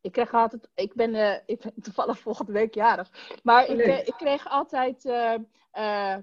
Ik 0.00 0.12
kreeg 0.12 0.34
altijd, 0.34 0.68
ik 0.74 0.94
ben, 0.94 1.14
uh, 1.14 1.34
ik 1.46 1.60
ben 1.60 1.72
toevallig 1.82 2.18
volgende 2.18 2.52
week 2.52 2.74
jarig. 2.74 3.38
Maar 3.42 3.66
ik, 3.66 3.86
uh, 3.86 3.98
ik 3.98 4.14
kreeg 4.16 4.48
altijd 4.48 5.02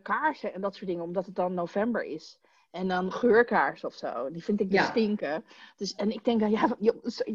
kaarsen 0.02 0.54
en 0.54 0.62
dat 0.62 0.76
soort 0.76 0.88
dingen, 0.88 1.04
omdat 1.04 1.26
het 1.26 1.36
dan 1.36 1.54
november 1.54 2.04
is. 2.04 2.40
En 2.72 2.88
dan 2.88 3.12
geurkaars 3.12 3.84
of 3.84 3.94
zo. 3.94 4.32
Die 4.32 4.44
vind 4.44 4.60
ik 4.60 4.72
ja. 4.72 4.84
stinken. 4.84 5.46
Dus, 5.76 5.94
en 5.96 6.12
ik 6.12 6.24
denk 6.24 6.40
dan, 6.40 6.52
ja, 6.52 6.76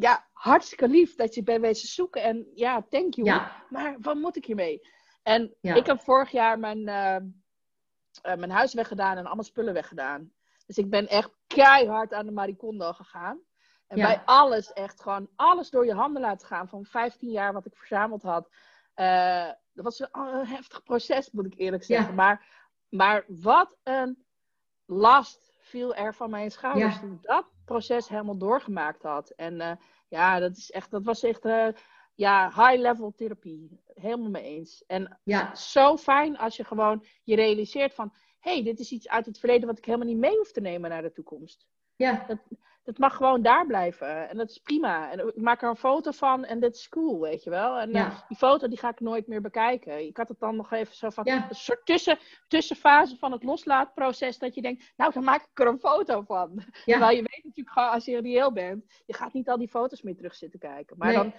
ja, 0.06 0.26
hartstikke 0.32 0.88
lief 0.88 1.14
dat 1.14 1.34
je 1.34 1.42
bent 1.42 1.60
wezen 1.60 1.88
zoeken. 1.88 2.22
En 2.22 2.46
ja, 2.54 2.86
thank 2.88 3.14
you. 3.14 3.26
Ja. 3.26 3.64
Maar 3.68 3.96
wat 4.00 4.16
moet 4.16 4.36
ik 4.36 4.44
hiermee? 4.44 4.88
En 5.22 5.54
ik 5.60 5.86
heb 5.86 6.00
vorig 6.00 6.30
jaar 6.30 6.58
mijn, 6.58 6.78
uh, 6.78 7.16
uh, 8.32 8.38
mijn 8.38 8.50
huis 8.50 8.74
weggedaan 8.74 9.16
en 9.16 9.26
allemaal 9.26 9.44
spullen 9.44 9.74
weggedaan. 9.74 10.32
Dus 10.66 10.78
ik 10.78 10.90
ben 10.90 11.08
echt 11.08 11.30
keihard 11.46 12.12
aan 12.12 12.26
de 12.26 12.32
Maricondo 12.32 12.92
gegaan. 12.92 13.40
En 13.86 13.98
bij 13.98 14.22
alles, 14.24 14.72
echt 14.72 15.02
gewoon 15.02 15.28
alles 15.36 15.70
door 15.70 15.86
je 15.86 15.94
handen 15.94 16.22
laten 16.22 16.46
gaan. 16.46 16.68
Van 16.68 16.84
15 16.84 17.30
jaar 17.30 17.52
wat 17.52 17.66
ik 17.66 17.76
verzameld 17.76 18.22
had. 18.22 18.48
Uh, 18.96 19.50
dat 19.72 19.84
was 19.84 20.00
een, 20.00 20.46
heftig 20.46 20.82
proces, 20.82 21.30
moet 21.30 21.46
ik 21.46 21.58
eerlijk 21.58 21.84
zeggen. 21.84 22.14
Maar, 22.14 22.46
maar 22.88 23.24
wat 23.28 23.76
een 23.82 24.24
last 24.86 25.52
viel 25.60 25.94
er 25.94 26.14
van 26.14 26.30
mijn 26.30 26.50
schouders 26.50 27.00
toen 27.00 27.12
ik 27.12 27.22
dat 27.22 27.46
proces 27.64 28.08
helemaal 28.08 28.38
doorgemaakt 28.38 29.02
had. 29.02 29.30
En 29.30 29.54
uh, 29.54 29.72
ja, 30.08 30.38
dat, 30.38 30.56
is 30.56 30.70
echt, 30.70 30.90
dat 30.90 31.04
was 31.04 31.22
echt 31.22 31.44
uh, 31.44 31.68
ja, 32.14 32.48
high-level 32.48 33.12
therapie. 33.16 33.80
Helemaal 33.94 34.30
mee 34.30 34.42
eens. 34.42 34.84
En 34.86 35.18
ja. 35.22 35.54
zo 35.54 35.96
fijn 35.96 36.38
als 36.38 36.56
je 36.56 36.64
gewoon 36.64 37.04
je 37.22 37.34
realiseert 37.34 37.94
van... 37.94 38.12
hé, 38.40 38.52
hey, 38.52 38.62
dit 38.62 38.80
is 38.80 38.92
iets 38.92 39.08
uit 39.08 39.26
het 39.26 39.38
verleden 39.38 39.66
wat 39.66 39.78
ik 39.78 39.84
helemaal 39.84 40.06
niet 40.06 40.18
mee 40.18 40.36
hoef 40.36 40.52
te 40.52 40.60
nemen 40.60 40.90
naar 40.90 41.02
de 41.02 41.12
toekomst. 41.12 41.66
Ja. 41.96 42.24
Dat, 42.26 42.38
dat 42.82 42.98
mag 42.98 43.16
gewoon 43.16 43.42
daar 43.42 43.66
blijven. 43.66 44.28
En 44.28 44.36
dat 44.36 44.50
is 44.50 44.58
prima. 44.58 45.10
En 45.10 45.28
ik 45.28 45.36
maak 45.36 45.62
er 45.62 45.68
een 45.68 45.76
foto 45.76 46.10
van 46.10 46.44
en 46.44 46.60
dat 46.60 46.74
is 46.74 46.88
cool, 46.88 47.20
weet 47.20 47.42
je 47.42 47.50
wel. 47.50 47.78
En 47.78 47.90
ja. 47.90 48.06
uh, 48.06 48.20
die 48.28 48.36
foto 48.36 48.68
die 48.68 48.78
ga 48.78 48.88
ik 48.88 49.00
nooit 49.00 49.26
meer 49.26 49.40
bekijken. 49.40 50.06
Ik 50.06 50.16
had 50.16 50.28
het 50.28 50.38
dan 50.38 50.56
nog 50.56 50.72
even 50.72 50.94
zo 50.94 51.10
van 51.10 51.24
ja. 51.24 51.46
een 51.48 51.54
soort 51.54 51.86
tussen, 51.86 52.18
tussenfase 52.48 53.16
van 53.16 53.32
het 53.32 53.42
loslaatproces. 53.42 54.38
Dat 54.38 54.54
je 54.54 54.62
denkt, 54.62 54.92
nou 54.96 55.12
dan 55.12 55.24
maak 55.24 55.42
ik 55.42 55.60
er 55.60 55.66
een 55.66 55.78
foto 55.78 56.22
van. 56.22 56.50
Ja. 56.84 56.98
Terwijl 56.98 57.16
je 57.16 57.22
weet 57.22 57.44
natuurlijk 57.44 57.76
gewoon 57.76 57.90
als 57.90 58.04
je 58.04 58.20
reëel 58.20 58.52
bent. 58.52 59.02
Je 59.06 59.14
gaat 59.14 59.32
niet 59.32 59.48
al 59.48 59.58
die 59.58 59.68
foto's 59.68 60.02
meer 60.02 60.16
terug 60.16 60.34
zitten 60.34 60.60
kijken. 60.60 60.96
Maar, 60.98 61.08
nee. 61.08 61.16
dan, 61.16 61.32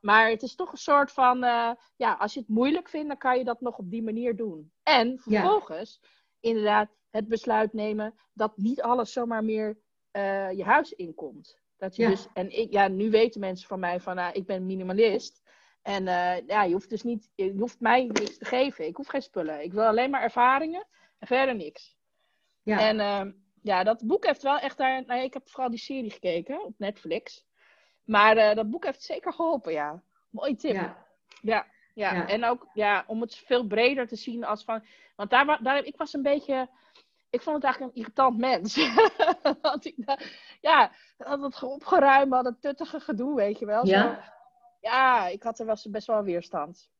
maar 0.00 0.30
het 0.30 0.42
is 0.42 0.54
toch 0.54 0.72
een 0.72 0.78
soort 0.78 1.12
van, 1.12 1.44
uh, 1.44 1.70
ja, 1.96 2.12
als 2.18 2.34
je 2.34 2.40
het 2.40 2.48
moeilijk 2.48 2.88
vindt, 2.88 3.08
dan 3.08 3.18
kan 3.18 3.38
je 3.38 3.44
dat 3.44 3.60
nog 3.60 3.78
op 3.78 3.90
die 3.90 4.02
manier 4.02 4.36
doen. 4.36 4.72
En 4.82 5.18
vervolgens, 5.18 6.00
inderdaad, 6.40 6.88
het 7.10 7.28
besluit 7.28 7.72
nemen 7.72 8.14
dat 8.32 8.56
niet 8.56 8.82
alles 8.82 9.12
zomaar 9.12 9.44
meer 9.44 9.78
uh, 10.12 10.52
je 10.52 10.64
huis 10.64 10.92
inkomt. 10.92 11.58
Dat 11.76 11.96
je 11.96 12.02
ja. 12.02 12.08
dus, 12.08 12.26
en 12.34 12.58
ik, 12.58 12.72
ja, 12.72 12.88
nu 12.88 13.10
weten 13.10 13.40
mensen 13.40 13.68
van 13.68 13.80
mij 13.80 14.00
van, 14.00 14.18
uh, 14.18 14.28
ik 14.32 14.46
ben 14.46 14.66
minimalist. 14.66 15.42
En 15.82 16.02
uh, 16.06 16.46
ja, 16.46 16.62
je 16.62 16.72
hoeft 16.72 16.90
dus 16.90 17.02
niet, 17.02 17.30
je 17.34 17.54
hoeft 17.58 17.80
mij 17.80 18.04
niks 18.04 18.38
te 18.38 18.44
geven. 18.44 18.86
Ik 18.86 18.96
hoef 18.96 19.06
geen 19.06 19.22
spullen. 19.22 19.62
Ik 19.62 19.72
wil 19.72 19.84
alleen 19.84 20.10
maar 20.10 20.22
ervaringen 20.22 20.86
en 21.18 21.26
verder 21.26 21.54
niks. 21.54 21.96
Ja. 22.62 22.80
En 22.80 23.00
ehm, 23.00 23.32
ja, 23.62 23.84
dat 23.84 24.06
boek 24.06 24.26
heeft 24.26 24.42
wel 24.42 24.58
echt 24.58 24.78
daar, 24.78 25.04
nou 25.06 25.18
ja, 25.18 25.24
ik 25.24 25.32
heb 25.32 25.48
vooral 25.48 25.70
die 25.70 25.78
serie 25.78 26.10
gekeken 26.10 26.64
op 26.64 26.74
Netflix. 26.78 27.46
Maar 28.04 28.36
eh, 28.36 28.54
dat 28.56 28.70
boek 28.70 28.84
heeft 28.84 29.02
zeker 29.02 29.32
geholpen, 29.32 29.72
ja. 29.72 30.02
Mooi 30.30 30.56
tip. 30.56 30.74
Ja. 30.74 31.06
ja. 31.42 31.66
Ja, 31.94 32.14
ja. 32.14 32.28
en 32.28 32.44
ook 32.44 32.68
ja, 32.74 33.04
om 33.06 33.20
het 33.20 33.36
veel 33.36 33.66
breder 33.66 34.06
te 34.06 34.16
zien 34.16 34.44
als 34.44 34.64
van. 34.64 34.84
Want 35.16 35.30
daar, 35.30 35.62
daar, 35.62 35.84
ik 35.84 35.96
was 35.96 36.12
een 36.12 36.22
beetje 36.22 36.68
ik 37.30 37.42
vond 37.42 37.56
het 37.56 37.64
eigenlijk 37.64 37.94
een 37.94 38.00
irritant 38.00 38.38
mens. 38.38 38.76
Want 39.62 39.84
ik, 39.84 39.96
ja, 40.60 40.92
had 41.16 41.42
het 41.42 41.62
opgeruimd, 41.62 42.32
had 42.32 42.44
het 42.44 42.60
tuttige 42.60 43.00
gedoe, 43.00 43.34
weet 43.34 43.58
je 43.58 43.66
wel. 43.66 43.86
Zo. 43.86 43.92
Ja. 43.92 44.36
Ja, 44.80 45.28
ik 45.28 45.42
had 45.42 45.58
er 45.58 45.66
wel 45.66 45.76
best 45.90 46.06
wel 46.06 46.22
weerstand. 46.22 46.90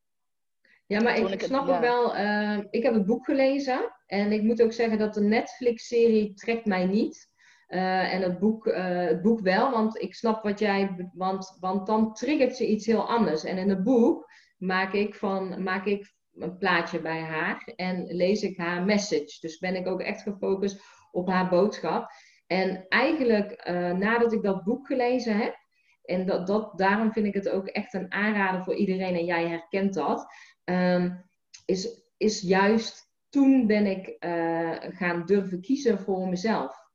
Ja, 0.86 1.02
maar 1.02 1.16
ik, 1.16 1.28
ik 1.28 1.42
snap 1.42 1.66
het, 1.66 1.74
ook 1.74 1.80
wel. 1.80 2.16
Uh, 2.16 2.58
ik 2.70 2.82
heb 2.82 2.94
het 2.94 3.06
boek 3.06 3.24
gelezen. 3.24 3.92
En 4.06 4.32
ik 4.32 4.42
moet 4.42 4.62
ook 4.62 4.72
zeggen 4.72 4.98
dat 4.98 5.14
de 5.14 5.20
Netflix-serie 5.20 6.34
trekt 6.34 6.66
mij 6.66 6.86
niet. 6.86 7.30
Uh, 7.68 8.14
en 8.14 8.22
het 8.22 8.38
boek, 8.38 8.66
uh, 8.66 8.76
het 9.04 9.22
boek 9.22 9.40
wel, 9.40 9.70
want 9.70 10.00
ik 10.00 10.14
snap 10.14 10.42
wat 10.42 10.58
jij... 10.58 11.10
Want, 11.12 11.56
want 11.60 11.86
dan 11.86 12.14
triggert 12.14 12.56
ze 12.56 12.66
iets 12.66 12.86
heel 12.86 13.08
anders. 13.08 13.44
En 13.44 13.58
in 13.58 13.68
het 13.68 13.84
boek 13.84 14.30
maak 14.58 14.92
ik, 14.92 15.14
van, 15.14 15.62
maak 15.62 15.86
ik 15.86 16.14
een 16.38 16.58
plaatje 16.58 17.00
bij 17.00 17.20
haar 17.20 17.72
en 17.76 18.06
lees 18.06 18.42
ik 18.42 18.56
haar 18.56 18.84
message. 18.84 19.40
Dus 19.40 19.58
ben 19.58 19.74
ik 19.74 19.86
ook 19.86 20.00
echt 20.00 20.22
gefocust 20.22 20.82
op 21.10 21.28
haar 21.28 21.48
boodschap. 21.48 22.10
En 22.46 22.86
eigenlijk 22.88 23.68
uh, 23.68 23.92
nadat 23.92 24.32
ik 24.32 24.42
dat 24.42 24.64
boek 24.64 24.86
gelezen 24.86 25.36
heb, 25.36 25.56
en 26.02 26.26
dat, 26.26 26.46
dat, 26.46 26.78
daarom 26.78 27.12
vind 27.12 27.26
ik 27.26 27.34
het 27.34 27.48
ook 27.48 27.66
echt 27.66 27.94
een 27.94 28.12
aanrader 28.12 28.64
voor 28.64 28.74
iedereen, 28.74 29.14
en 29.14 29.24
jij 29.24 29.48
herkent 29.48 29.94
dat, 29.94 30.26
um, 30.64 31.30
is, 31.64 32.02
is 32.16 32.40
juist 32.40 33.08
toen 33.28 33.66
ben 33.66 33.86
ik 33.86 34.16
uh, 34.24 34.76
gaan 34.80 35.26
durven 35.26 35.60
kiezen 35.60 35.98
voor 35.98 36.28
mezelf. 36.28 36.86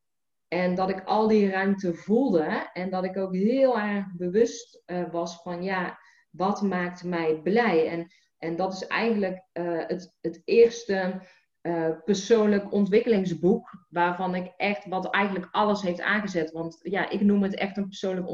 En 0.48 0.76
dat 0.76 0.90
ik 0.90 1.04
al 1.04 1.28
die 1.28 1.50
ruimte 1.50 1.94
voelde 1.94 2.70
en 2.74 2.90
dat 2.90 3.04
ik 3.04 3.18
ook 3.18 3.36
heel 3.36 3.80
erg 3.80 4.06
bewust 4.18 4.84
uh, 4.86 5.12
was 5.12 5.42
van 5.42 5.64
ja, 5.64 6.00
wat 6.30 6.62
maakt 6.62 7.04
mij 7.04 7.42
blij? 7.42 7.88
En, 7.88 8.08
en 8.44 8.56
dat 8.56 8.74
is 8.74 8.88
eigenlijk 8.88 9.44
uh, 9.54 9.84
het, 9.88 10.16
het 10.22 10.42
eerste 10.46 11.22
uh, 11.62 11.90
persoonlijk 12.06 12.72
ontwikkelingsboek 12.72 13.86
waarvan 13.90 14.36
ik 14.36 14.54
echt, 14.58 14.86
wat 14.86 15.10
eigenlijk 15.10 15.48
alles 15.52 15.82
heeft 15.82 16.02
aangezet. 16.02 16.52
Want 16.52 16.80
ja, 16.82 17.10
ik 17.10 17.22
noem 17.22 17.44
het 17.44 17.56
echt 17.56 17.78
een 17.78 17.88
persoonlijk 17.88 18.28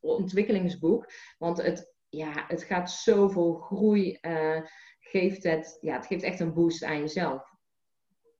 ontwikkelingsboek. 0.00 1.06
Want 1.38 1.62
het, 1.62 1.94
ja, 2.08 2.44
het 2.48 2.62
gaat 2.62 2.90
zoveel 2.90 3.54
groei, 3.54 4.18
geeft 5.00 5.42
het, 5.42 5.78
ja, 5.80 5.94
het 5.96 6.06
geeft 6.06 6.22
echt 6.22 6.40
een 6.40 6.54
boost 6.54 6.84
aan 6.84 6.98
jezelf. 6.98 7.54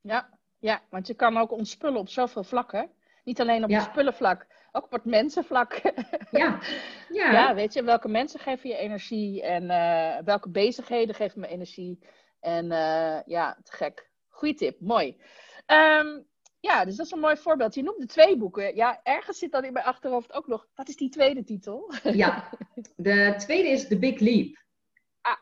Ja, 0.00 0.38
ja, 0.58 0.82
want 0.90 1.06
je 1.06 1.14
kan 1.14 1.36
ook 1.36 1.52
ontspullen 1.52 2.00
op 2.00 2.08
zoveel 2.08 2.44
vlakken. 2.44 2.90
Niet 3.24 3.40
alleen 3.40 3.64
op 3.64 3.70
het 3.70 3.82
spullenvlak, 3.82 4.46
ook 4.76 4.84
op 4.84 4.92
het 4.92 5.04
mensenvlak. 5.04 5.80
Ja. 6.30 6.58
ja. 7.20 7.32
ja, 7.32 7.54
weet 7.54 7.72
je, 7.72 7.82
welke 7.82 8.08
mensen 8.08 8.40
geven 8.40 8.68
je 8.68 8.76
energie 8.76 9.42
en 9.42 9.62
uh, 9.62 10.24
welke 10.24 10.50
bezigheden 10.50 11.14
geven 11.14 11.40
me 11.40 11.46
energie. 11.46 11.98
En 12.40 12.64
uh, 12.64 13.22
ja, 13.24 13.58
te 13.62 13.72
gek. 13.72 14.08
Goeie 14.28 14.54
tip, 14.54 14.80
mooi. 14.80 15.16
Um, 15.66 16.26
ja, 16.60 16.84
dus 16.84 16.96
dat 16.96 17.06
is 17.06 17.12
een 17.12 17.18
mooi 17.18 17.36
voorbeeld. 17.36 17.74
Je 17.74 17.82
noemt 17.82 18.00
de 18.00 18.06
twee 18.06 18.36
boeken. 18.36 18.76
Ja, 18.76 19.00
ergens 19.02 19.38
zit 19.38 19.52
dan 19.52 19.64
in 19.64 19.72
mijn 19.72 19.84
achterhoofd 19.84 20.32
ook 20.32 20.46
nog. 20.46 20.66
Wat 20.74 20.88
is 20.88 20.96
die 20.96 21.08
tweede 21.08 21.44
titel? 21.44 21.92
Ja, 22.02 22.50
de 22.96 23.34
tweede 23.36 23.68
is 23.68 23.88
The 23.88 23.98
Big 23.98 24.18
Leap. 24.18 24.64
Ah, 25.20 25.36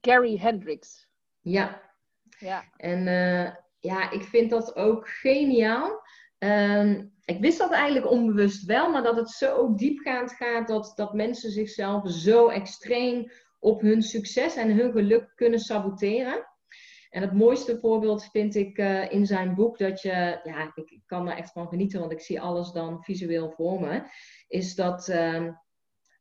Gary 0.00 0.36
Hendricks. 0.36 1.08
Ja. 1.40 1.82
Ja. 2.38 2.64
En 2.76 3.06
uh, 3.06 3.54
ja, 3.78 4.10
ik 4.10 4.22
vind 4.22 4.50
dat 4.50 4.76
ook 4.76 5.08
geniaal. 5.08 6.02
Um, 6.44 7.12
ik 7.24 7.40
wist 7.40 7.58
dat 7.58 7.72
eigenlijk 7.72 8.10
onbewust 8.10 8.64
wel, 8.64 8.90
maar 8.90 9.02
dat 9.02 9.16
het 9.16 9.30
zo 9.30 9.74
diepgaand 9.74 10.32
gaat 10.32 10.68
dat, 10.68 10.92
dat 10.94 11.14
mensen 11.14 11.50
zichzelf 11.50 12.10
zo 12.10 12.48
extreem 12.48 13.30
op 13.58 13.80
hun 13.80 14.02
succes 14.02 14.56
en 14.56 14.76
hun 14.76 14.92
geluk 14.92 15.32
kunnen 15.34 15.58
saboteren. 15.58 16.48
En 17.10 17.22
het 17.22 17.32
mooiste 17.32 17.78
voorbeeld 17.78 18.24
vind 18.24 18.54
ik 18.54 18.78
uh, 18.78 19.12
in 19.12 19.26
zijn 19.26 19.54
boek, 19.54 19.78
dat 19.78 20.02
je, 20.02 20.40
ja, 20.44 20.72
ik, 20.74 21.00
kan 21.06 21.28
er 21.28 21.36
echt 21.36 21.52
van 21.52 21.68
genieten, 21.68 22.00
want 22.00 22.12
ik 22.12 22.20
zie 22.20 22.40
alles 22.40 22.72
dan 22.72 23.02
visueel 23.02 23.50
voor 23.50 23.80
me, 23.80 24.02
is 24.48 24.74
dat, 24.74 25.08
uh, 25.08 25.48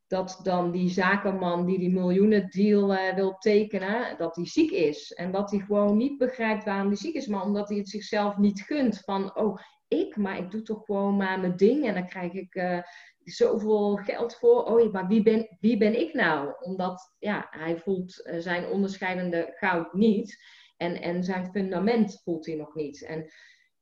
dat 0.07 0.39
dan 0.43 0.71
die 0.71 0.89
zakenman 0.89 1.65
die 1.65 1.79
die 1.79 1.91
miljoenen 1.93 2.49
deal 2.49 2.93
uh, 2.93 3.13
wil 3.15 3.37
tekenen, 3.37 4.17
dat 4.17 4.35
hij 4.35 4.45
ziek 4.45 4.71
is. 4.71 5.13
En 5.13 5.31
dat 5.31 5.51
hij 5.51 5.59
gewoon 5.59 5.97
niet 5.97 6.17
begrijpt 6.17 6.63
waarom 6.63 6.87
hij 6.87 6.95
ziek 6.95 7.15
is, 7.15 7.27
maar 7.27 7.43
omdat 7.43 7.69
hij 7.69 7.77
het 7.77 7.89
zichzelf 7.89 8.37
niet 8.37 8.61
gunt. 8.61 8.99
Van, 8.99 9.35
oh, 9.35 9.59
ik, 9.89 10.15
maar 10.15 10.37
ik 10.37 10.51
doe 10.51 10.61
toch 10.61 10.85
gewoon 10.85 11.17
maar 11.17 11.39
mijn 11.39 11.55
ding 11.55 11.85
en 11.85 11.93
dan 11.93 12.07
krijg 12.07 12.33
ik 12.33 12.55
uh, 12.55 12.81
zoveel 13.23 13.95
geld 13.95 14.35
voor. 14.35 14.63
Oh, 14.63 14.91
maar 14.91 15.07
wie 15.07 15.23
ben, 15.23 15.57
wie 15.59 15.77
ben 15.77 15.99
ik 15.99 16.13
nou? 16.13 16.53
Omdat 16.59 17.15
ja, 17.19 17.47
hij 17.49 17.77
voelt 17.77 18.21
uh, 18.25 18.39
zijn 18.39 18.67
onderscheidende 18.67 19.53
goud 19.55 19.93
niet 19.93 20.43
en, 20.77 21.01
en 21.01 21.23
zijn 21.23 21.51
fundament 21.51 22.21
voelt 22.23 22.45
hij 22.45 22.55
nog 22.55 22.75
niet. 22.75 23.05
En, 23.05 23.31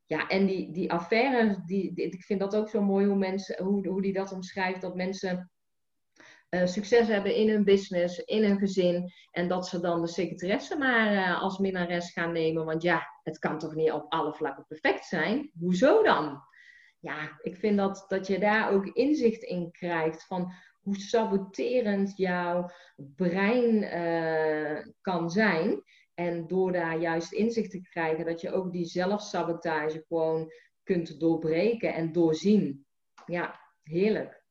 ja, 0.06 0.28
en 0.28 0.46
die, 0.46 0.72
die 0.72 0.92
affaire, 0.92 1.64
die, 1.66 1.94
die, 1.94 2.06
ik 2.06 2.24
vind 2.24 2.40
dat 2.40 2.56
ook 2.56 2.70
zo 2.70 2.82
mooi 2.82 3.06
hoe, 3.06 3.18
mensen, 3.18 3.64
hoe, 3.64 3.88
hoe 3.88 4.02
die 4.02 4.14
dat 4.14 4.32
omschrijft, 4.32 4.82
dat 4.82 4.96
mensen 4.96 5.52
uh, 6.50 6.66
succes 6.66 7.08
hebben 7.08 7.36
in 7.36 7.50
hun 7.50 7.64
business, 7.64 8.20
in 8.20 8.44
hun 8.44 8.58
gezin. 8.58 9.12
En 9.32 9.48
dat 9.48 9.68
ze 9.68 9.80
dan 9.80 10.02
de 10.02 10.08
secretaresse 10.08 10.78
maar 10.78 11.14
uh, 11.14 11.42
als 11.42 11.58
minnares 11.58 12.12
gaan 12.12 12.32
nemen. 12.32 12.66
Want 12.66 12.82
ja, 12.82 13.08
het 13.24 13.40
kan 13.40 13.60
toch 13.60 13.76
niet 13.76 13.92
op 13.92 14.06
alle 14.12 14.34
vlakken 14.34 14.66
perfect 14.68 15.06
zijn? 15.06 15.52
Hoezo 15.60 16.04
dan? 16.04 16.42
Ja, 17.00 17.40
ik 17.42 17.58
vind 17.58 17.78
dat, 17.78 18.06
dat 18.08 18.28
je 18.28 18.40
daar 18.40 18.72
ook 18.72 18.86
inzicht 18.86 19.44
in 19.44 19.72
krijgt 19.72 20.26
van 20.26 20.52
hoe 20.82 20.96
saboterend 20.96 22.18
jouw 22.18 22.70
brein 22.96 23.84
uh, 23.84 24.86
kan 25.02 25.30
zijn. 25.30 25.84
En 26.14 26.48
door 26.48 26.72
daar 26.72 26.98
juist 27.00 27.32
inzicht 27.32 27.72
te 27.72 27.82
krijgen, 27.82 28.26
dat 28.26 28.42
je 28.42 28.52
ook 28.52 28.72
die 28.72 28.86
zelfsabotage 28.86 30.04
gewoon 30.08 30.52
kunt 30.84 31.20
doorbreken 31.20 31.94
en 31.94 32.12
doorzien. 32.12 32.86
Ja, 33.26 33.60
heerlijk 33.84 34.46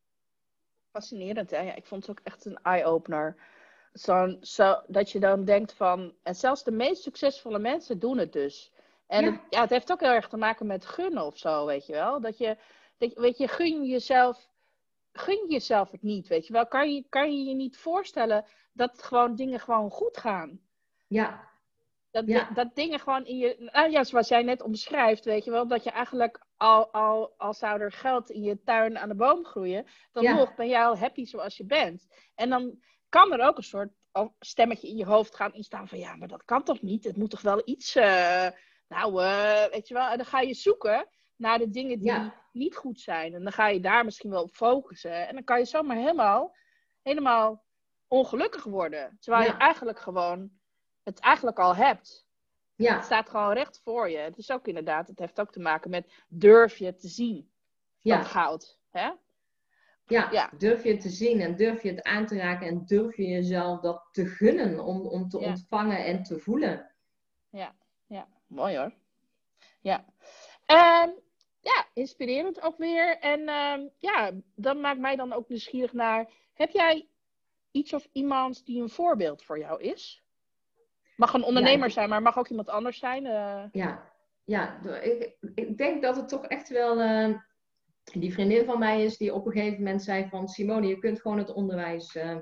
fascinerend. 0.96 1.50
Hè? 1.50 1.60
Ja, 1.60 1.74
ik 1.74 1.86
vond 1.86 2.06
het 2.06 2.18
ook 2.18 2.24
echt 2.24 2.44
een 2.44 2.58
eye-opener. 2.62 3.36
Zo, 3.92 4.36
zo, 4.40 4.80
dat 4.86 5.10
je 5.10 5.20
dan 5.20 5.44
denkt 5.44 5.72
van. 5.72 6.14
En 6.22 6.34
zelfs 6.34 6.64
de 6.64 6.70
meest 6.70 7.02
succesvolle 7.02 7.58
mensen 7.58 7.98
doen 7.98 8.18
het 8.18 8.32
dus. 8.32 8.72
En 9.06 9.24
ja. 9.24 9.30
Het, 9.30 9.40
ja, 9.50 9.60
het 9.60 9.70
heeft 9.70 9.92
ook 9.92 10.00
heel 10.00 10.10
erg 10.10 10.28
te 10.28 10.36
maken 10.36 10.66
met 10.66 10.86
gunnen 10.86 11.26
of 11.26 11.38
zo, 11.38 11.66
weet 11.66 11.86
je 11.86 11.92
wel. 11.92 12.20
Dat 12.20 12.38
je, 12.38 12.56
dat, 12.98 13.12
weet 13.14 13.38
je, 13.38 13.48
gun 13.48 13.84
jezelf. 13.84 14.48
Gun 15.12 15.44
jezelf 15.48 15.90
het 15.90 16.02
niet, 16.02 16.28
weet 16.28 16.46
je 16.46 16.52
wel. 16.52 16.66
Kan 16.66 16.94
je 16.94 17.04
kan 17.08 17.36
je, 17.36 17.44
je 17.44 17.54
niet 17.54 17.78
voorstellen 17.78 18.44
dat 18.72 19.02
gewoon 19.02 19.34
dingen 19.34 19.60
gewoon 19.60 19.90
goed 19.90 20.16
gaan? 20.16 20.60
Ja. 21.06 21.48
Dat, 22.16 22.26
ja. 22.26 22.50
dat 22.54 22.74
dingen 22.74 23.00
gewoon 23.00 23.26
in 23.26 23.36
je. 23.36 23.56
Nou 23.72 23.90
ja, 23.90 24.04
zoals 24.04 24.28
jij 24.28 24.42
net 24.42 24.62
omschrijft, 24.62 25.24
weet 25.24 25.44
je 25.44 25.50
wel. 25.50 25.66
Dat 25.66 25.84
je 25.84 25.90
eigenlijk 25.90 26.46
al, 26.56 26.92
al, 26.92 27.34
al 27.36 27.54
zou 27.54 27.80
er 27.80 27.92
geld 27.92 28.30
in 28.30 28.42
je 28.42 28.62
tuin 28.62 28.98
aan 28.98 29.08
de 29.08 29.14
boom 29.14 29.44
groeien. 29.44 29.86
Dan 30.12 30.24
nog 30.24 30.54
ben 30.54 30.68
jij 30.68 30.84
al 30.84 30.98
happy 30.98 31.24
zoals 31.24 31.56
je 31.56 31.64
bent. 31.64 32.06
En 32.34 32.48
dan 32.48 32.82
kan 33.08 33.32
er 33.32 33.46
ook 33.46 33.56
een 33.56 33.62
soort 33.62 33.92
stemmetje 34.38 34.88
in 34.88 34.96
je 34.96 35.04
hoofd 35.04 35.34
gaan 35.34 35.54
instaan 35.54 35.88
van 35.88 35.98
ja, 35.98 36.16
maar 36.16 36.28
dat 36.28 36.44
kan 36.44 36.62
toch 36.62 36.82
niet? 36.82 37.04
Het 37.04 37.16
moet 37.16 37.30
toch 37.30 37.40
wel 37.40 37.62
iets. 37.64 37.96
Uh, 37.96 38.48
nou, 38.88 39.22
uh, 39.22 39.64
weet 39.64 39.88
je 39.88 39.94
wel. 39.94 40.08
En 40.08 40.16
dan 40.16 40.26
ga 40.26 40.40
je 40.40 40.54
zoeken 40.54 41.08
naar 41.36 41.58
de 41.58 41.70
dingen 41.70 41.98
die 41.98 42.12
ja. 42.12 42.34
niet 42.52 42.76
goed 42.76 43.00
zijn. 43.00 43.34
En 43.34 43.42
dan 43.42 43.52
ga 43.52 43.68
je 43.68 43.80
daar 43.80 44.04
misschien 44.04 44.30
wel 44.30 44.42
op 44.42 44.54
focussen. 44.54 45.28
En 45.28 45.34
dan 45.34 45.44
kan 45.44 45.58
je 45.58 45.64
zomaar 45.64 45.96
helemaal, 45.96 46.56
helemaal 47.02 47.64
ongelukkig 48.08 48.64
worden. 48.64 49.16
Terwijl 49.20 49.44
je 49.44 49.56
eigenlijk 49.56 49.98
gewoon 49.98 50.50
het 51.06 51.20
eigenlijk 51.20 51.58
al 51.58 51.76
hebt. 51.76 52.26
Ja. 52.74 52.94
Het 52.94 53.04
staat 53.04 53.28
gewoon 53.28 53.52
recht 53.52 53.80
voor 53.84 54.10
je. 54.10 54.18
Het 54.18 54.38
is 54.38 54.50
ook 54.50 54.66
inderdaad, 54.66 55.08
het 55.08 55.18
heeft 55.18 55.40
ook 55.40 55.52
te 55.52 55.60
maken 55.60 55.90
met 55.90 56.12
durf 56.28 56.76
je 56.76 56.94
te 56.94 57.08
zien. 57.08 57.50
Ja. 58.00 58.16
Dat 58.16 58.26
goud. 58.26 58.78
Hè? 58.90 59.10
Ja, 60.06 60.30
ja, 60.30 60.50
durf 60.58 60.84
je 60.84 60.96
te 60.96 61.08
zien 61.08 61.40
en 61.40 61.56
durf 61.56 61.82
je 61.82 61.90
het 61.90 62.02
aan 62.02 62.26
te 62.26 62.36
raken 62.36 62.66
en 62.66 62.84
durf 62.86 63.16
je 63.16 63.26
jezelf 63.26 63.80
dat 63.80 64.08
te 64.10 64.26
gunnen 64.26 64.84
om, 64.84 65.06
om 65.06 65.28
te 65.28 65.38
ontvangen 65.38 66.04
en 66.04 66.22
te 66.22 66.38
voelen. 66.38 66.90
Ja, 67.50 67.74
ja, 68.06 68.28
mooi 68.46 68.76
hoor. 68.76 68.92
Ja. 69.80 70.04
Um, 70.66 71.14
ja, 71.60 71.86
inspirerend 71.94 72.60
ook 72.60 72.76
weer. 72.76 73.18
En 73.18 73.48
um, 73.48 73.90
ja, 73.98 74.32
dat 74.54 74.76
maakt 74.76 75.00
mij 75.00 75.16
dan 75.16 75.32
ook 75.32 75.48
nieuwsgierig 75.48 75.92
naar. 75.92 76.30
Heb 76.52 76.70
jij 76.70 77.08
iets 77.70 77.92
of 77.92 78.08
iemand 78.12 78.66
die 78.66 78.82
een 78.82 78.88
voorbeeld 78.88 79.44
voor 79.44 79.58
jou 79.58 79.82
is? 79.82 80.25
Mag 81.16 81.32
een 81.34 81.44
ondernemer 81.44 81.90
zijn, 81.90 82.08
maar 82.08 82.22
mag 82.22 82.38
ook 82.38 82.48
iemand 82.48 82.68
anders 82.68 82.98
zijn. 82.98 83.24
Uh... 83.24 83.62
Ja, 83.72 84.12
ja 84.44 84.80
ik, 84.82 85.36
ik, 85.54 85.78
denk 85.78 86.02
dat 86.02 86.16
het 86.16 86.28
toch 86.28 86.46
echt 86.46 86.68
wel 86.68 87.00
uh, 87.00 87.36
die 88.12 88.32
vriendin 88.32 88.64
van 88.64 88.78
mij 88.78 89.04
is 89.04 89.16
die 89.16 89.34
op 89.34 89.46
een 89.46 89.52
gegeven 89.52 89.78
moment 89.78 90.02
zei 90.02 90.28
van 90.28 90.48
Simone, 90.48 90.86
je 90.86 90.98
kunt 90.98 91.20
gewoon 91.20 91.38
het 91.38 91.52
onderwijs, 91.52 92.14
uh, 92.14 92.36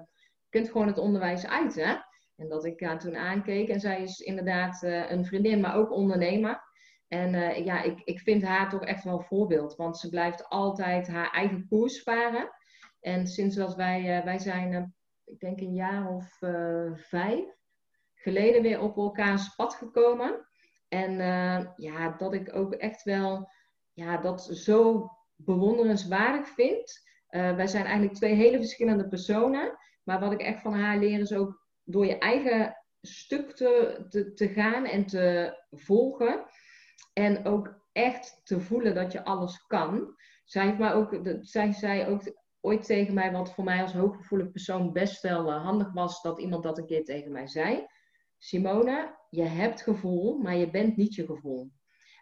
kunt 0.49 0.71
gewoon 0.71 0.87
het 0.87 0.99
onderwijs 0.99 1.47
uit. 1.47 1.75
Hè? 1.75 1.95
En 2.37 2.49
dat 2.49 2.65
ik 2.65 2.81
haar 2.81 2.99
toen 2.99 3.17
aankeek 3.17 3.69
en 3.69 3.81
zij 3.81 4.03
is 4.03 4.19
inderdaad 4.19 4.83
een 4.83 5.25
vriendin, 5.25 5.61
maar 5.61 5.77
ook 5.77 5.93
ondernemer. 5.93 6.63
En 7.09 7.65
ja, 7.65 7.83
ik, 7.83 8.01
ik 8.05 8.21
vind 8.21 8.43
haar 8.43 8.69
toch 8.69 8.85
echt 8.85 9.05
wel 9.05 9.19
een 9.19 9.25
voorbeeld, 9.25 9.77
want 9.77 9.99
ze 9.99 10.09
blijft 10.09 10.49
altijd 10.49 11.09
haar 11.09 11.31
eigen 11.31 11.67
koers 11.69 12.03
varen. 12.03 12.51
En 13.01 13.27
sinds 13.27 13.57
dat 13.57 13.75
wij, 13.75 14.23
wij 14.25 14.39
zijn, 14.39 14.95
ik 15.25 15.39
denk 15.39 15.61
een 15.61 15.75
jaar 15.75 16.09
of 16.09 16.39
vijf, 16.95 17.55
geleden 18.25 18.63
weer 18.63 18.81
op 18.81 18.97
elkaars 18.97 19.55
pad 19.55 19.75
gekomen. 19.75 20.47
En 20.89 21.13
uh, 21.13 21.67
ja, 21.77 22.15
dat 22.17 22.35
ik 22.35 22.57
ook 22.57 22.73
echt 22.73 23.03
wel 23.03 23.51
ja, 23.93 24.17
dat 24.17 24.45
zo 24.45 25.11
bewonderenswaardig 25.37 26.49
vind. 26.49 27.03
Uh, 27.31 27.57
wij 27.57 27.67
zijn 27.67 27.85
eigenlijk 27.85 28.15
twee 28.15 28.35
hele 28.35 28.57
verschillende 28.57 29.09
personen. 29.09 29.79
Maar 30.03 30.21
wat 30.21 30.33
ik 30.33 30.41
echt 30.41 30.61
van 30.61 30.75
haar 30.75 30.99
leer 30.99 31.21
is 31.21 31.33
ook 31.33 31.63
door 31.85 32.07
je 32.07 32.19
eigen 32.19 32.77
stuk 33.01 33.51
te, 33.57 34.33
te, 34.35 34.49
gaan 34.49 34.85
en 34.85 35.07
te 35.07 35.57
volgen. 35.71 36.45
En 37.13 37.45
ook 37.45 37.83
echt 37.93 38.41
te 38.45 38.61
voelen 38.61 38.95
dat 38.95 39.13
je 39.13 39.25
alles 39.25 39.67
kan. 39.67 40.15
Zij, 40.45 40.77
mij 40.77 40.93
ook, 40.93 41.21
zij 41.41 41.73
zei 41.73 42.07
ook 42.07 42.23
ooit 42.61 42.85
tegen 42.85 43.15
mij, 43.15 43.33
wat 43.33 43.55
voor 43.55 43.65
mij 43.65 43.83
als 43.83 43.93
hooggevoelig 43.93 44.51
persoon 44.51 44.93
best 44.93 45.23
wel 45.23 45.49
uh, 45.49 45.65
handig 45.65 45.93
was, 45.93 46.23
dat 46.23 46.41
iemand 46.41 46.63
dat 46.63 46.79
een 46.79 46.87
keer 46.87 47.05
tegen 47.05 47.33
mij 47.33 47.47
zei 47.47 47.87
Simone, 48.45 49.19
je 49.31 49.43
hebt 49.43 49.83
gevoel, 49.83 50.39
maar 50.39 50.57
je 50.57 50.71
bent 50.71 50.97
niet 50.97 51.15
je 51.15 51.27
gevoel. 51.27 51.71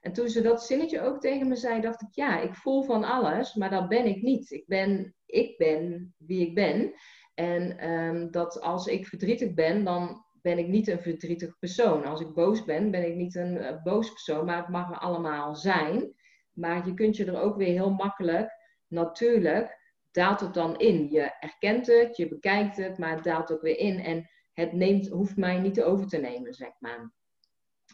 En 0.01 0.13
toen 0.13 0.29
ze 0.29 0.43
dat 0.43 0.65
zinnetje 0.65 1.01
ook 1.01 1.21
tegen 1.21 1.49
me 1.49 1.57
zei, 1.57 1.81
dacht 1.81 2.03
ik, 2.03 2.09
ja, 2.11 2.41
ik 2.41 2.55
voel 2.55 2.83
van 2.83 3.05
alles, 3.05 3.55
maar 3.55 3.71
dat 3.71 3.89
ben 3.89 4.07
ik 4.07 4.23
niet. 4.23 4.51
Ik 4.51 4.67
ben, 4.67 5.15
ik 5.27 5.57
ben 5.57 6.15
wie 6.19 6.47
ik 6.47 6.55
ben. 6.55 6.93
En 7.35 7.79
ehm, 7.79 8.31
dat 8.31 8.61
als 8.61 8.87
ik 8.87 9.07
verdrietig 9.07 9.55
ben, 9.55 9.85
dan 9.85 10.25
ben 10.43 10.59
ik 10.59 10.67
niet 10.67 10.89
een 10.89 11.01
verdrietig 11.01 11.59
persoon. 11.59 12.05
Als 12.05 12.21
ik 12.21 12.35
boos 12.35 12.65
ben, 12.65 12.91
ben 12.91 13.07
ik 13.07 13.15
niet 13.15 13.35
een 13.35 13.55
uh, 13.57 13.83
boos 13.83 14.11
persoon, 14.11 14.45
maar 14.45 14.57
het 14.57 14.69
mag 14.69 14.91
er 14.91 14.99
allemaal 14.99 15.55
zijn. 15.55 16.15
Maar 16.53 16.87
je 16.87 16.95
kunt 16.95 17.17
je 17.17 17.25
er 17.25 17.41
ook 17.41 17.57
weer 17.57 17.73
heel 17.73 17.93
makkelijk, 17.93 18.51
natuurlijk, 18.89 19.79
daalt 20.11 20.41
het 20.41 20.55
dan 20.55 20.79
in. 20.79 21.11
Je 21.11 21.37
erkent 21.41 21.87
het, 21.87 22.17
je 22.17 22.29
bekijkt 22.29 22.77
het, 22.77 22.99
maar 22.99 23.15
het 23.15 23.25
daalt 23.25 23.53
ook 23.53 23.63
weer 23.63 23.79
in. 23.79 23.99
En 24.01 24.31
het 24.53 24.73
neemt, 24.73 25.09
hoeft 25.09 25.37
mij 25.37 25.59
niet 25.59 25.83
over 25.83 26.07
te 26.07 26.19
nemen, 26.19 26.55
zeg 26.55 26.73
maar. 26.79 27.13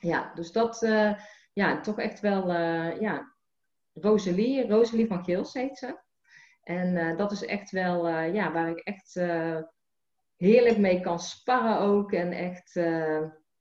Ja, 0.00 0.34
dus 0.34 0.52
dat, 0.52 0.82
uh, 0.82 1.14
ja, 1.52 1.80
toch 1.80 1.98
echt 1.98 2.20
wel, 2.20 2.50
uh, 2.50 3.00
ja, 3.00 3.34
Rosalie, 3.92 4.68
Rosalie 4.68 5.06
van 5.06 5.24
Geels 5.24 5.52
heet 5.52 5.78
ze. 5.78 5.98
En 6.62 6.94
uh, 6.94 7.16
dat 7.16 7.32
is 7.32 7.44
echt 7.44 7.70
wel, 7.70 8.08
ja, 8.08 8.52
waar 8.52 8.68
ik 8.68 8.78
echt 8.78 9.14
heerlijk 10.36 10.78
mee 10.78 11.00
kan 11.00 11.20
sparren 11.20 11.78
ook. 11.78 12.12
En 12.12 12.32
echt, 12.32 12.72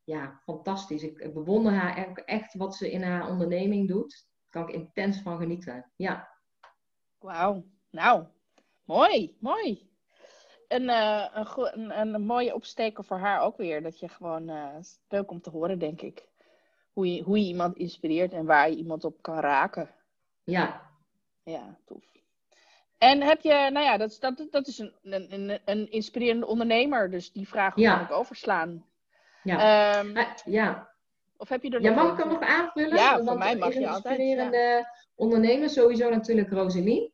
ja, 0.03 0.39
fantastisch. 0.43 1.03
Ik 1.03 1.33
bewonder 1.33 1.73
haar 1.73 2.13
echt 2.13 2.53
wat 2.53 2.75
ze 2.75 2.91
in 2.91 3.03
haar 3.03 3.29
onderneming 3.29 3.87
doet. 3.87 4.27
Daar 4.49 4.63
kan 4.65 4.73
ik 4.73 4.81
intens 4.81 5.21
van 5.21 5.37
genieten, 5.37 5.91
ja. 5.95 6.29
Wauw, 7.17 7.65
nou, 7.89 8.25
mooi, 8.83 9.37
mooi 9.39 9.89
een, 10.67 10.83
uh, 10.83 11.25
een, 11.33 11.99
een, 11.99 12.13
een, 12.13 12.21
mooie 12.21 12.53
opsteker 12.53 13.03
voor 13.03 13.17
haar 13.17 13.41
ook 13.41 13.57
weer. 13.57 13.81
Dat 13.81 13.99
je 13.99 14.07
gewoon, 14.07 14.49
uh, 14.49 14.65
leuk 15.09 15.31
om 15.31 15.41
te 15.41 15.49
horen, 15.49 15.79
denk 15.79 16.01
ik. 16.01 16.27
Hoe 16.93 17.13
je, 17.13 17.23
hoe 17.23 17.39
je 17.39 17.45
iemand 17.45 17.77
inspireert 17.77 18.33
en 18.33 18.45
waar 18.45 18.69
je 18.69 18.75
iemand 18.75 19.03
op 19.03 19.21
kan 19.21 19.39
raken. 19.39 19.89
Ja. 20.43 20.81
Ja, 21.43 21.77
tof. 21.85 22.03
En 22.97 23.21
heb 23.21 23.41
je, 23.41 23.69
nou 23.71 23.85
ja, 23.85 23.97
dat, 23.97 24.17
dat, 24.19 24.47
dat 24.51 24.67
is 24.67 24.77
een, 24.77 24.93
een, 25.01 25.59
een 25.65 25.91
inspirerende 25.91 26.45
ondernemer. 26.45 27.11
Dus 27.11 27.31
die 27.31 27.47
vraag 27.47 27.75
ja. 27.75 27.95
kan 27.95 28.03
ik 28.03 28.11
overslaan. 28.11 28.85
Ja. 29.43 29.99
Um, 29.99 30.17
ja. 30.45 30.89
Of 31.37 31.49
heb 31.49 31.63
je 31.63 31.69
er 31.69 31.81
ja, 31.81 31.93
mag 31.93 32.11
ik 32.11 32.17
hem 32.17 32.27
nog 32.27 32.41
aanvullen? 32.41 32.97
Ja, 32.97 33.23
voor 33.23 33.37
mij 33.37 33.55
mag 33.55 33.73
je 33.73 33.87
altijd. 33.87 34.17
inspirerende 34.17 34.57
ja. 34.57 34.93
ondernemer 35.15 35.69
sowieso 35.69 36.09
natuurlijk 36.09 36.51
Rosalie. 36.51 37.13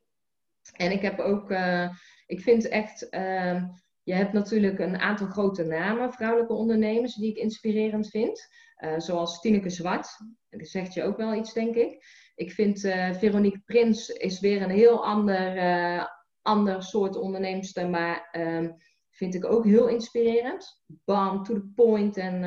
En 0.72 0.90
ik 0.90 1.02
heb 1.02 1.18
ook... 1.18 1.50
Uh, 1.50 1.88
ik 2.26 2.40
vind 2.40 2.68
echt, 2.68 3.06
uh, 3.10 3.64
je 4.02 4.14
hebt 4.14 4.32
natuurlijk 4.32 4.78
een 4.78 4.98
aantal 4.98 5.26
grote 5.26 5.64
namen, 5.64 6.12
vrouwelijke 6.12 6.52
ondernemers, 6.52 7.14
die 7.14 7.30
ik 7.30 7.36
inspirerend 7.36 8.08
vind. 8.08 8.48
Uh, 8.78 8.98
zoals 8.98 9.40
Tineke 9.40 9.70
Zwart, 9.70 10.16
dat 10.50 10.68
zegt 10.68 10.94
je 10.94 11.02
ook 11.02 11.16
wel 11.16 11.34
iets, 11.34 11.52
denk 11.52 11.74
ik. 11.74 12.06
Ik 12.34 12.52
vind 12.52 12.84
uh, 12.84 13.12
Veronique 13.12 13.62
Prins 13.64 14.08
is 14.08 14.40
weer 14.40 14.62
een 14.62 14.70
heel 14.70 15.04
ander, 15.04 15.56
uh, 15.56 16.04
ander 16.42 16.82
soort 16.82 17.16
onderneemster, 17.16 17.88
maar 17.88 18.28
ehm, 18.30 18.70
vind 19.10 19.34
ik 19.34 19.44
ook 19.44 19.64
heel 19.64 19.88
inspirerend. 19.88 20.82
Bam, 21.04 21.42
to 21.42 21.54
the 21.54 21.72
point 21.74 22.16
en 22.16 22.40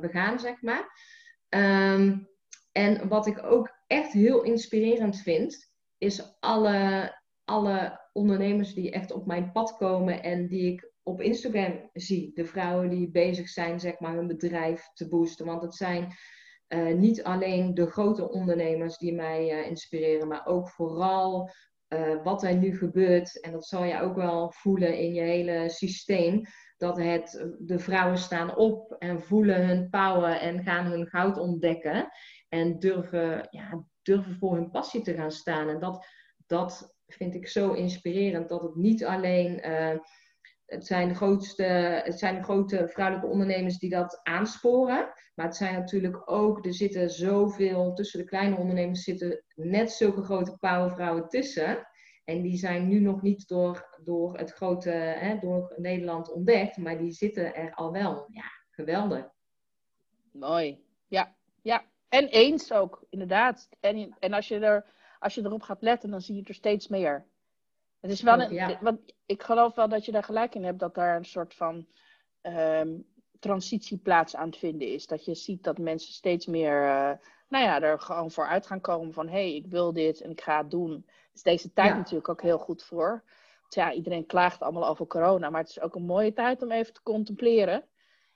we 0.00 0.08
gaan, 0.08 0.40
zeg 0.40 0.62
maar. 0.62 0.90
Um, 1.48 2.28
en 2.72 3.08
wat 3.08 3.26
ik 3.26 3.42
ook 3.42 3.78
echt 3.86 4.12
heel 4.12 4.42
inspirerend 4.42 5.20
vind, 5.20 5.72
is 5.98 6.40
alle, 6.40 7.14
alle 7.44 8.00
ondernemers 8.18 8.74
die 8.74 8.90
echt 8.90 9.12
op 9.12 9.26
mijn 9.26 9.52
pad 9.52 9.76
komen 9.76 10.22
en 10.22 10.46
die 10.46 10.72
ik 10.72 10.92
op 11.02 11.20
Instagram 11.20 11.90
zie. 11.92 12.30
De 12.34 12.44
vrouwen 12.44 12.88
die 12.88 13.10
bezig 13.10 13.48
zijn, 13.48 13.80
zeg 13.80 13.98
maar, 13.98 14.14
hun 14.14 14.26
bedrijf 14.26 14.90
te 14.94 15.08
boosten. 15.08 15.46
Want 15.46 15.62
het 15.62 15.74
zijn 15.74 16.12
uh, 16.68 16.94
niet 16.94 17.22
alleen 17.22 17.74
de 17.74 17.86
grote 17.86 18.30
ondernemers 18.30 18.98
die 18.98 19.14
mij 19.14 19.60
uh, 19.60 19.66
inspireren, 19.66 20.28
maar 20.28 20.46
ook 20.46 20.68
vooral 20.68 21.50
uh, 21.88 22.22
wat 22.22 22.42
er 22.42 22.56
nu 22.56 22.76
gebeurt. 22.76 23.40
En 23.40 23.52
dat 23.52 23.66
zal 23.66 23.84
je 23.84 24.00
ook 24.00 24.16
wel 24.16 24.52
voelen 24.52 24.98
in 24.98 25.14
je 25.14 25.20
hele 25.20 25.68
systeem. 25.68 26.42
Dat 26.76 26.98
het, 26.98 27.48
de 27.58 27.78
vrouwen 27.78 28.18
staan 28.18 28.56
op 28.56 28.92
en 28.98 29.22
voelen 29.22 29.66
hun 29.66 29.88
power 29.88 30.36
en 30.40 30.62
gaan 30.62 30.86
hun 30.86 31.06
goud 31.06 31.38
ontdekken. 31.38 32.08
En 32.48 32.78
durven, 32.78 33.48
ja, 33.50 33.84
durven 34.02 34.36
voor 34.36 34.54
hun 34.54 34.70
passie 34.70 35.02
te 35.02 35.14
gaan 35.14 35.32
staan. 35.32 35.68
En 35.68 35.78
dat, 35.78 36.06
dat 36.46 36.97
vind 37.08 37.34
ik 37.34 37.48
zo 37.48 37.72
inspirerend 37.72 38.48
dat 38.48 38.62
het 38.62 38.74
niet 38.74 39.04
alleen. 39.04 39.68
Uh, 39.68 39.98
het 40.66 40.86
zijn, 40.86 41.08
de 41.08 41.14
grootste, 41.14 41.62
het 42.04 42.18
zijn 42.18 42.34
de 42.34 42.42
grote 42.42 42.88
vrouwelijke 42.88 43.30
ondernemers 43.30 43.78
die 43.78 43.90
dat 43.90 44.20
aansporen. 44.22 45.12
Maar 45.34 45.46
het 45.46 45.56
zijn 45.56 45.74
natuurlijk 45.74 46.30
ook, 46.30 46.66
er 46.66 46.74
zitten 46.74 47.10
zoveel, 47.10 47.92
tussen 47.92 48.18
de 48.18 48.26
kleine 48.26 48.56
ondernemers 48.56 49.02
zitten 49.02 49.44
net 49.54 49.92
zulke 49.92 50.22
grote 50.22 50.56
powervrouwen 50.56 51.28
tussen. 51.28 51.86
En 52.24 52.42
die 52.42 52.56
zijn 52.56 52.88
nu 52.88 53.00
nog 53.00 53.22
niet 53.22 53.48
door, 53.48 53.98
door 54.04 54.38
het 54.38 54.52
grote, 54.52 54.90
hè, 54.90 55.38
door 55.38 55.74
Nederland 55.76 56.32
ontdekt, 56.32 56.76
maar 56.76 56.98
die 56.98 57.12
zitten 57.12 57.54
er 57.54 57.74
al 57.74 57.92
wel. 57.92 58.28
Ja, 58.32 58.44
geweldig. 58.70 59.28
Mooi. 60.32 60.84
Ja, 61.06 61.36
ja. 61.62 61.84
En 62.08 62.26
eens 62.26 62.72
ook, 62.72 63.06
inderdaad. 63.10 63.68
En, 63.80 64.16
en 64.18 64.32
als 64.32 64.48
je 64.48 64.58
er 64.58 64.86
als 65.18 65.34
je 65.34 65.44
erop 65.44 65.62
gaat 65.62 65.82
letten, 65.82 66.10
dan 66.10 66.20
zie 66.20 66.36
je 66.36 66.42
er 66.44 66.54
steeds 66.54 66.88
meer. 66.88 67.26
Het 68.00 68.10
is 68.10 68.22
wel 68.22 68.40
een, 68.40 68.76
want 68.80 69.00
ik 69.26 69.42
geloof 69.42 69.74
wel 69.74 69.88
dat 69.88 70.04
je 70.04 70.12
daar 70.12 70.24
gelijk 70.24 70.54
in 70.54 70.64
hebt 70.64 70.78
dat 70.78 70.94
daar 70.94 71.16
een 71.16 71.24
soort 71.24 71.54
van 71.54 71.86
um, 72.42 73.06
transitieplaats 73.38 74.36
aan 74.36 74.46
het 74.46 74.58
vinden 74.58 74.88
is. 74.88 75.06
Dat 75.06 75.24
je 75.24 75.34
ziet 75.34 75.64
dat 75.64 75.78
mensen 75.78 76.12
steeds 76.12 76.46
meer, 76.46 76.82
uh, 76.82 77.12
nou 77.48 77.64
ja, 77.64 77.82
er 77.82 78.00
gewoon 78.00 78.30
voor 78.30 78.46
uit 78.46 78.66
gaan 78.66 78.80
komen 78.80 79.12
van 79.12 79.26
hé, 79.26 79.32
hey, 79.32 79.54
ik 79.54 79.66
wil 79.66 79.92
dit 79.92 80.20
en 80.20 80.30
ik 80.30 80.40
ga 80.40 80.58
het 80.58 80.70
doen. 80.70 81.06
Is 81.34 81.42
deze 81.42 81.72
tijd 81.72 81.94
natuurlijk 81.96 82.28
ook 82.28 82.42
heel 82.42 82.58
goed 82.58 82.82
voor. 82.82 83.24
Want 83.60 83.74
ja, 83.74 83.92
iedereen 83.92 84.26
klaagt 84.26 84.62
allemaal 84.62 84.88
over 84.88 85.06
corona, 85.06 85.50
maar 85.50 85.60
het 85.60 85.70
is 85.70 85.80
ook 85.80 85.94
een 85.94 86.06
mooie 86.06 86.32
tijd 86.32 86.62
om 86.62 86.70
even 86.70 86.92
te 86.92 87.02
contempleren. 87.02 87.84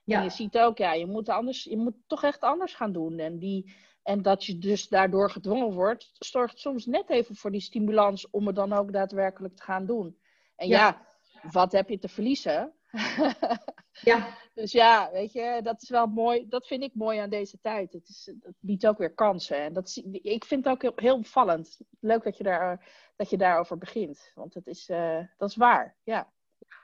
Ja. 0.04 0.18
En 0.18 0.24
je 0.24 0.30
ziet 0.30 0.58
ook, 0.58 0.78
ja, 0.78 0.92
je 0.92 1.06
moet, 1.06 1.28
anders, 1.28 1.64
je 1.64 1.76
moet 1.76 1.94
toch 2.06 2.22
echt 2.22 2.40
anders 2.40 2.74
gaan 2.74 2.92
doen. 2.92 3.18
En 3.18 3.38
die, 3.38 3.74
en 4.02 4.22
dat 4.22 4.44
je 4.44 4.58
dus 4.58 4.88
daardoor 4.88 5.30
gedwongen 5.30 5.72
wordt, 5.72 6.10
zorgt 6.18 6.58
soms 6.58 6.86
net 6.86 7.10
even 7.10 7.36
voor 7.36 7.50
die 7.50 7.60
stimulans 7.60 8.30
om 8.30 8.46
het 8.46 8.56
dan 8.56 8.72
ook 8.72 8.92
daadwerkelijk 8.92 9.56
te 9.56 9.62
gaan 9.62 9.86
doen. 9.86 10.18
En 10.56 10.68
ja, 10.68 11.06
wat 11.50 11.72
heb 11.72 11.88
je 11.88 11.98
te 11.98 12.08
verliezen? 12.08 12.72
ja. 14.10 14.40
Dus 14.54 14.72
ja, 14.72 15.10
weet 15.12 15.32
je, 15.32 15.60
dat 15.62 15.82
is 15.82 15.88
wel 15.88 16.06
mooi. 16.06 16.48
Dat 16.48 16.66
vind 16.66 16.82
ik 16.82 16.94
mooi 16.94 17.18
aan 17.18 17.30
deze 17.30 17.60
tijd. 17.60 17.92
Het, 17.92 18.08
is, 18.08 18.32
het 18.40 18.56
biedt 18.60 18.86
ook 18.86 18.98
weer 18.98 19.14
kansen. 19.14 19.56
En 19.56 19.72
dat, 19.72 20.02
ik 20.12 20.44
vind 20.44 20.64
het 20.64 20.74
ook 20.74 20.82
heel, 20.82 20.92
heel 20.94 21.16
opvallend. 21.16 21.80
Leuk 22.00 22.22
dat 22.22 22.36
je, 22.36 22.42
daar, 22.44 22.88
dat 23.16 23.30
je 23.30 23.36
daarover 23.36 23.78
begint. 23.78 24.32
Want 24.34 24.54
het 24.54 24.66
is, 24.66 24.88
uh, 24.88 25.20
dat 25.36 25.48
is 25.48 25.56
waar. 25.56 25.96
Ja. 26.02 26.32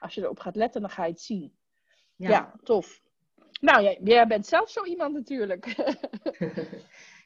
Als 0.00 0.14
je 0.14 0.22
erop 0.22 0.38
gaat 0.38 0.56
letten, 0.56 0.80
dan 0.80 0.90
ga 0.90 1.04
je 1.04 1.10
het 1.10 1.20
zien. 1.20 1.56
Ja, 2.16 2.28
ja 2.28 2.54
tof. 2.62 3.00
Nou, 3.60 3.82
jij, 3.82 3.98
jij 4.04 4.26
bent 4.26 4.46
zelf 4.46 4.70
zo 4.70 4.84
iemand 4.84 5.14
natuurlijk. 5.14 5.66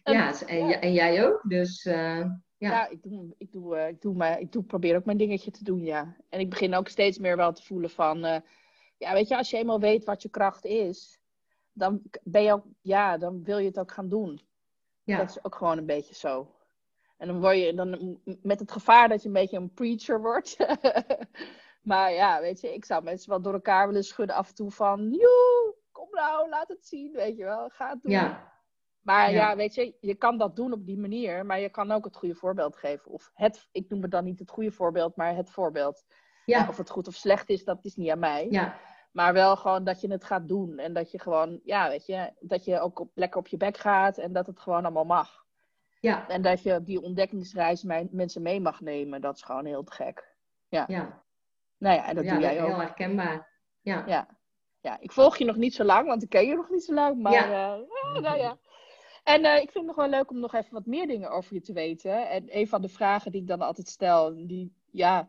ja, 0.05 0.41
en, 0.47 0.81
en, 0.81 0.93
jij 0.93 1.27
ook. 1.27 1.43
Dus 1.49 1.85
uh, 1.85 1.95
ja. 1.95 2.35
ja. 2.57 2.89
ik, 2.89 3.03
doe, 3.03 3.35
ik, 3.39 3.53
doe, 3.53 3.77
uh, 3.77 3.89
ik, 3.89 4.01
doe 4.01 4.37
ik 4.39 4.53
doe, 4.53 4.63
probeer 4.63 4.97
ook 4.97 5.05
mijn 5.05 5.19
dingetje 5.19 5.51
te 5.51 5.65
doen, 5.65 5.85
ja. 5.85 6.17
En 6.29 6.41
ik 6.41 6.51
begin 6.51 6.75
ook 6.75 6.89
steeds 6.89 7.19
meer 7.19 7.37
wel 7.37 7.53
te 7.53 7.63
voelen 7.63 7.91
van... 7.91 8.25
Uh, 8.25 8.37
ja, 8.99 9.13
weet 9.13 9.29
je, 9.29 9.37
als 9.37 9.51
je 9.51 9.57
eenmaal 9.57 9.81
weet 9.81 10.05
wat 10.05 10.23
je 10.23 10.29
kracht 10.29 10.65
is... 10.65 11.21
dan 11.73 12.03
ben 12.23 12.43
je 12.43 12.53
ook... 12.53 12.65
Ja, 12.81 13.19
dan 13.19 13.45
wil 13.45 13.59
je 13.59 13.67
het 13.67 13.79
ook 13.79 13.93
gaan 13.93 14.09
doen. 14.09 14.41
Ja. 15.05 15.19
Dat 15.19 15.31
is 15.31 15.45
ook 15.45 15.55
gewoon 15.55 15.79
een 15.79 15.87
beetje 15.87 16.15
zo. 16.15 16.55
En 17.17 17.27
dan 17.27 17.41
word 17.41 17.57
je 17.57 17.75
dan 17.75 18.19
met 18.43 18.61
het 18.61 18.73
gevaar 18.73 19.09
dat 19.09 19.23
je 19.23 19.27
een 19.27 19.35
beetje 19.35 19.57
een 19.57 19.75
preacher 19.75 20.21
wordt. 20.21 20.57
maar 21.83 22.13
ja, 22.13 22.41
weet 22.41 22.61
je, 22.61 22.75
ik 22.75 22.85
zou 22.85 23.03
mensen 23.03 23.31
wel 23.31 23.43
door 23.43 23.53
elkaar 23.53 23.87
willen 23.87 24.05
schudden 24.05 24.37
af 24.37 24.49
en 24.49 24.55
toe 24.55 24.71
van... 24.71 25.11
Joe, 25.11 25.62
kom 25.93 26.09
nou, 26.11 26.49
laat 26.49 26.69
het 26.69 26.87
zien, 26.87 27.13
weet 27.13 27.37
je 27.37 27.45
wel. 27.45 27.69
Ga 27.69 27.89
het 27.89 28.03
doen. 28.03 28.13
Ja. 28.13 28.53
Maar 29.01 29.33
ja. 29.33 29.57
weet 29.57 29.75
je, 29.75 29.97
je 30.01 30.15
kan 30.15 30.39
dat 30.39 30.57
doen 30.57 30.73
op 30.73 30.87
die 30.87 30.99
manier, 30.99 31.47
maar 31.47 31.61
je 31.61 31.69
kan 31.69 31.91
ook 31.91 32.05
het 32.05 32.17
goede 32.17 32.35
voorbeeld 32.35 32.77
geven. 32.77 33.11
Of 33.11 33.31
het, 33.35 33.69
ik 33.73 33.89
noem 33.89 34.03
het 34.03 34.11
dan 34.11 34.25
niet 34.25 34.39
het 34.39 34.51
goede 34.51 34.73
voorbeeld, 34.73 35.17
maar 35.17 35.35
het 35.35 35.51
voorbeeld. 35.51 36.05
Ja. 36.45 36.69
Of 36.69 36.77
het 36.77 36.91
goed 36.91 37.09
of 37.09 37.15
slecht 37.15 37.49
is, 37.49 37.65
dat 37.65 37.85
is 37.85 37.97
niet 37.97 38.11
aan 38.11 38.19
mij. 38.19 38.47
Ja. 38.51 38.77
Maar 39.13 39.33
wel 39.33 39.57
gewoon 39.57 39.85
dat 39.85 40.01
je 40.01 40.11
het 40.11 40.25
gaat 40.25 40.49
doen. 40.49 40.79
En 40.79 40.93
dat 40.93 41.11
je 41.11 41.19
gewoon, 41.19 41.61
ja, 41.65 41.89
weet 41.89 42.07
je, 42.07 42.33
dat 42.41 42.65
je 42.65 42.81
ook 42.81 42.99
op, 42.99 43.11
lekker 43.15 43.41
op 43.41 43.47
je 43.47 43.57
bek 43.57 43.77
gaat 43.77 44.19
en 44.19 44.33
dat 44.33 44.47
het 44.47 44.61
gewoon 44.61 44.83
allemaal 44.83 45.05
mag. 45.05 45.45
Ja. 46.01 46.29
En 46.29 46.43
dat 46.43 46.63
je 46.63 46.83
die 46.83 47.03
ontdekkingsreis 47.03 47.83
mensen 48.11 48.43
mee 48.43 48.61
mag 48.61 48.81
nemen, 48.81 49.21
dat 49.21 49.37
is 49.37 49.43
gewoon 49.43 49.65
heel 49.65 49.83
te 49.83 49.93
gek. 49.93 50.37
Ja. 50.69 50.85
ja. 50.89 51.23
Nou 51.79 51.97
ja, 51.97 52.07
en 52.07 52.15
dat 52.15 52.25
doe 52.25 52.39
jij 52.39 52.61
ook. 52.61 52.67
heel 52.67 52.79
herkenbaar. 52.79 53.49
Ja. 53.81 54.05
ja. 54.07 54.29
Ja, 54.83 55.01
ik 55.01 55.13
volg 55.13 55.37
je 55.37 55.45
nog 55.45 55.57
niet 55.57 55.75
zo 55.75 55.85
lang, 55.85 56.07
want 56.07 56.23
ik 56.23 56.29
ken 56.29 56.47
je 56.47 56.55
nog 56.55 56.71
niet 56.71 56.85
zo 56.85 56.95
lang. 56.95 57.23
Maar 57.23 57.33
ja. 57.33 57.77
Uh, 57.77 58.21
nou 58.21 58.39
ja. 58.39 58.59
En 59.25 59.45
uh, 59.45 59.55
ik 59.55 59.71
vind 59.71 59.75
het 59.75 59.87
nog 59.87 59.97
wel 59.97 60.09
leuk 60.09 60.31
om 60.31 60.41
nog 60.41 60.55
even 60.55 60.73
wat 60.73 60.87
meer 60.87 61.07
dingen 61.07 61.31
over 61.31 61.55
je 61.55 61.61
te 61.61 61.73
weten. 61.73 62.29
En 62.29 62.57
een 62.57 62.69
van 62.69 62.83
de 62.83 62.89
vragen 62.89 63.33
die 63.33 63.41
ik 63.41 63.47
dan 63.47 63.61
altijd 63.61 63.89
stel, 63.89 64.35
die, 64.47 64.75
ja, 64.91 65.29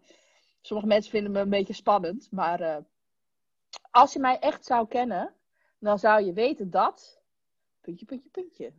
sommige 0.62 0.88
mensen 0.88 1.12
vinden 1.12 1.32
me 1.32 1.40
een 1.40 1.50
beetje 1.50 1.74
spannend. 1.74 2.28
Maar 2.32 2.62
uh, 2.62 2.78
als 3.92 4.14
je 4.14 4.20
mij 4.20 4.40
echt 4.40 4.66
zou 4.66 4.88
kennen, 4.88 5.34
dan 5.80 6.00
zou 6.00 6.26
je 6.26 6.34
weten 6.34 6.70
dat. 6.70 7.22
Puntje, 7.82 8.06
puntje, 8.06 8.30
puntje. 8.30 8.74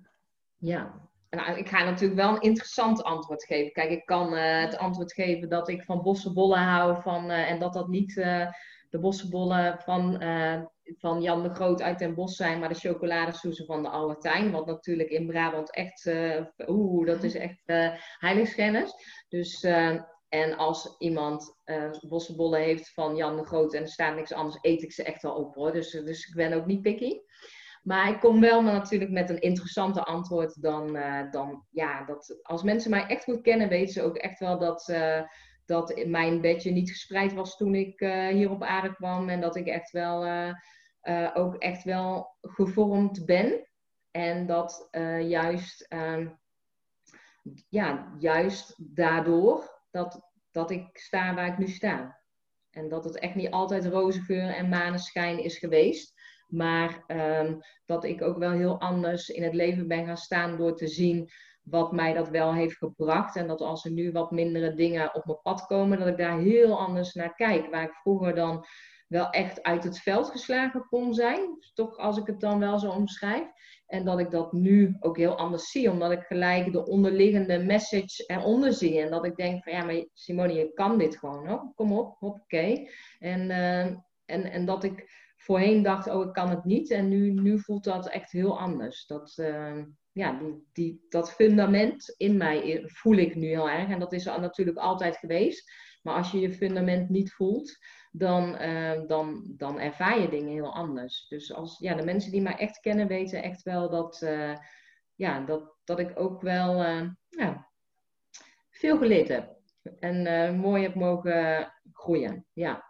Ja, 0.56 1.08
nou, 1.30 1.58
ik 1.58 1.68
ga 1.68 1.84
natuurlijk 1.84 2.20
wel 2.20 2.34
een 2.34 2.40
interessant 2.40 3.02
antwoord 3.02 3.44
geven. 3.44 3.72
Kijk, 3.72 3.90
ik 3.90 4.06
kan 4.06 4.34
uh, 4.34 4.60
het 4.60 4.76
antwoord 4.76 5.12
geven 5.12 5.48
dat 5.48 5.68
ik 5.68 5.82
van 5.82 6.02
bossenbollen 6.02 6.58
hou 6.58 7.02
van, 7.02 7.30
uh, 7.30 7.50
en 7.50 7.58
dat 7.58 7.72
dat 7.72 7.88
niet 7.88 8.16
uh, 8.16 8.46
de 8.94 9.00
bossenbollen 9.00 9.78
van, 9.78 10.22
van 10.98 11.22
Jan 11.22 11.42
de 11.42 11.54
Groot 11.54 11.82
uit 11.82 11.98
Den 11.98 12.14
Bosch 12.14 12.36
zijn, 12.36 12.58
maar 12.58 12.68
de 12.68 12.74
chocoladesoezen 12.74 13.66
van 13.66 13.82
de 13.82 13.88
Albertijn. 13.88 14.50
Wat 14.50 14.66
natuurlijk 14.66 15.10
in 15.10 15.26
Brabant 15.26 15.74
echt, 15.74 16.10
oeh, 16.66 17.06
dat 17.06 17.22
is 17.22 17.34
echt 17.34 17.62
heiligschennis. 18.18 18.94
Dus, 19.28 19.62
en 20.28 20.56
als 20.56 20.94
iemand 20.98 21.56
bossenbollen 22.08 22.60
heeft 22.60 22.92
van 22.92 23.16
Jan 23.16 23.36
de 23.36 23.44
Groot 23.44 23.74
en 23.74 23.82
er 23.82 23.88
staat 23.88 24.14
niks 24.14 24.32
anders, 24.32 24.58
eet 24.60 24.82
ik 24.82 24.92
ze 24.92 25.02
echt 25.02 25.22
wel 25.22 25.34
op 25.34 25.54
hoor. 25.54 25.72
Dus, 25.72 25.90
dus 25.90 26.26
ik 26.26 26.34
ben 26.34 26.52
ook 26.52 26.66
niet 26.66 26.82
picky. 26.82 27.18
Maar 27.84 28.08
ik 28.10 28.20
kom 28.20 28.40
wel 28.40 28.62
natuurlijk 28.62 29.10
met 29.10 29.30
een 29.30 29.40
interessante 29.40 30.02
antwoord 30.02 30.62
dan, 30.62 30.96
uh, 30.96 31.30
dan 31.30 31.64
ja, 31.70 32.04
dat 32.04 32.38
als 32.42 32.62
mensen 32.62 32.90
mij 32.90 33.06
echt 33.06 33.24
goed 33.24 33.40
kennen, 33.40 33.68
weten 33.68 33.92
ze 33.92 34.02
ook 34.02 34.16
echt 34.16 34.38
wel 34.38 34.58
dat, 34.58 34.88
uh, 34.88 35.22
dat 35.64 36.04
mijn 36.06 36.40
bedje 36.40 36.70
niet 36.70 36.90
gespreid 36.90 37.32
was 37.32 37.56
toen 37.56 37.74
ik 37.74 38.00
uh, 38.00 38.28
hier 38.28 38.50
op 38.50 38.62
aarde 38.62 38.94
kwam. 38.94 39.28
En 39.28 39.40
dat 39.40 39.56
ik 39.56 39.66
echt 39.66 39.90
wel, 39.90 40.44
ook 41.34 41.54
echt 41.54 41.84
wel 41.84 42.36
gevormd 42.40 43.24
ben. 43.24 43.68
En 44.10 44.46
dat 44.46 44.88
juist, 45.20 45.86
ehm, 45.88 46.28
ja, 47.68 48.14
juist 48.18 48.74
daardoor 48.78 49.80
dat, 49.90 50.30
dat 50.50 50.70
ik 50.70 50.98
sta 50.98 51.34
waar 51.34 51.46
ik 51.46 51.58
nu 51.58 51.66
sta. 51.66 52.22
En 52.70 52.88
dat 52.88 53.04
het 53.04 53.18
echt 53.18 53.34
niet 53.34 53.50
altijd 53.50 53.86
roze 53.86 54.20
geur 54.20 54.54
en 54.54 54.68
maneschijn 54.68 55.38
is 55.38 55.58
geweest. 55.58 56.14
Maar 56.48 57.04
um, 57.06 57.58
dat 57.84 58.04
ik 58.04 58.22
ook 58.22 58.38
wel 58.38 58.50
heel 58.50 58.80
anders 58.80 59.28
in 59.28 59.42
het 59.42 59.54
leven 59.54 59.88
ben 59.88 60.06
gaan 60.06 60.16
staan 60.16 60.56
door 60.56 60.76
te 60.76 60.86
zien 60.86 61.30
wat 61.64 61.92
mij 61.92 62.12
dat 62.12 62.28
wel 62.28 62.54
heeft 62.54 62.76
gebracht. 62.76 63.36
En 63.36 63.46
dat 63.46 63.60
als 63.60 63.84
er 63.84 63.90
nu 63.90 64.12
wat 64.12 64.30
mindere 64.30 64.74
dingen 64.74 65.14
op 65.14 65.24
mijn 65.24 65.40
pad 65.42 65.66
komen, 65.66 65.98
dat 65.98 66.08
ik 66.08 66.16
daar 66.16 66.38
heel 66.38 66.78
anders 66.78 67.14
naar 67.14 67.34
kijk. 67.34 67.70
Waar 67.70 67.82
ik 67.82 67.94
vroeger 67.94 68.34
dan 68.34 68.64
wel 69.08 69.30
echt 69.30 69.62
uit 69.62 69.84
het 69.84 69.98
veld 69.98 70.30
geslagen 70.30 70.86
kon 70.88 71.14
zijn. 71.14 71.58
Toch 71.74 71.96
als 71.96 72.18
ik 72.18 72.26
het 72.26 72.40
dan 72.40 72.58
wel 72.58 72.78
zo 72.78 72.90
omschrijf. 72.90 73.46
En 73.86 74.04
dat 74.04 74.18
ik 74.18 74.30
dat 74.30 74.52
nu 74.52 74.96
ook 75.00 75.16
heel 75.16 75.36
anders 75.36 75.70
zie. 75.70 75.90
Omdat 75.90 76.10
ik 76.10 76.22
gelijk 76.22 76.72
de 76.72 76.86
onderliggende 76.86 77.58
message 77.58 78.24
eronder 78.26 78.72
zie. 78.72 79.00
En 79.00 79.10
dat 79.10 79.24
ik 79.24 79.36
denk 79.36 79.62
van 79.62 79.72
ja, 79.72 79.84
maar 79.84 80.06
Simone, 80.12 80.52
je 80.52 80.72
kan 80.72 80.98
dit 80.98 81.18
gewoon. 81.18 81.46
Hoor. 81.48 81.72
Kom 81.74 81.92
op, 81.92 82.16
hoppakee. 82.18 82.90
En, 83.18 83.40
uh, 83.50 83.84
en, 84.24 84.50
en 84.50 84.64
dat 84.64 84.84
ik 84.84 85.22
voorheen 85.36 85.82
dacht, 85.82 86.08
oh, 86.08 86.26
ik 86.26 86.32
kan 86.32 86.50
het 86.50 86.64
niet. 86.64 86.90
En 86.90 87.08
nu, 87.08 87.30
nu 87.30 87.58
voelt 87.58 87.84
dat 87.84 88.08
echt 88.08 88.32
heel 88.32 88.58
anders. 88.58 89.06
Dat, 89.06 89.36
uh, 89.40 89.82
ja, 90.14 90.38
die, 90.38 90.66
die, 90.72 91.06
dat 91.08 91.32
fundament 91.32 92.14
in 92.16 92.36
mij 92.36 92.82
voel 92.86 93.16
ik 93.16 93.34
nu 93.34 93.46
heel 93.46 93.70
erg. 93.70 93.88
En 93.88 93.98
dat 93.98 94.12
is 94.12 94.24
natuurlijk 94.24 94.78
altijd 94.78 95.16
geweest. 95.16 95.72
Maar 96.02 96.14
als 96.14 96.30
je 96.30 96.40
je 96.40 96.52
fundament 96.52 97.08
niet 97.08 97.32
voelt, 97.32 97.78
dan, 98.10 98.62
uh, 98.62 99.06
dan, 99.06 99.52
dan 99.56 99.80
ervaar 99.80 100.20
je 100.20 100.28
dingen 100.28 100.52
heel 100.52 100.74
anders. 100.74 101.28
Dus 101.28 101.52
als, 101.52 101.78
ja, 101.78 101.94
de 101.94 102.04
mensen 102.04 102.30
die 102.30 102.42
mij 102.42 102.56
echt 102.56 102.80
kennen, 102.80 103.06
weten 103.06 103.42
echt 103.42 103.62
wel 103.62 103.90
dat, 103.90 104.20
uh, 104.22 104.56
ja, 105.14 105.40
dat, 105.40 105.76
dat 105.84 105.98
ik 105.98 106.20
ook 106.20 106.42
wel 106.42 106.82
ja, 107.28 107.68
veel 108.70 108.98
geleerd 108.98 109.28
heb. 109.28 109.56
En 110.00 110.56
mooi 110.56 110.82
heb 110.82 110.94
mogen 110.94 111.72
groeien. 111.92 112.46
Ja. 112.52 112.84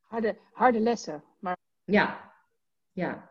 Harde, 0.00 0.38
harde 0.52 0.80
lessen. 0.80 1.24
Maar 1.38 1.56
ja, 1.84 2.32
ja. 2.92 3.29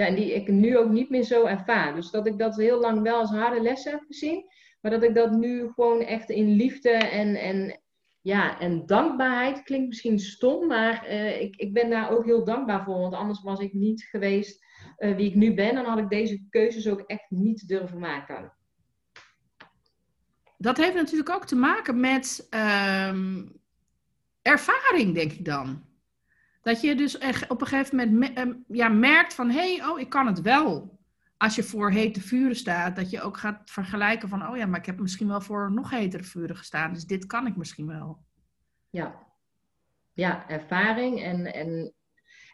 Ja, 0.00 0.06
en 0.06 0.14
die 0.14 0.34
ik 0.34 0.48
nu 0.48 0.78
ook 0.78 0.90
niet 0.90 1.10
meer 1.10 1.22
zo 1.22 1.44
ervaar. 1.44 1.94
Dus 1.94 2.10
dat 2.10 2.26
ik 2.26 2.38
dat 2.38 2.56
heel 2.56 2.80
lang 2.80 3.02
wel 3.02 3.18
als 3.18 3.30
harde 3.30 3.60
lessen 3.60 3.92
heb 3.92 4.02
gezien. 4.06 4.44
Maar 4.80 4.90
dat 4.90 5.02
ik 5.02 5.14
dat 5.14 5.30
nu 5.30 5.68
gewoon 5.74 6.00
echt 6.00 6.30
in 6.30 6.48
liefde 6.48 6.90
en, 6.90 7.34
en, 7.34 7.80
ja, 8.20 8.60
en 8.60 8.86
dankbaarheid 8.86 9.62
klinkt 9.62 9.88
misschien 9.88 10.18
stom. 10.18 10.66
Maar 10.66 11.06
uh, 11.08 11.40
ik, 11.40 11.56
ik 11.56 11.72
ben 11.72 11.90
daar 11.90 12.10
ook 12.10 12.24
heel 12.24 12.44
dankbaar 12.44 12.84
voor. 12.84 12.98
Want 12.98 13.14
anders 13.14 13.42
was 13.42 13.60
ik 13.60 13.72
niet 13.72 14.02
geweest 14.02 14.64
uh, 14.98 15.16
wie 15.16 15.28
ik 15.28 15.34
nu 15.34 15.54
ben. 15.54 15.74
Dan 15.74 15.84
had 15.84 15.98
ik 15.98 16.08
deze 16.08 16.46
keuzes 16.50 16.88
ook 16.88 17.00
echt 17.00 17.30
niet 17.30 17.68
durven 17.68 17.98
maken. 17.98 18.52
Dat 20.58 20.76
heeft 20.76 20.94
natuurlijk 20.94 21.30
ook 21.30 21.46
te 21.46 21.56
maken 21.56 22.00
met 22.00 22.46
uh, 22.54 23.14
ervaring, 24.42 25.14
denk 25.14 25.32
ik 25.32 25.44
dan. 25.44 25.89
Dat 26.62 26.80
je 26.80 26.94
dus 26.94 27.18
op 27.48 27.60
een 27.60 27.66
gegeven 27.66 27.96
moment 27.96 28.36
ehm, 28.36 28.52
ja, 28.68 28.88
merkt 28.88 29.34
van, 29.34 29.50
hé, 29.50 29.76
hey, 29.76 29.88
oh, 29.88 30.00
ik 30.00 30.08
kan 30.08 30.26
het 30.26 30.40
wel. 30.40 30.98
Als 31.36 31.54
je 31.54 31.62
voor 31.62 31.90
hete 31.90 32.20
vuren 32.20 32.56
staat, 32.56 32.96
dat 32.96 33.10
je 33.10 33.22
ook 33.22 33.36
gaat 33.36 33.70
vergelijken 33.70 34.28
van, 34.28 34.48
oh 34.48 34.56
ja, 34.56 34.66
maar 34.66 34.78
ik 34.78 34.86
heb 34.86 34.98
misschien 34.98 35.28
wel 35.28 35.40
voor 35.40 35.72
nog 35.72 35.90
hetere 35.90 36.22
vuren 36.22 36.56
gestaan, 36.56 36.92
dus 36.92 37.04
dit 37.04 37.26
kan 37.26 37.46
ik 37.46 37.56
misschien 37.56 37.86
wel. 37.86 38.18
Ja, 38.90 39.26
ja 40.12 40.48
ervaring 40.48 41.22
en, 41.22 41.54
en, 41.54 41.94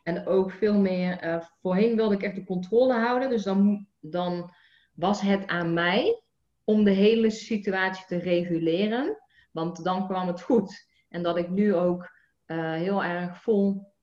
en 0.03 0.27
ook 0.27 0.51
veel 0.51 0.81
meer, 0.81 1.25
uh, 1.25 1.43
voorheen 1.61 1.97
wilde 1.97 2.15
ik 2.15 2.23
echt 2.23 2.35
de 2.35 2.45
controle 2.45 2.95
houden, 2.95 3.31
dus 3.31 3.43
dan, 3.43 3.87
dan 4.01 4.51
was 4.95 5.21
het 5.21 5.47
aan 5.47 5.75
mij 5.75 6.23
om 6.65 6.85
de 6.85 6.91
hele 6.91 7.31
situatie 7.31 8.07
te 8.07 8.17
reguleren, 8.17 9.19
want 9.53 9.85
dan 9.85 10.07
kwam 10.07 10.27
het 10.27 10.43
goed. 10.43 10.87
En 11.09 11.23
dat 11.23 11.37
ik 11.37 11.51
nu 11.51 11.75
ook 11.75 12.11
uh, 12.47 12.73
heel 12.73 13.05
erg 13.05 13.43
voel 13.43 13.95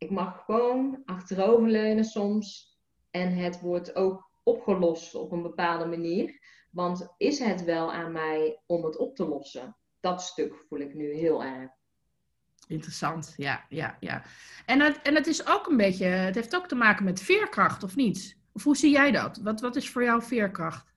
ik 0.00 0.10
mag 0.10 0.44
gewoon 0.44 1.02
achteroverleunen 1.04 2.04
soms 2.04 2.78
en 3.10 3.32
het 3.32 3.60
wordt 3.60 3.94
ook 3.94 4.30
opgelost 4.42 5.14
op 5.14 5.32
een 5.32 5.42
bepaalde 5.42 5.86
manier. 5.86 6.40
Want 6.70 7.14
is 7.16 7.38
het 7.38 7.64
wel 7.64 7.92
aan 7.92 8.12
mij 8.12 8.60
om 8.66 8.84
het 8.84 8.96
op 8.96 9.16
te 9.16 9.28
lossen? 9.28 9.76
Dat 10.00 10.22
stuk 10.22 10.64
voel 10.68 10.78
ik 10.78 10.94
nu 10.94 11.14
heel 11.14 11.44
erg. 11.44 11.70
Interessant, 12.66 13.34
ja, 13.36 13.64
ja, 13.68 13.96
ja. 14.00 14.22
En 14.66 14.80
het, 14.80 15.02
en 15.02 15.14
het 15.14 15.26
is 15.26 15.46
ook 15.46 15.66
een 15.66 15.76
beetje, 15.76 16.04
het 16.04 16.34
heeft 16.34 16.56
ook 16.56 16.68
te 16.68 16.74
maken 16.74 17.04
met 17.04 17.22
veerkracht, 17.22 17.82
of 17.82 17.96
niet? 17.96 18.36
Of 18.52 18.64
hoe 18.64 18.76
zie 18.76 18.90
jij 18.90 19.10
dat? 19.10 19.36
Wat, 19.36 19.60
wat 19.60 19.76
is 19.76 19.90
voor 19.90 20.04
jou 20.04 20.22
veerkracht? 20.22 20.94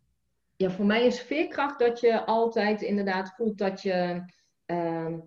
Ja, 0.56 0.70
voor 0.70 0.86
mij 0.86 1.06
is 1.06 1.22
veerkracht 1.22 1.80
dat 1.80 2.00
je 2.00 2.26
altijd 2.26 2.82
inderdaad 2.82 3.34
voelt 3.36 3.58
dat 3.58 3.82
je 3.82 4.26
ehm, 4.66 5.20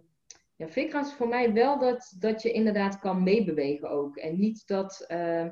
ja, 0.56 1.00
is 1.00 1.12
voor 1.12 1.28
mij 1.28 1.52
wel 1.52 1.78
dat, 1.78 2.14
dat 2.18 2.42
je 2.42 2.52
inderdaad 2.52 2.98
kan 2.98 3.22
meebewegen 3.22 3.90
ook. 3.90 4.16
En 4.16 4.38
niet 4.38 4.66
dat, 4.66 5.04
uh, 5.08 5.46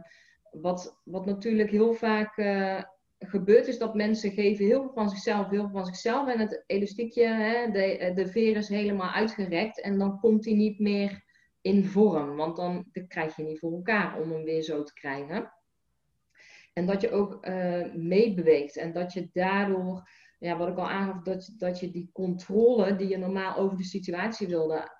wat, 0.50 1.00
wat 1.05 1.26
natuurlijk 1.26 1.70
heel 1.70 1.92
vaak 1.92 2.36
uh, 2.36 2.82
gebeurt, 3.18 3.66
is 3.66 3.78
dat 3.78 3.94
mensen 3.94 4.30
geven 4.30 4.64
heel 4.64 4.82
veel 4.82 4.92
van 4.92 5.09
zichzelf, 5.09 5.48
heel 5.50 5.61
veel 5.61 5.70
van 5.70 5.86
zichzelf. 5.86 6.28
En 6.28 6.38
het 6.38 6.64
elastiekje, 6.66 7.26
hè, 7.26 7.70
de, 7.70 8.12
de 8.14 8.26
veer 8.26 8.57
is 8.57 8.68
helemaal 8.68 9.11
uitgerekt. 9.11 9.80
En 9.80 9.98
dan 9.98 10.20
komt 10.20 10.44
hij 10.44 10.55
niet 10.55 10.78
meer 10.78 11.24
in 11.61 11.84
vorm. 11.84 12.36
Want 12.36 12.57
dan, 12.57 12.84
dan 12.92 13.07
krijg 13.07 13.36
je 13.36 13.42
niet 13.42 13.59
voor 13.59 13.72
elkaar 13.72 14.20
om 14.20 14.30
hem 14.30 14.44
weer 14.44 14.62
zo 14.62 14.82
te 14.82 14.92
krijgen. 14.92 15.52
En 16.72 16.86
dat 16.86 17.00
je 17.00 17.11
ook 17.11 17.46
uh, 17.46 17.94
meebeweegt. 17.94 18.76
En 18.76 18.92
dat 18.92 19.12
je 19.12 19.28
daardoor 19.32 20.09
ja, 20.38 20.57
wat 20.57 20.68
ik 20.68 20.78
al 20.78 20.88
aangaf, 20.88 21.22
dat, 21.22 21.55
dat 21.59 21.80
je 21.80 21.90
die 21.90 22.11
controle 22.12 22.96
die 22.96 23.09
je 23.09 23.18
normaal 23.18 23.57
over 23.57 23.76
de 23.76 23.84
situatie 23.84 24.48
wilde 24.48 24.93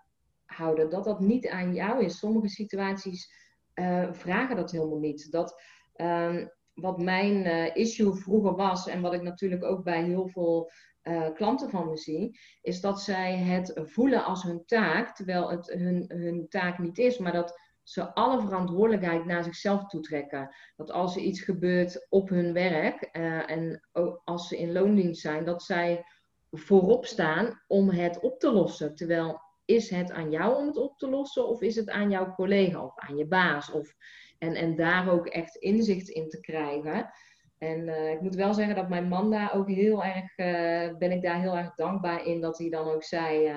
houden, 0.47 0.91
dat 0.91 1.05
dat 1.05 1.21
niet 1.21 1.49
aan 1.49 1.75
jou 1.75 2.05
is. 2.05 2.19
Sommige 2.19 2.49
situaties 2.49 3.33
uh, 3.75 4.13
vragen 4.13 4.57
dat 4.57 4.71
helemaal 4.71 4.99
niet. 4.99 5.33
Dat, 5.33 5.63
um, 5.97 6.51
wat 6.75 6.99
mijn 6.99 7.47
uh, 7.47 7.77
issue 7.77 8.15
vroeger 8.15 8.55
was, 8.55 8.89
en 8.89 9.01
wat 9.01 9.15
ik 9.15 9.23
natuurlijk 9.23 9.65
ook 9.65 9.85
bij 9.85 10.05
heel 10.05 10.29
veel 10.29 10.71
uh, 11.03 11.33
klanten 11.35 11.71
van 11.71 11.89
me 11.89 11.97
zie, 11.97 12.39
is 12.63 12.81
dat 12.81 13.01
zij 13.01 13.37
het 13.37 13.73
voelen 13.75 14.25
als 14.25 14.43
hun 14.43 14.65
taak, 14.67 15.17
terwijl 15.17 15.51
het 15.51 15.67
hun, 15.67 16.05
hun 16.09 16.47
taak 16.49 16.79
niet 16.79 16.99
is, 16.99 17.19
maar 17.19 17.33
dat 17.33 17.61
ze 17.83 18.15
alle 18.15 18.41
verantwoordelijkheid 18.41 19.25
naar 19.25 19.45
zichzelf 19.45 19.87
toetrekken. 19.87 20.55
Dat 20.77 20.91
als 20.91 21.17
er 21.17 21.23
iets 21.23 21.41
gebeurt 21.41 22.07
op 22.09 22.29
hun 22.29 22.53
werk 22.53 23.09
uh, 23.13 23.51
en 23.51 23.89
als 24.25 24.49
ze 24.49 24.59
in 24.59 24.73
loondienst 24.73 25.21
zijn, 25.21 25.45
dat 25.45 25.63
zij 25.63 26.05
voorop 26.51 27.07
staan 27.07 27.63
om 27.67 27.91
het 27.91 28.21
op 28.21 28.39
te 28.39 28.53
lossen. 28.53 28.95
Terwijl 28.95 29.41
is 29.65 29.91
het 29.91 30.13
aan 30.13 30.31
jou 30.31 30.57
om 30.57 30.67
het 30.67 30.77
op 30.77 30.99
te 30.99 31.09
lossen 31.09 31.49
of 31.49 31.61
is 31.61 31.77
het 31.77 31.91
aan 31.91 32.11
jouw 32.11 32.35
collega 32.35 32.85
of 32.85 32.99
aan 32.99 33.17
je 33.17 33.27
baas? 33.27 33.71
Of, 33.71 33.95
en, 34.39 34.55
en 34.55 34.77
daar 34.77 35.09
ook 35.09 35.27
echt 35.27 35.57
inzicht 35.57 36.09
in 36.09 36.29
te 36.29 36.41
krijgen. 36.41 37.11
En 37.59 37.89
uh, 37.89 38.11
ik 38.11 38.21
moet 38.21 38.35
wel 38.35 38.55
zeggen 38.55 38.75
dat 38.75 38.89
mijn 38.89 39.09
man 39.09 39.31
daar 39.31 39.55
ook 39.55 39.69
heel 39.69 40.05
erg, 40.05 40.39
uh, 40.39 40.99
ben 40.99 41.13
ik 41.13 41.23
daar 41.23 41.41
heel 41.41 41.57
erg 41.57 41.75
dankbaar 41.75 42.25
in 42.25 42.41
dat 42.41 42.59
hij 42.59 42.69
dan 42.69 42.89
ook 42.89 43.05
zei, 43.05 43.49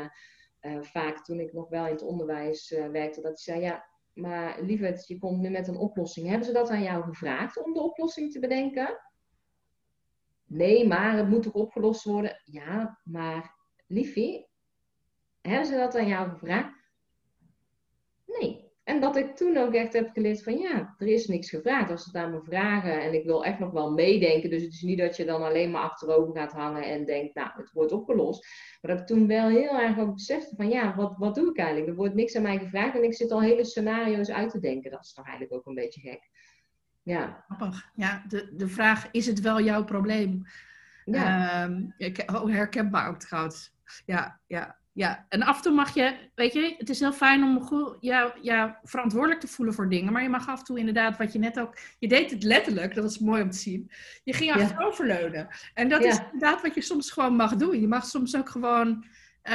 uh, 0.62 0.82
vaak 0.82 1.24
toen 1.24 1.39
ik 1.39 1.53
nog 1.53 1.70
wel 1.70 1.86
in 1.86 1.91
het 1.91 2.03
onderwijs 2.03 2.70
werkte, 2.91 3.22
dat 3.22 3.43
hij 3.43 3.55
zei, 3.55 3.60
ja, 3.62 3.86
maar 4.14 4.62
lieverd, 4.62 5.08
je 5.08 5.18
komt 5.18 5.39
nu 5.41 5.49
met 5.49 5.68
een 5.68 5.78
oplossing. 5.78 6.28
Hebben 6.28 6.45
ze 6.45 6.53
dat 6.53 6.70
aan 6.70 6.84
jou 6.84 7.03
gevraagd 7.03 7.64
om 7.64 7.74
de 7.74 7.82
oplossing 7.82 8.32
te 8.32 8.39
bedenken? 8.39 8.99
Nee, 10.45 10.88
maar 10.88 11.18
het 11.18 11.30
moet 11.30 11.43
toch 11.43 11.53
opgelost 11.53 12.03
worden? 12.03 12.41
Ja, 12.43 12.99
maar 13.03 13.55
liefie, 13.88 14.47
hebben 15.48 15.68
ze 15.68 15.76
dat 15.76 15.95
aan 15.95 16.08
jou 16.08 16.30
gevraagd? 16.30 16.74
Nee. 18.26 18.66
En 18.84 19.00
dat 19.00 19.16
ik 19.16 19.36
toen 19.36 19.58
ook 19.58 19.74
echt 19.74 19.93
heb 19.93 20.10
geleerd 20.14 20.43
van 20.43 20.58
ja, 20.58 20.95
er 20.98 21.08
is 21.08 21.28
niks 21.28 21.50
gevraagd. 21.50 21.91
Als 21.91 22.04
ze 22.04 22.10
het 22.10 22.18
aan 22.18 22.32
me 22.32 22.41
vragen 22.43 23.02
en 23.02 23.14
ik 23.14 23.26
wil 23.26 23.45
echt 23.45 23.60
nog 23.60 23.72
wel 23.72 23.91
meedenken. 23.91 24.50
Dus 24.50 24.62
het 24.62 24.74
is 24.74 24.82
niet 24.82 24.98
dat 24.98 25.18
je 25.18 25.26
dan 25.26 25.43
alleen 25.43 25.72
maar 25.72 25.82
achterover 25.82 26.36
gaat 26.36 26.52
hangen 26.52 26.84
en 26.84 27.06
denkt, 27.06 27.36
nou, 27.36 27.50
het 27.56 27.72
wordt 27.72 27.91
opgelost. 27.91 28.48
Maar 28.82 28.91
dat 28.91 29.00
ik 29.00 29.08
toen 29.08 29.28
wel 29.28 29.50
heel 29.50 29.80
erg 29.80 29.98
ook 29.98 30.14
besefte 30.14 30.56
van 30.56 30.70
ja, 30.70 30.95
wat, 30.95 31.14
wat 31.18 31.36
doe 31.36 31.50
ik 31.50 31.58
eigenlijk? 31.58 31.89
Er 31.89 31.95
wordt 31.95 32.14
niks 32.14 32.36
aan 32.36 32.41
mij 32.41 32.60
gevraagd 32.60 32.95
en 32.95 33.04
ik 33.04 33.14
zit 33.14 33.32
al 33.32 33.41
hele 33.41 33.66
scenario's 33.66 34.30
uit 34.30 34.50
te 34.50 34.60
denken. 34.60 34.91
Dat 34.91 35.06
is 35.06 35.14
toch 35.14 35.26
eigenlijk 35.26 35.56
ook 35.56 35.66
een 35.66 35.76
beetje 35.76 36.02
gek. 36.02 36.30
Ja. 37.04 37.43
Grappig. 37.48 37.91
Ja, 37.95 38.24
de, 38.28 38.50
de 38.56 38.68
vraag, 38.68 39.12
is 39.12 39.26
het 39.26 39.41
wel 39.41 39.62
jouw 39.62 39.84
probleem? 39.84 40.43
Ja. 41.06 41.64
Um, 41.64 41.93
ik, 41.98 42.24
oh, 42.32 42.50
herkenbaar 42.50 43.10
ook 43.10 43.20
trouwens. 43.20 43.74
Ja, 44.06 44.39
ja. 44.48 44.78
Ja, 44.98 45.26
en 45.30 45.41
af 45.41 45.56
en 45.56 45.62
toe 45.62 45.74
mag 45.74 45.93
je, 45.93 46.16
weet 46.36 46.54
je, 46.54 46.76
het 46.78 46.89
is 46.89 47.00
heel 47.00 47.14
fijn 47.14 47.43
om 47.43 47.62
goed, 47.62 47.98
ja, 48.00 48.34
ja, 48.41 48.80
verantwoordelijk 48.84 49.39
te 49.39 49.48
voelen 49.48 49.74
voor 49.74 49.89
dingen. 49.89 50.14
Maar 50.14 50.24
je 50.24 50.30
mag 50.30 50.48
af 50.48 50.60
en 50.60 50.66
toe 50.66 50.80
inderdaad, 50.80 51.18
wat 51.18 51.34
je 51.34 51.39
net 51.39 51.60
ook, 51.60 51.78
je 52.00 52.08
deed 52.08 52.32
het 52.32 52.43
letterlijk, 52.43 52.95
dat 52.95 53.04
was 53.04 53.20
mooi 53.20 53.41
om 53.41 53.50
te 53.50 53.58
zien. 53.58 53.91
Je 54.24 54.34
ging 54.34 54.52
achteroverleunen. 54.52 55.48
En 55.74 55.89
dat 55.89 56.04
is 56.04 56.20
inderdaad 56.20 56.62
wat 56.62 56.76
je 56.76 56.82
soms 56.82 57.12
gewoon 57.12 57.36
mag 57.36 57.56
doen. 57.56 57.82
Je 57.82 57.88
mag 57.88 58.06
soms 58.06 58.36
ook 58.36 58.50
gewoon, 58.50 59.06
uh, 59.43 59.54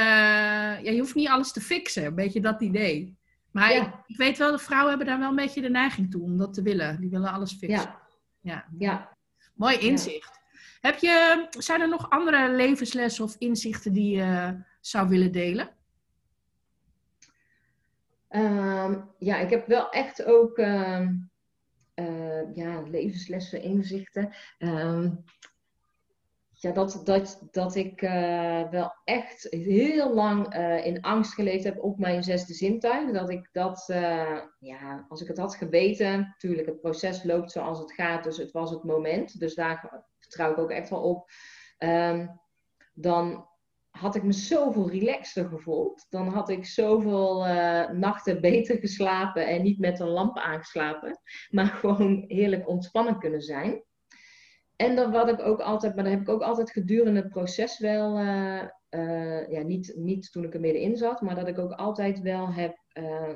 ja, 0.83 0.91
je 0.91 0.99
hoeft 0.99 1.15
niet 1.15 1.29
alles 1.29 1.53
te 1.53 1.61
fixen, 1.61 2.05
een 2.05 2.15
beetje 2.15 2.41
dat 2.41 2.61
idee. 2.61 3.17
Maar 3.51 3.73
ik, 3.73 3.89
ik, 4.07 4.17
weet 4.17 4.39
wel, 4.39 4.53
de 4.53 4.59
vrouwen 4.59 4.89
hebben 4.89 5.07
daar 5.07 5.19
wel 5.19 5.29
een 5.29 5.37
beetje 5.37 5.61
de 5.61 5.71
neiging 5.71 6.11
toe 6.11 6.23
om 6.23 6.37
dat 6.37 6.55
te 6.55 6.63
willen. 6.63 7.01
Die 7.01 7.11
willen 7.11 7.33
alles 7.33 7.53
fixen. 7.53 7.81
Ja. 7.81 8.01
Ja. 8.41 8.65
ja. 8.79 9.17
Mooi 9.55 9.79
inzicht. 9.79 10.41
Heb 10.81 10.99
je, 10.99 11.47
zijn 11.59 11.81
er 11.81 11.89
nog 11.89 12.11
andere 12.11 12.51
levenslessen 12.51 13.25
of 13.25 13.37
inzichten 13.39 13.93
die 13.93 14.17
je 14.17 14.55
zou 14.83 15.09
willen 15.09 15.33
delen? 15.33 15.71
Ehm, 18.29 19.01
ja, 19.19 19.39
ik 19.39 19.51
heb 19.51 19.67
wel 19.67 19.91
echt 19.91 20.25
ook 20.25 20.59
ehm, 20.59 21.15
eh, 21.95 22.55
ja, 22.55 22.83
levenslessen, 22.83 23.63
inzichten. 23.63 24.35
Ehm, 24.59 25.11
ja, 26.53 26.73
dat, 26.73 27.01
dat, 27.05 27.49
dat 27.51 27.75
ik 27.75 28.03
uh, 28.03 28.71
wel 28.71 28.95
echt 29.05 29.47
heel 29.51 30.15
lang 30.15 30.57
uh, 30.57 30.87
in 30.87 31.01
angst 31.01 31.35
geleefd 31.35 31.65
heb 31.65 31.83
op 31.83 31.99
mijn 31.99 32.23
zesde 32.23 32.55
zintuig. 32.55 33.11
Dat 33.11 33.31
ik 33.31 33.49
dat, 33.53 33.85
ja, 34.59 35.07
als 35.09 35.21
ik 35.21 35.29
het 35.29 35.39
had 35.39 35.55
geweten, 35.55 36.21
natuurlijk, 36.21 36.69
het 36.69 36.81
proces 36.81 37.25
loopt 37.25 37.51
zoals 37.51 37.79
het 37.79 37.93
gaat, 37.93 38.25
dus 38.25 38.37
het 38.37 38.51
was 38.51 38.71
het 38.71 38.85
moment. 38.85 39.39
Dus 39.39 39.55
daar 39.55 40.05
vertrouw 40.19 40.53
ik 40.53 40.59
ook 40.59 40.71
echt 40.71 40.91
wel 40.91 41.03
op. 41.03 41.31
dan 42.95 43.47
had 44.03 44.15
ik 44.15 44.23
me 44.23 44.33
zoveel 44.33 44.91
relaxter 44.91 45.49
gevoeld. 45.49 46.07
Dan 46.09 46.29
had 46.29 46.49
ik 46.49 46.65
zoveel 46.65 47.47
uh, 47.47 47.91
nachten 47.91 48.41
beter 48.41 48.79
geslapen 48.79 49.47
en 49.47 49.63
niet 49.63 49.79
met 49.79 50.01
een 50.01 50.09
lamp 50.09 50.39
aangeslapen. 50.39 51.19
Maar 51.51 51.67
gewoon 51.67 52.25
heerlijk 52.27 52.69
ontspannen 52.69 53.19
kunnen 53.19 53.43
zijn. 53.43 53.85
En 54.77 54.97
dan 54.97 55.11
wat 55.11 55.29
ik 55.29 55.41
ook 55.41 55.61
altijd, 55.61 55.95
maar 55.95 56.05
dan 56.05 56.13
heb 56.13 56.23
ik 56.23 56.29
ook 56.29 56.43
altijd 56.43 56.71
gedurende 56.71 57.21
het 57.21 57.29
proces 57.29 57.79
wel, 57.79 58.19
uh, 58.19 58.63
uh, 58.91 59.49
ja, 59.49 59.63
niet, 59.63 59.93
niet 59.97 60.33
toen 60.33 60.45
ik 60.45 60.55
er 60.55 60.61
middenin 60.61 60.97
zat, 60.97 61.21
maar 61.21 61.35
dat 61.35 61.49
ik 61.49 61.59
ook 61.59 61.73
altijd 61.73 62.21
wel 62.21 62.53
heb 62.53 62.81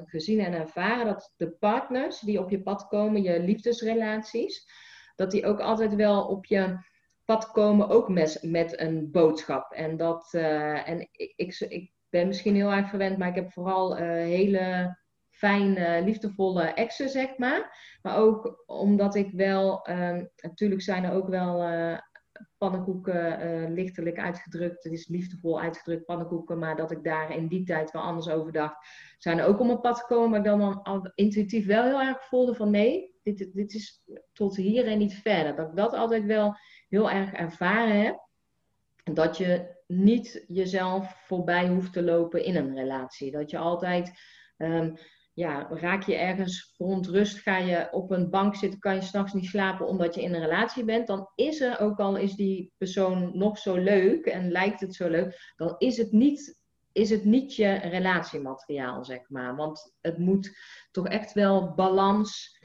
gezien 0.04 0.40
en 0.40 0.52
ervaren 0.52 1.06
dat 1.06 1.32
de 1.36 1.50
partners 1.50 2.20
die 2.20 2.40
op 2.40 2.50
je 2.50 2.62
pad 2.62 2.88
komen, 2.88 3.22
je 3.22 3.40
liefdesrelaties, 3.40 4.66
dat 5.14 5.30
die 5.30 5.46
ook 5.46 5.60
altijd 5.60 5.94
wel 5.94 6.24
op 6.26 6.44
je 6.44 6.78
pad 7.26 7.50
komen 7.50 7.88
ook 7.88 8.08
met, 8.08 8.80
een 8.80 9.10
boodschap. 9.10 9.72
En, 9.72 9.96
dat, 9.96 10.28
uh, 10.32 10.88
en 10.88 11.08
ik, 11.12 11.58
ik, 11.68 11.92
ben 12.08 12.26
misschien 12.26 12.54
heel 12.54 12.72
erg 12.72 12.88
verwend, 12.88 13.18
maar 13.18 13.28
ik 13.28 13.34
heb 13.34 13.52
vooral 13.52 13.98
uh, 13.98 14.04
hele 14.06 14.96
fijne, 15.30 16.02
liefdevolle 16.04 16.62
exen, 16.62 17.08
zeg 17.08 17.38
maar. 17.38 17.78
Maar 18.02 18.16
ook 18.16 18.62
omdat 18.66 19.14
ik 19.14 19.30
wel, 19.30 19.88
uh, 19.90 20.20
natuurlijk 20.36 20.82
zijn 20.82 21.04
er 21.04 21.12
ook 21.12 21.28
wel 21.28 21.68
uh, 21.68 21.98
pannenkoeken 22.58 23.72
lichtelijk 23.72 24.18
uitgedrukt. 24.18 24.84
Het 24.84 24.92
is 24.92 25.08
liefdevol 25.08 25.60
uitgedrukt, 25.60 26.04
pannenkoeken. 26.04 26.58
Maar 26.58 26.76
dat 26.76 26.90
ik 26.90 27.04
daar 27.04 27.36
in 27.36 27.48
die 27.48 27.64
tijd 27.64 27.90
wel 27.90 28.02
anders 28.02 28.28
over 28.28 28.52
dacht. 28.52 28.76
Zijn 29.18 29.38
er 29.38 29.46
ook 29.46 29.60
op 29.60 29.66
mijn 29.66 29.80
pad 29.80 29.98
gekomen, 29.98 30.30
maar 30.30 30.38
ik 30.38 30.44
dan, 30.44 30.58
dan 30.58 30.82
al 30.82 31.10
intuïtief 31.14 31.66
wel 31.66 31.84
heel 31.84 32.00
erg 32.00 32.24
voelde 32.24 32.54
van 32.54 32.70
nee, 32.70 33.14
dit, 33.22 33.50
dit 33.54 33.74
is 33.74 34.02
tot 34.32 34.56
hier 34.56 34.86
en 34.86 34.98
niet 34.98 35.14
verder. 35.14 35.56
Dat 35.56 35.68
ik 35.68 35.76
dat 35.76 35.92
altijd 35.92 36.24
wel 36.24 36.56
heel 36.88 37.10
erg 37.10 37.32
ervaren 37.32 38.04
heb. 38.04 38.28
Dat 39.04 39.36
je 39.36 39.74
niet 39.86 40.44
jezelf 40.46 41.24
voorbij 41.26 41.68
hoeft 41.68 41.92
te 41.92 42.02
lopen 42.02 42.44
in 42.44 42.56
een 42.56 42.74
relatie. 42.74 43.30
Dat 43.30 43.50
je 43.50 43.58
altijd, 43.58 44.12
um, 44.56 44.96
ja, 45.32 45.68
raak 45.70 46.02
je 46.02 46.14
ergens 46.14 46.72
verontrust, 46.76 47.38
ga 47.38 47.58
je 47.58 47.88
op 47.90 48.10
een 48.10 48.30
bank 48.30 48.56
zitten, 48.56 48.80
kan 48.80 48.94
je 48.94 49.02
s'nachts 49.02 49.32
niet 49.32 49.46
slapen 49.46 49.86
omdat 49.86 50.14
je 50.14 50.22
in 50.22 50.34
een 50.34 50.40
relatie 50.40 50.84
bent. 50.84 51.06
Dan 51.06 51.28
is 51.34 51.60
er, 51.60 51.80
ook 51.80 51.98
al 51.98 52.16
is 52.16 52.34
die 52.34 52.72
persoon 52.76 53.38
nog 53.38 53.58
zo 53.58 53.76
leuk 53.76 54.26
en 54.26 54.50
lijkt 54.50 54.80
het 54.80 54.94
zo 54.94 55.08
leuk, 55.08 55.52
dan 55.56 55.74
is 55.78 55.96
het 55.96 56.12
niet 56.12 56.64
is 56.96 57.10
het 57.10 57.24
niet 57.24 57.54
je 57.54 57.72
relatiemateriaal, 57.72 59.04
zeg 59.04 59.28
maar. 59.28 59.56
Want 59.56 59.94
het 60.00 60.18
moet 60.18 60.58
toch 60.90 61.08
echt 61.08 61.32
wel 61.32 61.74
balans 61.74 62.55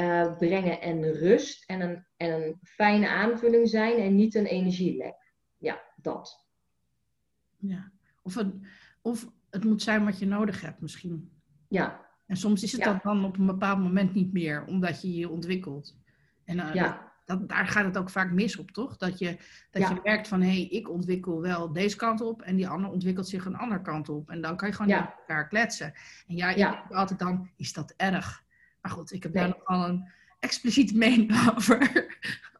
uh, 0.00 0.36
brengen 0.36 0.80
en 0.80 1.12
rust 1.12 1.64
en 1.70 1.80
een, 1.80 2.04
en 2.16 2.42
een 2.42 2.58
fijne 2.62 3.08
aanvulling 3.08 3.68
zijn 3.68 3.98
en 3.98 4.14
niet 4.14 4.34
een 4.34 4.46
energielek. 4.46 5.34
Ja, 5.58 5.82
dat. 5.96 6.46
Ja, 7.58 7.92
of 8.22 8.34
het, 8.34 8.54
of 9.02 9.30
het 9.50 9.64
moet 9.64 9.82
zijn 9.82 10.04
wat 10.04 10.18
je 10.18 10.26
nodig 10.26 10.60
hebt 10.60 10.80
misschien. 10.80 11.30
Ja. 11.68 12.08
En 12.26 12.36
soms 12.36 12.62
is 12.62 12.72
het 12.72 12.84
ja. 12.84 13.00
dan 13.02 13.24
op 13.24 13.38
een 13.38 13.46
bepaald 13.46 13.78
moment 13.78 14.14
niet 14.14 14.32
meer, 14.32 14.64
omdat 14.64 15.02
je 15.02 15.14
je 15.14 15.28
ontwikkelt. 15.28 15.98
En 16.44 16.56
uh, 16.56 16.74
ja. 16.74 17.12
dat, 17.24 17.48
daar 17.48 17.66
gaat 17.66 17.84
het 17.84 17.98
ook 17.98 18.10
vaak 18.10 18.32
mis 18.32 18.56
op, 18.56 18.70
toch? 18.70 18.96
Dat 18.96 19.18
je, 19.18 19.36
dat 19.70 19.88
je 19.88 20.00
merkt 20.02 20.28
van, 20.28 20.40
hé, 20.40 20.48
hey, 20.48 20.66
ik 20.66 20.90
ontwikkel 20.90 21.40
wel 21.40 21.72
deze 21.72 21.96
kant 21.96 22.20
op 22.20 22.42
en 22.42 22.56
die 22.56 22.68
ander 22.68 22.90
ontwikkelt 22.90 23.28
zich 23.28 23.44
een 23.44 23.56
andere 23.56 23.82
kant 23.82 24.08
op. 24.08 24.30
En 24.30 24.40
dan 24.40 24.56
kan 24.56 24.68
je 24.68 24.74
gewoon 24.74 24.96
met 24.96 25.14
elkaar 25.18 25.48
kletsen. 25.48 25.92
En 26.26 26.36
ja, 26.36 26.50
ja. 26.50 26.84
altijd 26.88 27.18
dan, 27.18 27.50
is 27.56 27.72
dat 27.72 27.94
erg? 27.96 28.44
Maar 28.82 28.92
goed, 28.92 29.12
ik 29.12 29.22
heb 29.22 29.32
daar 29.32 29.48
nogal 29.48 29.88
een 29.88 30.08
expliciete 30.38 30.96
mening 30.96 31.32
over. 31.56 32.08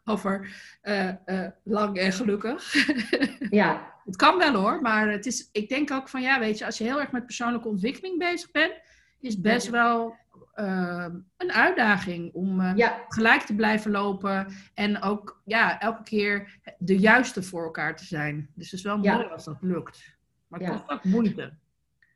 over 0.05 0.51
uh, 0.83 1.13
uh, 1.27 1.47
lang 1.63 1.99
en 1.99 2.13
gelukkig. 2.13 2.75
ja. 3.51 3.89
Het 4.05 4.17
kan 4.17 4.39
wel 4.39 4.55
hoor, 4.55 4.81
maar 4.81 5.11
het 5.11 5.27
is, 5.27 5.49
ik 5.53 5.69
denk 5.69 5.91
ook 5.91 6.09
van 6.09 6.23
ja, 6.23 6.39
weet 6.39 6.59
je, 6.59 6.67
als 6.67 6.79
je 6.79 6.85
heel 6.85 7.01
erg 7.01 7.11
met 7.11 7.27
persoonlijke 7.27 7.69
ontwikkeling 7.69 8.19
bezig 8.19 8.51
bent, 8.51 8.73
is 9.21 9.33
het 9.33 9.43
best 9.43 9.69
wel 9.69 10.17
uh, 10.55 11.07
een 11.37 11.53
uitdaging 11.53 12.35
om 12.35 12.77
ja. 12.77 13.05
gelijk 13.09 13.43
te 13.43 13.55
blijven 13.55 13.91
lopen 13.91 14.53
en 14.75 15.03
ook 15.03 15.43
ja, 15.45 15.81
elke 15.81 16.03
keer 16.03 16.61
de 16.79 16.99
juiste 16.99 17.43
voor 17.43 17.65
elkaar 17.65 17.97
te 17.97 18.05
zijn. 18.05 18.51
Dus 18.55 18.71
het 18.71 18.79
is 18.79 18.85
wel 18.85 18.99
mooi 18.99 19.25
als 19.25 19.45
dat 19.45 19.59
lukt. 19.61 20.19
Maar 20.47 20.61
het 20.61 20.71
kost 20.71 20.91
ook 20.91 21.05
moeite. 21.05 21.53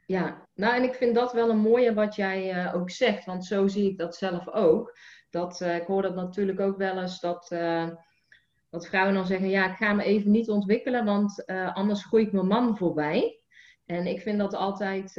Ja, 0.07 0.49
nou 0.55 0.75
en 0.77 0.83
ik 0.83 0.95
vind 0.95 1.15
dat 1.15 1.33
wel 1.33 1.51
een 1.51 1.59
mooie 1.59 1.95
wat 1.95 2.15
jij 2.15 2.65
uh, 2.65 2.75
ook 2.75 2.91
zegt, 2.91 3.25
want 3.25 3.45
zo 3.45 3.67
zie 3.67 3.91
ik 3.91 3.99
dat 3.99 4.17
zelf 4.17 4.49
ook. 4.49 4.99
Dat, 5.31 5.61
uh, 5.61 5.77
ik 5.77 5.87
hoor 5.87 6.03
dat 6.03 6.15
natuurlijk 6.15 6.61
ook 6.61 6.77
wel 6.77 6.99
eens 6.99 7.21
dat, 7.21 7.51
uh, 7.53 7.89
dat 8.71 8.87
vrouwen 8.87 9.15
dan 9.15 9.27
zeggen, 9.27 9.49
ja 9.49 9.71
ik 9.71 9.77
ga 9.77 9.93
me 9.93 10.05
even 10.05 10.31
niet 10.31 10.51
ontwikkelen, 10.51 11.05
want 11.05 11.47
anders 11.75 12.05
groei 12.05 12.25
ik 12.25 12.33
mijn 12.33 12.47
man 12.47 12.77
voorbij. 12.77 13.41
En 13.87 14.07
ik 14.07 14.21
vind 14.21 14.39
dat 14.39 14.55
altijd, 14.55 15.17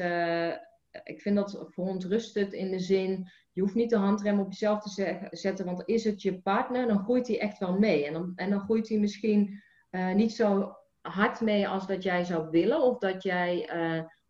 ik 1.03 1.21
vind 1.21 1.35
dat 1.35 1.65
verontrustend 1.69 2.53
in 2.53 2.71
de 2.71 2.79
zin, 2.79 3.31
je 3.51 3.61
hoeft 3.61 3.75
niet 3.75 3.89
de 3.89 3.97
handrem 3.97 4.39
op 4.39 4.51
jezelf 4.51 4.81
te 4.81 5.27
zetten, 5.31 5.65
want 5.65 5.83
is 5.85 6.03
het 6.03 6.21
je 6.21 6.41
partner, 6.41 6.87
dan 6.87 7.03
groeit 7.03 7.27
hij 7.27 7.39
echt 7.39 7.57
wel 7.57 7.79
mee. 7.79 8.05
En 8.05 8.13
dan, 8.13 8.31
en 8.35 8.49
dan 8.49 8.59
groeit 8.59 8.89
hij 8.89 8.97
misschien 8.97 9.63
niet 10.13 10.33
zo 10.33 10.75
hard 11.01 11.41
mee 11.41 11.67
als 11.67 11.87
dat 11.87 12.03
jij 12.03 12.23
zou 12.23 12.49
willen, 12.49 12.81
of 12.81 12.97
dat 12.97 13.23
jij 13.23 13.69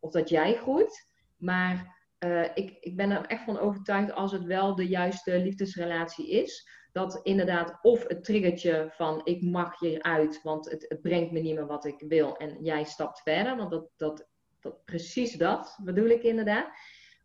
of 0.06 0.12
dat 0.12 0.30
jij 0.30 0.56
groeit. 0.56 1.08
Maar 1.38 2.04
uh, 2.20 2.44
ik, 2.54 2.78
ik 2.80 2.96
ben 2.96 3.12
er 3.12 3.26
echt 3.26 3.44
van 3.44 3.60
overtuigd 3.60 4.14
als 4.14 4.32
het 4.32 4.44
wel 4.44 4.76
de 4.76 4.88
juiste 4.88 5.40
liefdesrelatie 5.40 6.30
is. 6.30 6.70
Dat 6.92 7.20
inderdaad 7.24 7.80
of 7.82 8.08
het 8.08 8.24
triggertje 8.24 8.88
van 8.92 9.22
ik 9.24 9.42
mag 9.42 9.80
hieruit, 9.80 10.42
want 10.42 10.70
het, 10.70 10.86
het 10.88 11.02
brengt 11.02 11.32
me 11.32 11.40
niet 11.40 11.56
meer 11.56 11.68
wat 11.68 11.86
ik 11.86 12.04
wil. 12.08 12.38
En 12.38 12.64
jij 12.64 12.84
stapt 12.84 13.22
verder, 13.22 13.58
want 13.58 13.72
dat, 13.72 13.90
dat, 13.98 14.28
dat, 14.60 14.86
precies 14.86 15.34
dat 15.34 15.80
bedoel 15.84 16.10
ik 16.10 16.24
inderdaad. 16.24 16.68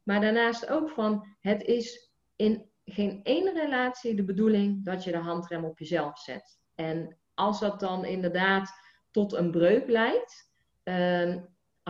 Maar 0.03 0.20
daarnaast 0.20 0.70
ook 0.70 0.91
van 0.91 1.26
het 1.41 1.62
is 1.62 2.12
in 2.37 2.70
geen 2.85 3.20
ene 3.22 3.53
relatie 3.53 4.14
de 4.14 4.24
bedoeling 4.24 4.85
dat 4.85 5.05
je 5.05 5.11
de 5.11 5.18
handrem 5.18 5.64
op 5.64 5.78
jezelf 5.78 6.18
zet. 6.18 6.59
En 6.74 7.18
als 7.35 7.61
dat 7.61 7.81
dan 7.81 8.05
inderdaad 8.05 8.72
tot 9.11 9.33
een 9.33 9.51
breuk 9.51 9.89
leidt, 9.89 10.53
uh, 10.85 11.37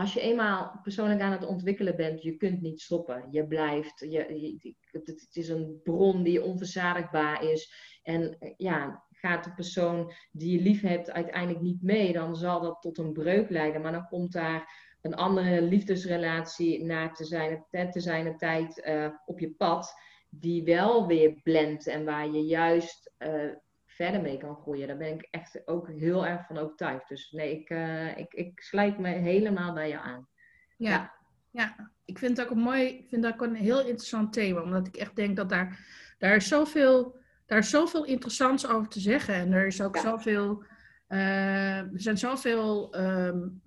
als 0.01 0.13
je 0.13 0.21
eenmaal 0.21 0.79
persoonlijk 0.83 1.21
aan 1.21 1.31
het 1.31 1.45
ontwikkelen 1.45 1.95
bent, 1.95 2.21
je 2.21 2.37
kunt 2.37 2.61
niet 2.61 2.81
stoppen. 2.81 3.27
Je 3.31 3.47
blijft, 3.47 3.99
je, 3.99 4.75
het 4.91 5.29
is 5.31 5.49
een 5.49 5.79
bron 5.83 6.23
die 6.23 6.43
onverzadigbaar 6.43 7.43
is. 7.43 7.73
En 8.03 8.37
ja, 8.57 9.03
gaat 9.11 9.43
de 9.43 9.53
persoon 9.53 10.13
die 10.31 10.57
je 10.57 10.63
lief 10.63 10.81
hebt 10.81 11.11
uiteindelijk 11.11 11.61
niet 11.61 11.81
mee, 11.81 12.13
dan 12.13 12.35
zal 12.35 12.61
dat 12.61 12.81
tot 12.81 12.97
een 12.97 13.13
breuk 13.13 13.49
leiden. 13.49 13.81
Maar 13.81 13.91
dan 13.91 14.07
komt 14.07 14.31
daar 14.31 14.89
een 15.01 15.15
andere 15.15 15.61
liefdesrelatie 15.61 16.83
na 16.83 17.11
te 17.11 17.25
zijn, 17.25 17.65
te 17.91 17.99
zijn 17.99 18.37
tijd 18.37 18.83
uh, 18.85 19.07
op 19.25 19.39
je 19.39 19.51
pad, 19.51 19.93
die 20.29 20.63
wel 20.63 21.07
weer 21.07 21.39
blendt 21.43 21.87
en 21.87 22.05
waar 22.05 22.29
je 22.29 22.45
juist 22.45 23.13
uh, 23.19 23.53
verder 24.01 24.21
mee 24.21 24.37
kan 24.37 24.55
groeien. 24.55 24.87
Daar 24.87 24.97
ben 24.97 25.13
ik 25.13 25.27
echt 25.31 25.67
ook 25.67 25.87
heel 25.87 26.25
erg 26.25 26.45
van 26.45 26.57
overtuigd. 26.57 27.09
Dus 27.09 27.31
nee, 27.31 27.59
ik, 27.59 27.69
uh, 27.69 28.17
ik, 28.17 28.33
ik 28.33 28.61
sluit 28.61 28.99
me 28.99 29.09
helemaal 29.09 29.73
bij 29.73 29.89
jou 29.89 30.05
aan. 30.05 30.27
Ja, 30.77 31.13
ja. 31.49 31.91
ik 32.05 32.17
vind 32.17 32.37
het 32.37 32.45
ook 32.45 32.51
een 32.51 32.63
mooi, 32.63 32.87
ik 32.87 33.09
vind 33.09 33.23
dat 33.23 33.33
ook 33.33 33.41
een 33.41 33.55
heel 33.55 33.79
interessant 33.79 34.33
thema, 34.33 34.61
omdat 34.61 34.87
ik 34.87 34.95
echt 34.95 35.15
denk 35.15 35.35
dat 35.35 35.49
daar, 35.49 35.79
daar 36.17 36.35
is 36.35 36.47
zoveel, 36.47 37.19
daar 37.45 37.57
is 37.57 37.69
zoveel 37.69 38.05
interessants 38.05 38.67
over 38.67 38.87
te 38.87 38.99
zeggen 38.99 39.33
en 39.33 39.51
er 39.51 39.65
is 39.65 39.81
ook 39.81 39.95
ja. 39.95 40.01
zoveel, 40.01 40.63
uh, 41.09 41.77
er 41.77 41.91
zijn 41.93 42.17
zoveel, 42.17 42.99
um, 42.99 43.61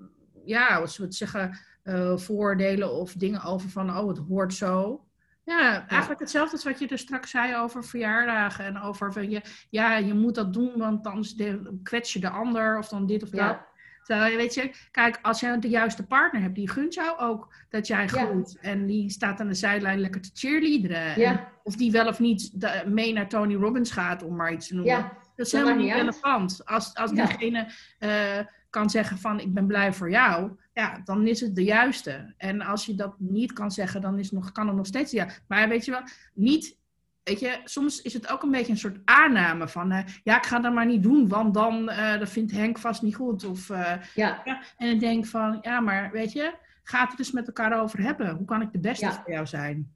ja, 0.44 0.76
als 0.76 0.96
we 0.96 1.04
het 1.04 1.14
zeggen, 1.14 1.58
uh, 1.84 2.16
voordelen 2.16 2.92
of 2.92 3.12
dingen 3.12 3.42
over 3.42 3.68
van, 3.68 3.96
oh, 3.96 4.08
het 4.08 4.18
hoort 4.18 4.54
zo. 4.54 5.04
Ja, 5.44 5.88
eigenlijk 5.88 6.20
hetzelfde 6.20 6.52
als 6.52 6.64
wat 6.64 6.78
je 6.78 6.88
er 6.88 6.98
straks 6.98 7.30
zei 7.30 7.56
over 7.56 7.84
verjaardagen 7.84 8.64
en 8.64 8.80
over 8.80 9.12
van 9.12 9.30
je, 9.30 9.40
ja, 9.70 9.96
je 9.96 10.14
moet 10.14 10.34
dat 10.34 10.52
doen, 10.52 10.72
want 10.76 11.06
anders 11.06 11.34
kwets 11.82 12.12
je 12.12 12.18
de 12.18 12.30
ander 12.30 12.78
of 12.78 12.88
dan 12.88 13.06
dit 13.06 13.22
of 13.22 13.28
dat. 13.28 13.58
Terwijl, 14.02 14.36
weet 14.36 14.54
je, 14.54 14.74
kijk, 14.90 15.18
als 15.22 15.40
je 15.40 15.58
de 15.58 15.68
juiste 15.68 16.06
partner 16.06 16.42
hebt, 16.42 16.54
die 16.54 16.70
gunt 16.70 16.94
jou 16.94 17.18
ook 17.18 17.54
dat 17.68 17.86
jij 17.86 18.08
groeit. 18.08 18.58
En 18.60 18.86
die 18.86 19.10
staat 19.10 19.40
aan 19.40 19.48
de 19.48 19.54
zijlijn 19.54 20.00
lekker 20.00 20.20
te 20.20 20.30
cheerleaderen. 20.34 21.20
Ja. 21.20 21.52
of 21.62 21.76
die 21.76 21.90
wel 21.90 22.06
of 22.06 22.18
niet 22.18 22.52
mee 22.86 23.12
naar 23.12 23.28
Tony 23.28 23.54
Robbins 23.54 23.90
gaat, 23.90 24.22
om 24.22 24.36
maar 24.36 24.52
iets 24.52 24.68
te 24.68 24.74
noemen. 24.74 24.94
Ja. 24.94 25.12
Dat 25.36 25.46
is 25.46 25.52
helemaal 25.52 25.76
niet 25.76 25.92
relevant. 25.92 26.60
Als, 26.64 26.94
als 26.94 27.10
diegene 27.10 27.66
uh, 28.00 28.38
kan 28.74 28.90
zeggen 28.90 29.18
van 29.18 29.40
ik 29.40 29.54
ben 29.54 29.66
blij 29.66 29.92
voor 29.92 30.10
jou, 30.10 30.50
ja, 30.72 31.00
dan 31.04 31.26
is 31.26 31.40
het 31.40 31.54
de 31.54 31.64
juiste. 31.64 32.34
En 32.36 32.60
als 32.60 32.86
je 32.86 32.94
dat 32.94 33.14
niet 33.18 33.52
kan 33.52 33.70
zeggen, 33.70 34.00
dan 34.00 34.18
is 34.18 34.30
nog, 34.30 34.52
kan 34.52 34.66
het 34.66 34.76
nog 34.76 34.86
steeds 34.86 35.12
ja. 35.12 35.28
Maar 35.48 35.68
weet 35.68 35.84
je 35.84 35.90
wel, 35.90 36.02
niet, 36.34 36.76
weet 37.22 37.40
je, 37.40 37.60
soms 37.64 38.02
is 38.02 38.12
het 38.12 38.28
ook 38.28 38.42
een 38.42 38.50
beetje 38.50 38.72
een 38.72 38.78
soort 38.78 38.98
aanname 39.04 39.68
van, 39.68 39.92
uh, 39.92 39.98
ja, 40.24 40.36
ik 40.36 40.46
ga 40.46 40.58
dat 40.58 40.74
maar 40.74 40.86
niet 40.86 41.02
doen, 41.02 41.28
want 41.28 41.54
dan 41.54 41.90
uh, 41.90 42.18
dat 42.18 42.28
vindt 42.28 42.52
Henk 42.52 42.78
vast 42.78 43.02
niet 43.02 43.14
goed. 43.14 43.44
Of, 43.44 43.68
uh, 43.68 43.92
ja. 44.14 44.42
ja. 44.44 44.62
En 44.76 44.90
ik 44.90 45.00
denk 45.00 45.26
van, 45.26 45.58
ja, 45.60 45.80
maar 45.80 46.10
weet 46.10 46.32
je, 46.32 46.54
gaat 46.82 47.08
het 47.08 47.16
dus 47.16 47.32
met 47.32 47.46
elkaar 47.46 47.80
over 47.80 48.00
hebben. 48.00 48.36
Hoe 48.36 48.46
kan 48.46 48.62
ik 48.62 48.72
de 48.72 48.80
beste 48.80 49.04
ja. 49.04 49.12
voor 49.12 49.32
jou 49.32 49.46
zijn? 49.46 49.92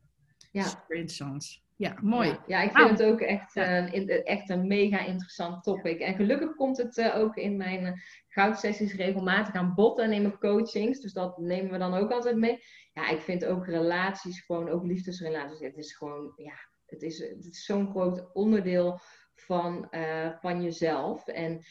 Ja. 0.52 0.62
Super 0.62 0.96
interessant. 0.96 1.62
Ja, 1.78 1.96
mooi. 2.02 2.28
Ja, 2.28 2.42
ja 2.46 2.62
ik 2.62 2.72
vind 2.72 2.90
het 2.90 3.02
ook 3.02 3.20
echt, 3.20 3.56
een, 3.56 4.08
echt 4.08 4.50
een 4.50 4.66
mega 4.66 5.04
interessant 5.04 5.62
topic. 5.62 6.00
En 6.00 6.14
gelukkig 6.14 6.54
komt 6.54 6.76
het 6.76 6.96
uh, 6.96 7.16
ook 7.16 7.36
in 7.36 7.56
mijn 7.56 7.84
uh, 7.84 7.92
goudsessies 8.28 8.94
regelmatig 8.94 9.54
aan 9.54 9.74
bod 9.74 9.98
en 9.98 10.12
in 10.12 10.22
mijn 10.22 10.38
coachings. 10.38 11.00
Dus 11.00 11.12
dat 11.12 11.38
nemen 11.38 11.72
we 11.72 11.78
dan 11.78 11.94
ook 11.94 12.10
altijd 12.10 12.36
mee. 12.36 12.58
Ja, 12.92 13.08
ik 13.08 13.20
vind 13.20 13.44
ook 13.44 13.66
relaties, 13.66 14.40
gewoon 14.40 14.68
ook 14.68 14.84
liefdesrelaties. 14.84 15.60
Het 15.60 15.76
is 15.76 15.96
gewoon, 15.96 16.32
ja, 16.36 16.54
het 16.86 17.02
is, 17.02 17.18
het 17.18 17.44
is 17.44 17.64
zo'n 17.64 17.90
groot 17.90 18.32
onderdeel 18.32 19.00
van, 19.34 19.88
van 20.40 20.62
jezelf. 20.62 21.26
En, 21.26 21.64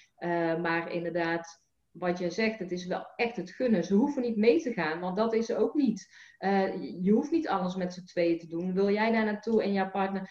maar 0.62 0.92
inderdaad, 0.92 1.67
wat 2.00 2.20
je 2.20 2.30
zegt, 2.30 2.60
het 2.60 2.72
is 2.72 2.86
wel 2.86 3.08
echt 3.16 3.36
het 3.36 3.52
gunnen. 3.52 3.84
Ze 3.84 3.94
hoeven 3.94 4.22
niet 4.22 4.38
mee 4.38 4.62
te 4.62 4.74
gaan, 4.74 5.00
want 5.00 5.18
dat 5.18 5.34
is 5.34 5.54
ook 5.54 5.74
niet. 5.74 6.08
Uh, 6.40 7.04
je 7.04 7.12
hoeft 7.12 7.32
niet 7.32 7.48
alles 7.48 7.76
met 7.76 7.94
z'n 7.94 8.06
tweeën 8.06 8.40
te 8.40 8.48
doen. 8.48 8.74
Wil 8.74 8.90
jij 8.92 9.12
daar 9.12 9.26
naartoe 9.26 9.64
en 9.64 9.74
jouw 9.74 9.90
partner. 9.90 10.30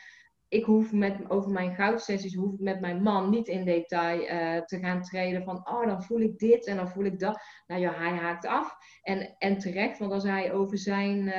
Ik 0.49 0.65
hoef 0.65 0.93
met, 0.93 1.31
over 1.31 1.51
mijn 1.51 1.75
goudsessies, 1.75 2.35
hoef 2.35 2.53
ik 2.53 2.61
met 2.61 2.81
mijn 2.81 3.03
man 3.03 3.31
niet 3.31 3.49
in 3.49 3.65
detail 3.65 4.21
uh, 4.21 4.65
te 4.65 4.79
gaan 4.79 5.03
treden 5.03 5.45
van, 5.45 5.69
oh, 5.69 5.87
dan 5.87 6.03
voel 6.03 6.21
ik 6.21 6.39
dit 6.39 6.67
en 6.67 6.77
dan 6.77 6.89
voel 6.89 7.05
ik 7.05 7.19
dat. 7.19 7.41
Nou 7.67 7.81
ja, 7.81 7.95
hij 7.95 8.11
haakt 8.11 8.47
af. 8.47 8.77
En, 9.03 9.35
en 9.39 9.59
terecht, 9.59 9.99
want 9.99 10.13
als 10.13 10.25
hij 10.25 10.53
over 10.53 10.79
zijn 10.79 11.33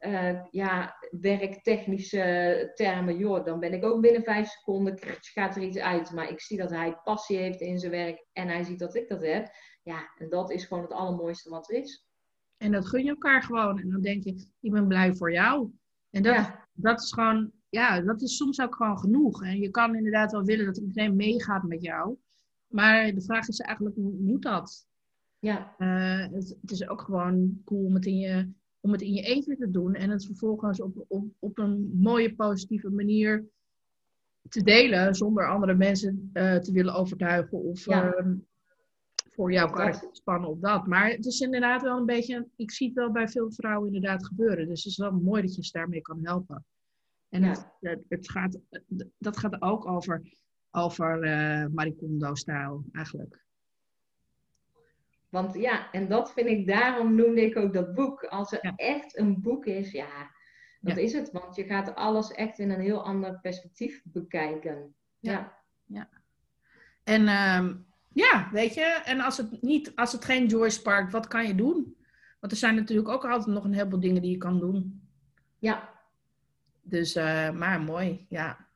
uh, 0.00 0.40
ja, 0.50 0.96
werktechnische 1.10 2.70
termen, 2.74 3.16
joh, 3.16 3.44
dan 3.44 3.60
ben 3.60 3.72
ik 3.72 3.84
ook 3.84 4.00
binnen 4.00 4.22
vijf 4.22 4.48
seconden, 4.48 4.98
gaat 5.20 5.56
er 5.56 5.62
iets 5.62 5.78
uit. 5.78 6.12
Maar 6.12 6.30
ik 6.30 6.40
zie 6.40 6.58
dat 6.58 6.70
hij 6.70 6.98
passie 7.04 7.36
heeft 7.36 7.60
in 7.60 7.78
zijn 7.78 7.92
werk 7.92 8.26
en 8.32 8.48
hij 8.48 8.62
ziet 8.62 8.78
dat 8.78 8.94
ik 8.94 9.08
dat 9.08 9.22
heb. 9.22 9.50
Ja, 9.82 10.10
en 10.18 10.28
dat 10.28 10.50
is 10.50 10.64
gewoon 10.64 10.82
het 10.82 10.92
allermooiste 10.92 11.50
wat 11.50 11.70
er 11.70 11.76
is. 11.76 12.08
En 12.56 12.72
dat 12.72 12.86
gun 12.86 13.04
je 13.04 13.10
elkaar 13.10 13.42
gewoon. 13.42 13.80
En 13.80 13.90
dan 13.90 14.00
denk 14.00 14.24
je, 14.24 14.48
ik 14.60 14.72
ben 14.72 14.88
blij 14.88 15.14
voor 15.14 15.32
jou. 15.32 15.70
En 16.10 16.22
dat, 16.22 16.34
ja. 16.34 16.68
dat 16.72 17.00
is 17.00 17.12
gewoon, 17.12 17.52
ja, 17.70 18.00
dat 18.00 18.22
is 18.22 18.36
soms 18.36 18.60
ook 18.60 18.74
gewoon 18.74 18.98
genoeg. 18.98 19.44
En 19.44 19.58
je 19.58 19.70
kan 19.70 19.94
inderdaad 19.94 20.32
wel 20.32 20.44
willen 20.44 20.66
dat 20.66 20.76
iedereen 20.76 21.16
meegaat 21.16 21.62
met 21.62 21.82
jou. 21.82 22.16
Maar 22.66 23.14
de 23.14 23.22
vraag 23.22 23.48
is 23.48 23.58
eigenlijk, 23.58 23.96
hoe 23.96 24.12
moet 24.12 24.42
dat? 24.42 24.86
Ja. 25.38 25.74
Uh, 25.78 26.34
het, 26.34 26.56
het, 26.60 26.70
is 26.70 26.88
ook 26.88 27.00
gewoon 27.00 27.60
cool 27.64 27.84
om 27.84 27.94
het 27.94 28.06
in 28.06 28.18
je, 28.18 28.48
om 28.80 28.92
het 28.92 29.00
in 29.00 29.12
je 29.12 29.22
eentje 29.22 29.56
te 29.56 29.70
doen. 29.70 29.94
En 29.94 30.10
het 30.10 30.26
vervolgens 30.26 30.80
op, 30.80 31.04
op, 31.08 31.26
op 31.38 31.58
een 31.58 31.90
mooie, 31.94 32.34
positieve 32.34 32.90
manier 32.90 33.48
te 34.48 34.62
delen. 34.62 35.14
Zonder 35.14 35.48
andere 35.48 35.74
mensen 35.74 36.30
uh, 36.32 36.56
te 36.56 36.72
willen 36.72 36.94
overtuigen. 36.94 37.58
Of 37.58 37.84
ja. 37.84 38.14
uh, 38.18 38.32
voor 39.30 39.52
jouw 39.52 39.70
kaart 39.70 40.08
spannen 40.12 40.50
op 40.50 40.62
dat. 40.62 40.86
Maar 40.86 41.10
het 41.10 41.26
is 41.26 41.40
inderdaad 41.40 41.82
wel 41.82 41.96
een 41.96 42.06
beetje, 42.06 42.48
ik 42.56 42.70
zie 42.70 42.86
het 42.86 42.96
wel 42.96 43.10
bij 43.10 43.28
veel 43.28 43.52
vrouwen 43.52 43.86
inderdaad 43.86 44.26
gebeuren. 44.26 44.68
Dus 44.68 44.84
het 44.84 44.92
is 44.92 44.98
wel 44.98 45.12
mooi 45.12 45.42
dat 45.42 45.54
je 45.54 45.64
ze 45.64 45.72
daarmee 45.72 46.02
kan 46.02 46.18
helpen. 46.22 46.64
En 47.30 47.42
ja. 47.42 47.72
het, 47.80 48.00
het, 48.08 48.30
gaat, 48.30 48.58
dat 49.18 49.36
gaat 49.36 49.62
ook 49.62 49.86
over, 49.86 50.22
over 50.70 51.24
uh, 51.24 51.66
Maricondo-stijl 51.66 52.84
eigenlijk. 52.92 53.44
Want 55.28 55.54
ja, 55.54 55.92
en 55.92 56.08
dat 56.08 56.32
vind 56.32 56.46
ik, 56.46 56.66
daarom 56.66 57.14
noemde 57.14 57.44
ik 57.44 57.56
ook 57.56 57.72
dat 57.72 57.94
boek. 57.94 58.24
Als 58.24 58.52
er 58.52 58.58
ja. 58.62 58.72
echt 58.76 59.18
een 59.18 59.40
boek 59.40 59.66
is, 59.66 59.90
ja, 59.90 60.30
dat 60.80 60.96
ja. 60.96 61.02
is 61.02 61.12
het. 61.12 61.30
Want 61.30 61.56
je 61.56 61.64
gaat 61.64 61.94
alles 61.94 62.32
echt 62.32 62.58
in 62.58 62.70
een 62.70 62.80
heel 62.80 63.04
ander 63.04 63.38
perspectief 63.40 64.02
bekijken. 64.04 64.94
Ja. 65.18 65.58
Ja. 65.84 66.08
En 67.04 67.28
um, 67.28 67.86
ja, 68.12 68.48
weet 68.52 68.74
je, 68.74 69.00
en 69.04 69.20
als 69.20 69.36
het, 69.36 69.62
niet, 69.62 69.92
als 69.96 70.12
het 70.12 70.24
geen 70.24 70.46
joy 70.46 70.70
sparkt, 70.70 71.12
wat 71.12 71.28
kan 71.28 71.46
je 71.46 71.54
doen? 71.54 71.96
Want 72.40 72.52
er 72.52 72.58
zijn 72.58 72.74
natuurlijk 72.74 73.08
ook 73.08 73.24
altijd 73.24 73.54
nog 73.54 73.64
een 73.64 73.72
heleboel 73.74 74.00
dingen 74.00 74.22
die 74.22 74.30
je 74.30 74.36
kan 74.36 74.58
doen. 74.58 75.08
Ja. 75.58 75.99
Dus, 76.90 77.16
uh, 77.16 77.50
maar 77.50 77.80
mooi, 77.80 78.26
ja. 78.28 78.66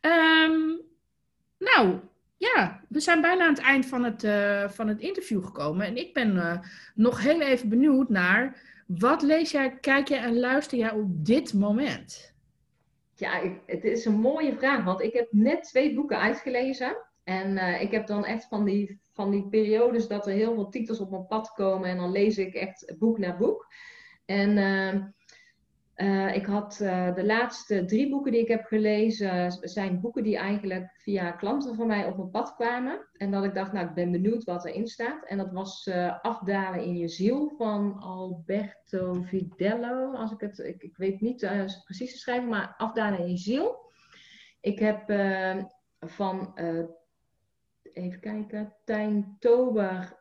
Um, 0.00 0.80
nou, 1.58 1.98
ja, 2.36 2.80
we 2.88 3.00
zijn 3.00 3.20
bijna 3.20 3.44
aan 3.44 3.54
het 3.54 3.62
eind 3.62 3.86
van 3.86 4.04
het, 4.04 4.24
uh, 4.24 4.68
van 4.68 4.88
het 4.88 5.00
interview 5.00 5.44
gekomen. 5.44 5.86
En 5.86 5.96
ik 5.96 6.14
ben 6.14 6.36
uh, 6.36 6.58
nog 6.94 7.22
heel 7.22 7.40
even 7.40 7.68
benieuwd 7.68 8.08
naar, 8.08 8.62
wat 8.86 9.22
lees 9.22 9.50
jij, 9.50 9.78
kijk 9.78 10.08
jij 10.08 10.18
en 10.18 10.38
luister 10.38 10.78
jij 10.78 10.90
op 10.90 11.26
dit 11.26 11.54
moment? 11.54 12.34
Ja, 13.14 13.40
het 13.66 13.84
is 13.84 14.04
een 14.04 14.20
mooie 14.20 14.56
vraag, 14.56 14.84
want 14.84 15.02
ik 15.02 15.12
heb 15.12 15.28
net 15.30 15.62
twee 15.62 15.94
boeken 15.94 16.18
uitgelezen. 16.18 16.96
En 17.24 17.80
ik 17.80 17.90
heb 17.90 18.06
dan 18.06 18.24
echt 18.24 18.48
van 18.48 18.64
die, 18.64 19.00
van 19.12 19.30
die 19.30 19.48
periodes 19.48 20.08
dat 20.08 20.26
er 20.26 20.32
heel 20.32 20.54
veel 20.54 20.68
titels 20.68 21.00
op 21.00 21.10
mijn 21.10 21.26
pad 21.26 21.52
komen. 21.52 21.88
En 21.88 21.96
dan 21.96 22.12
lees 22.12 22.38
ik 22.38 22.54
echt 22.54 22.94
boek 22.98 23.18
na 23.18 23.36
boek. 23.36 23.66
En 24.24 24.56
uh, 25.98 26.34
ik 26.34 26.46
had 26.46 26.76
de 27.14 27.24
laatste 27.24 27.84
drie 27.84 28.10
boeken 28.10 28.32
die 28.32 28.40
ik 28.40 28.48
heb 28.48 28.64
gelezen, 28.64 29.52
zijn 29.52 30.00
boeken 30.00 30.22
die 30.22 30.36
eigenlijk 30.36 30.90
via 30.94 31.30
klanten 31.30 31.74
van 31.74 31.86
mij 31.86 32.06
op 32.06 32.16
mijn 32.16 32.30
pad 32.30 32.54
kwamen. 32.54 33.08
En 33.12 33.30
dat 33.30 33.44
ik 33.44 33.54
dacht, 33.54 33.72
nou, 33.72 33.88
ik 33.88 33.94
ben 33.94 34.10
benieuwd 34.10 34.44
wat 34.44 34.64
erin 34.64 34.86
staat. 34.86 35.24
En 35.24 35.38
dat 35.38 35.52
was 35.52 35.90
Afdalen 36.22 36.84
in 36.84 36.96
je 36.96 37.08
ziel 37.08 37.52
van 37.56 37.98
Alberto 37.98 39.22
Vidello. 39.22 40.12
Als 40.12 40.32
ik 40.32 40.40
het, 40.40 40.58
ik, 40.58 40.82
ik 40.82 40.96
weet 40.96 41.20
niet 41.20 41.46
precies 41.84 42.12
te 42.12 42.18
schrijven, 42.18 42.48
maar 42.48 42.74
Afdalen 42.76 43.18
in 43.18 43.30
je 43.30 43.36
ziel. 43.36 43.90
Ik 44.60 44.78
heb 44.78 45.10
van 46.00 46.58
even 47.82 48.20
kijken, 48.20 48.74
Tijn 48.84 49.36
Tober, 49.38 50.18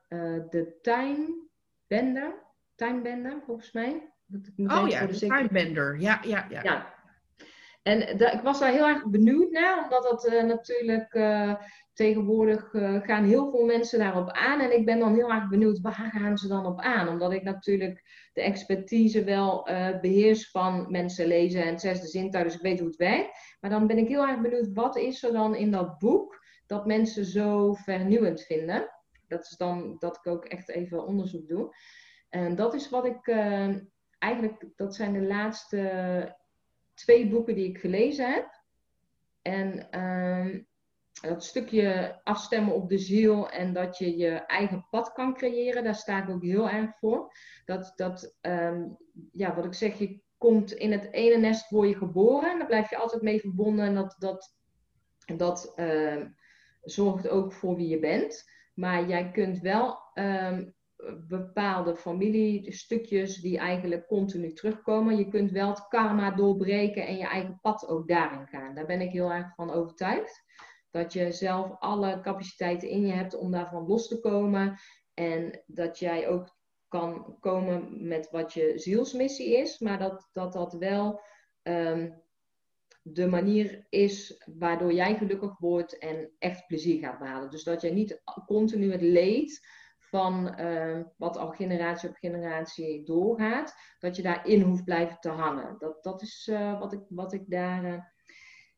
de 0.50 0.78
Tijnbender. 0.82 2.46
Tijnbender, 2.76 3.42
volgens 3.46 3.72
mij. 3.72 4.12
Oh 4.58 4.88
ja, 4.88 5.06
de 5.06 5.18
Tijnbender. 5.18 6.00
Ja, 6.00 6.20
ja, 6.24 6.46
ja. 6.50 6.64
ja. 6.64 6.96
En 7.84 8.20
ik 8.20 8.42
was 8.44 8.60
daar 8.60 8.72
heel 8.72 8.88
erg 8.88 9.06
benieuwd 9.06 9.52
naar, 9.52 9.84
omdat 9.84 10.04
dat 10.04 10.28
uh, 10.28 10.44
natuurlijk 10.44 11.14
uh, 11.14 11.56
tegenwoordig 11.94 12.70
gaan 13.04 13.24
heel 13.24 13.52
veel 13.52 13.66
mensen 13.66 14.00
daarop 14.00 14.30
aan. 14.30 14.60
En 14.60 14.78
ik 14.78 14.86
ben 14.86 15.00
dan 15.00 15.14
heel 15.14 15.32
erg 15.32 15.50
benieuwd, 15.50 15.82
waar 15.82 16.12
gaan 16.14 16.38
ze 16.38 16.48
dan 16.48 16.66
op 16.66 16.80
aan? 16.80 17.08
Omdat 17.08 17.32
ik 17.32 17.44
natuurlijk 17.44 18.30
de 18.34 18.42
expertise 18.42 19.24
wel 19.24 19.64
beheers 20.02 20.52
van 20.52 20.86
mensen 20.90 21.28
lezen 21.28 21.62
en 21.62 21.68
het 21.68 21.82
zesde 21.82 22.08
zintuig, 22.08 22.44
dus 22.44 22.56
ik 22.56 22.62
weet 22.62 22.80
hoe 22.80 22.88
het 22.88 22.98
werkt. 22.98 23.38
Maar 23.60 23.72
dan 23.72 23.88
ben 23.88 23.98
ik 23.98 24.08
heel 24.08 24.28
erg 24.28 24.42
benieuwd, 24.42 24.74
wat 24.74 24.98
is 24.98 25.24
er 25.24 25.32
dan 25.32 25.56
in 25.56 25.72
dat 25.72 25.98
boek 25.98 26.46
dat 26.66 26.86
mensen 26.86 27.26
zo 27.26 27.74
vernieuwend 27.74 28.42
vinden. 28.42 28.90
Dat 29.28 29.42
is 29.42 29.58
dan 29.58 29.96
dat 30.00 30.18
ik 30.18 30.32
ook 30.32 30.46
echt 30.46 30.70
even 30.70 31.06
onderzoek 31.06 31.48
doe. 31.48 31.76
En 32.30 32.56
dat 32.56 32.74
is 32.74 32.90
wat 32.90 33.06
ik 33.06 33.28
eigenlijk, 34.20 34.66
dat 34.76 34.96
zijn 34.96 35.14
de 35.14 35.22
laatste 35.22 36.36
twee 36.94 37.30
boeken 37.30 37.56
die 37.56 37.70
ik 37.70 37.78
gelezen 37.78 38.34
heb. 38.34 38.62
En 39.42 39.88
uh, 39.92 40.64
dat 41.22 41.44
stukje 41.44 42.20
afstemmen 42.24 42.74
op 42.74 42.90
de 42.90 42.98
ziel 42.98 43.50
en 43.50 43.74
dat 43.74 43.98
je 43.98 44.18
je 44.18 44.32
eigen 44.32 44.88
pad 44.90 45.12
kan 45.12 45.34
creëren, 45.34 45.84
daar 45.84 45.96
sta 45.96 46.24
ik 46.24 46.30
ook 46.30 46.44
heel 46.44 46.70
erg 46.70 46.98
voor. 46.98 47.32
Dat, 47.66 47.94
dat 47.96 48.38
ehm, 48.42 48.84
ja, 49.32 49.56
wat 49.56 49.66
ik 49.66 49.74
zeg, 49.74 49.98
je 49.98 50.22
komt 50.38 50.72
in 50.72 50.92
het 50.92 51.12
ene 51.12 51.38
nest 51.38 51.68
voor 51.68 51.88
je 51.88 51.96
geboren 51.96 52.52
en 52.52 52.58
daar 52.58 52.68
blijf 52.68 52.90
je 52.90 52.98
altijd 52.98 53.22
mee 53.22 53.40
verbonden 53.40 53.86
en 53.86 53.96
dat, 53.96 54.16
dat, 54.20 54.56
dat 55.36 55.74
ehm, 55.76 56.30
zorgt 56.82 57.30
ook 57.30 57.54
voor 57.54 57.76
wie 57.76 57.88
je 57.88 58.00
bent. 58.00 58.44
Maar 58.74 59.08
jij 59.08 59.32
kunt 59.32 59.60
wel 59.60 60.00
ehm, 60.14 60.70
bepaalde 61.28 61.96
familiestukjes 61.96 63.42
die 63.42 63.58
eigenlijk 63.58 64.08
continu 64.08 64.54
terugkomen. 64.54 65.18
Je 65.18 65.28
kunt 65.28 65.52
wel 65.52 65.70
het 65.70 65.88
karma 65.88 66.32
doorbreken 66.32 67.08
en 67.08 67.18
je 67.18 67.28
eigen 67.28 67.60
pad 67.62 67.88
ook 67.88 68.08
daarin 68.08 68.48
gaan. 68.48 68.76
Daar 68.76 68.86
ben 68.86 69.02
ik 69.02 69.12
heel 69.12 69.32
erg 69.32 69.56
van 69.56 69.72
overtuigd. 69.72 70.44
Dat 70.92 71.14
je 71.14 71.32
zelf 71.32 71.80
alle 71.80 72.22
capaciteiten 72.22 72.90
in 72.90 73.06
je 73.06 73.14
hebt 73.14 73.38
om 73.38 73.52
daarvan 73.52 73.88
los 73.88 74.08
te 74.08 74.20
komen. 74.20 74.78
En 75.14 75.64
dat 75.66 76.00
jij 76.00 76.28
ook 76.28 76.56
kan 76.88 77.38
komen 77.40 78.08
met 78.08 78.30
wat 78.32 78.54
je 78.54 78.74
zielsmissie 78.76 79.58
is. 79.58 79.80
Maar 79.80 80.00
dat 80.00 80.30
dat, 80.34 80.54
dat 80.54 80.74
wel 80.74 81.22
ehm, 81.62 82.12
de 83.02 83.28
manier 83.28 83.86
is 83.90 84.44
waardoor 84.58 84.94
jij 84.94 85.16
gelukkig 85.16 85.58
wordt 85.58 85.98
en 85.98 86.32
echt 86.40 86.68
plezier 86.68 87.00
gaat 87.00 87.20
behalen. 87.20 87.50
Dus 87.50 87.64
dat 87.64 87.82
jij 87.82 87.92
niet 87.92 88.22
continu 88.46 88.92
het 88.92 89.02
leed 89.02 89.68
van 90.10 90.56
ehm, 90.56 91.04
wat 91.18 91.38
al 91.38 91.50
generatie 91.50 92.10
op 92.10 92.16
generatie 92.16 93.04
doorgaat, 93.04 93.76
dat 94.00 94.16
je 94.16 94.22
daarin 94.22 94.62
hoeft 94.62 94.84
blijven 94.84 95.18
te 95.20 95.30
hangen. 95.30 95.76
Dat, 95.78 96.04
dat 96.04 96.22
is 96.22 96.48
uh, 96.52 96.80
wat, 96.80 96.94
ik, 96.94 97.02
wat 97.10 97.34
ik 97.34 97.50
daar. 97.50 97.84
Uh, 97.86 98.00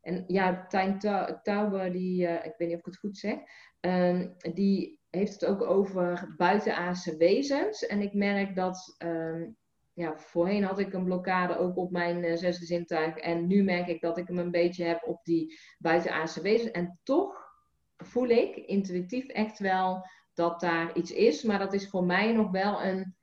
en 0.01 0.23
ja, 0.27 0.65
Tijn 0.67 0.99
Tauber, 1.43 1.91
die, 1.91 2.23
uh, 2.23 2.45
ik 2.45 2.53
weet 2.57 2.67
niet 2.67 2.73
of 2.73 2.79
ik 2.79 2.85
het 2.85 2.97
goed 2.97 3.17
zeg, 3.17 3.37
um, 3.79 4.35
die 4.53 4.99
heeft 5.09 5.33
het 5.33 5.45
ook 5.45 5.61
over 5.61 6.33
buitenaardse 6.37 7.17
wezens. 7.17 7.85
En 7.85 8.01
ik 8.01 8.13
merk 8.13 8.55
dat, 8.55 8.95
um, 9.03 9.57
ja, 9.93 10.17
voorheen 10.17 10.63
had 10.63 10.79
ik 10.79 10.93
een 10.93 11.03
blokkade 11.03 11.57
ook 11.57 11.77
op 11.77 11.91
mijn 11.91 12.37
zesde 12.37 12.65
zintuig. 12.65 13.15
En 13.15 13.47
nu 13.47 13.63
merk 13.63 13.87
ik 13.87 14.01
dat 14.01 14.17
ik 14.17 14.27
hem 14.27 14.37
een 14.37 14.51
beetje 14.51 14.83
heb 14.83 15.03
op 15.03 15.19
die 15.23 15.59
buitenaardse 15.77 16.41
wezens. 16.41 16.71
En 16.71 16.99
toch 17.03 17.49
voel 17.97 18.27
ik 18.27 18.55
intuïtief 18.55 19.27
echt 19.27 19.59
wel 19.59 20.05
dat 20.39 20.59
daar 20.59 20.95
iets 20.95 21.11
is. 21.11 21.43
Maar 21.43 21.59
dat 21.59 21.73
is 21.73 21.89
voor 21.89 22.03
mij 22.03 22.31
nog 22.31 22.51
wel 22.51 22.83
een, 22.83 23.15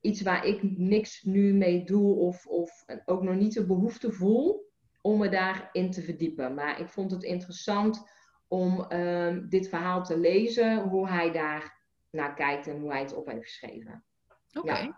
iets 0.00 0.22
waar 0.22 0.46
ik 0.46 0.62
niks 0.62 1.22
nu 1.22 1.52
mee 1.52 1.84
doe 1.84 2.14
of, 2.14 2.46
of 2.46 2.84
ook 3.04 3.22
nog 3.22 3.34
niet 3.34 3.54
de 3.54 3.66
behoefte 3.66 4.12
voel 4.12 4.72
om 5.00 5.18
me 5.18 5.28
daarin 5.28 5.90
te 5.90 6.02
verdiepen. 6.02 6.54
Maar 6.54 6.80
ik 6.80 6.88
vond 6.88 7.10
het 7.10 7.22
interessant 7.22 8.10
om 8.48 8.84
ehm, 8.88 9.48
dit 9.48 9.68
verhaal 9.68 10.04
te 10.04 10.18
lezen, 10.18 10.82
hoe 10.82 11.08
hij 11.08 11.32
daar 11.32 11.82
naar 12.10 12.34
kijkt 12.34 12.66
en 12.66 12.80
hoe 12.80 12.90
hij 12.90 13.00
het 13.00 13.14
op 13.14 13.26
heeft 13.26 13.44
geschreven. 13.44 14.04
Oké. 14.52 14.94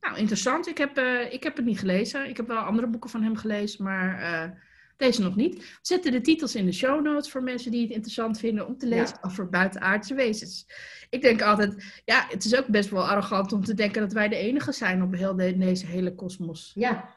Nou, 0.00 0.16
interessant. 0.16 0.66
Ik 0.66 0.78
heb, 0.78 0.98
uh, 0.98 1.32
ik 1.32 1.42
heb 1.42 1.56
het 1.56 1.64
niet 1.64 1.78
gelezen. 1.78 2.28
Ik 2.28 2.36
heb 2.36 2.46
wel 2.46 2.58
andere 2.58 2.86
boeken 2.86 3.10
van 3.10 3.22
hem 3.22 3.36
gelezen, 3.36 3.84
maar 3.84 4.20
uh, 4.20 4.56
deze 4.96 5.22
nog 5.22 5.36
niet. 5.36 5.54
We 5.54 5.78
zetten 5.82 6.12
de 6.12 6.20
titels 6.20 6.54
in 6.54 6.64
de 6.64 6.72
show 6.72 7.04
notes 7.04 7.30
voor 7.30 7.42
mensen 7.42 7.70
die 7.70 7.82
het 7.82 7.90
interessant 7.90 8.38
vinden 8.38 8.66
om 8.66 8.78
te 8.78 8.86
lezen 8.86 9.18
over 9.22 9.48
buitenaardse 9.48 10.14
wezens. 10.14 10.66
Ik 11.10 11.22
denk 11.22 11.42
altijd, 11.42 12.02
ja, 12.04 12.26
het 12.28 12.44
is 12.44 12.56
ook 12.56 12.66
best 12.66 12.90
wel 12.90 13.08
arrogant 13.08 13.52
om 13.52 13.64
te 13.64 13.74
denken 13.74 14.00
dat 14.00 14.12
wij 14.12 14.28
de 14.28 14.36
enige 14.36 14.72
zijn 14.72 15.02
op 15.02 15.14
heel 15.14 15.36
deze 15.36 15.86
hele 15.86 16.14
kosmos. 16.14 16.72
Ja, 16.74 17.14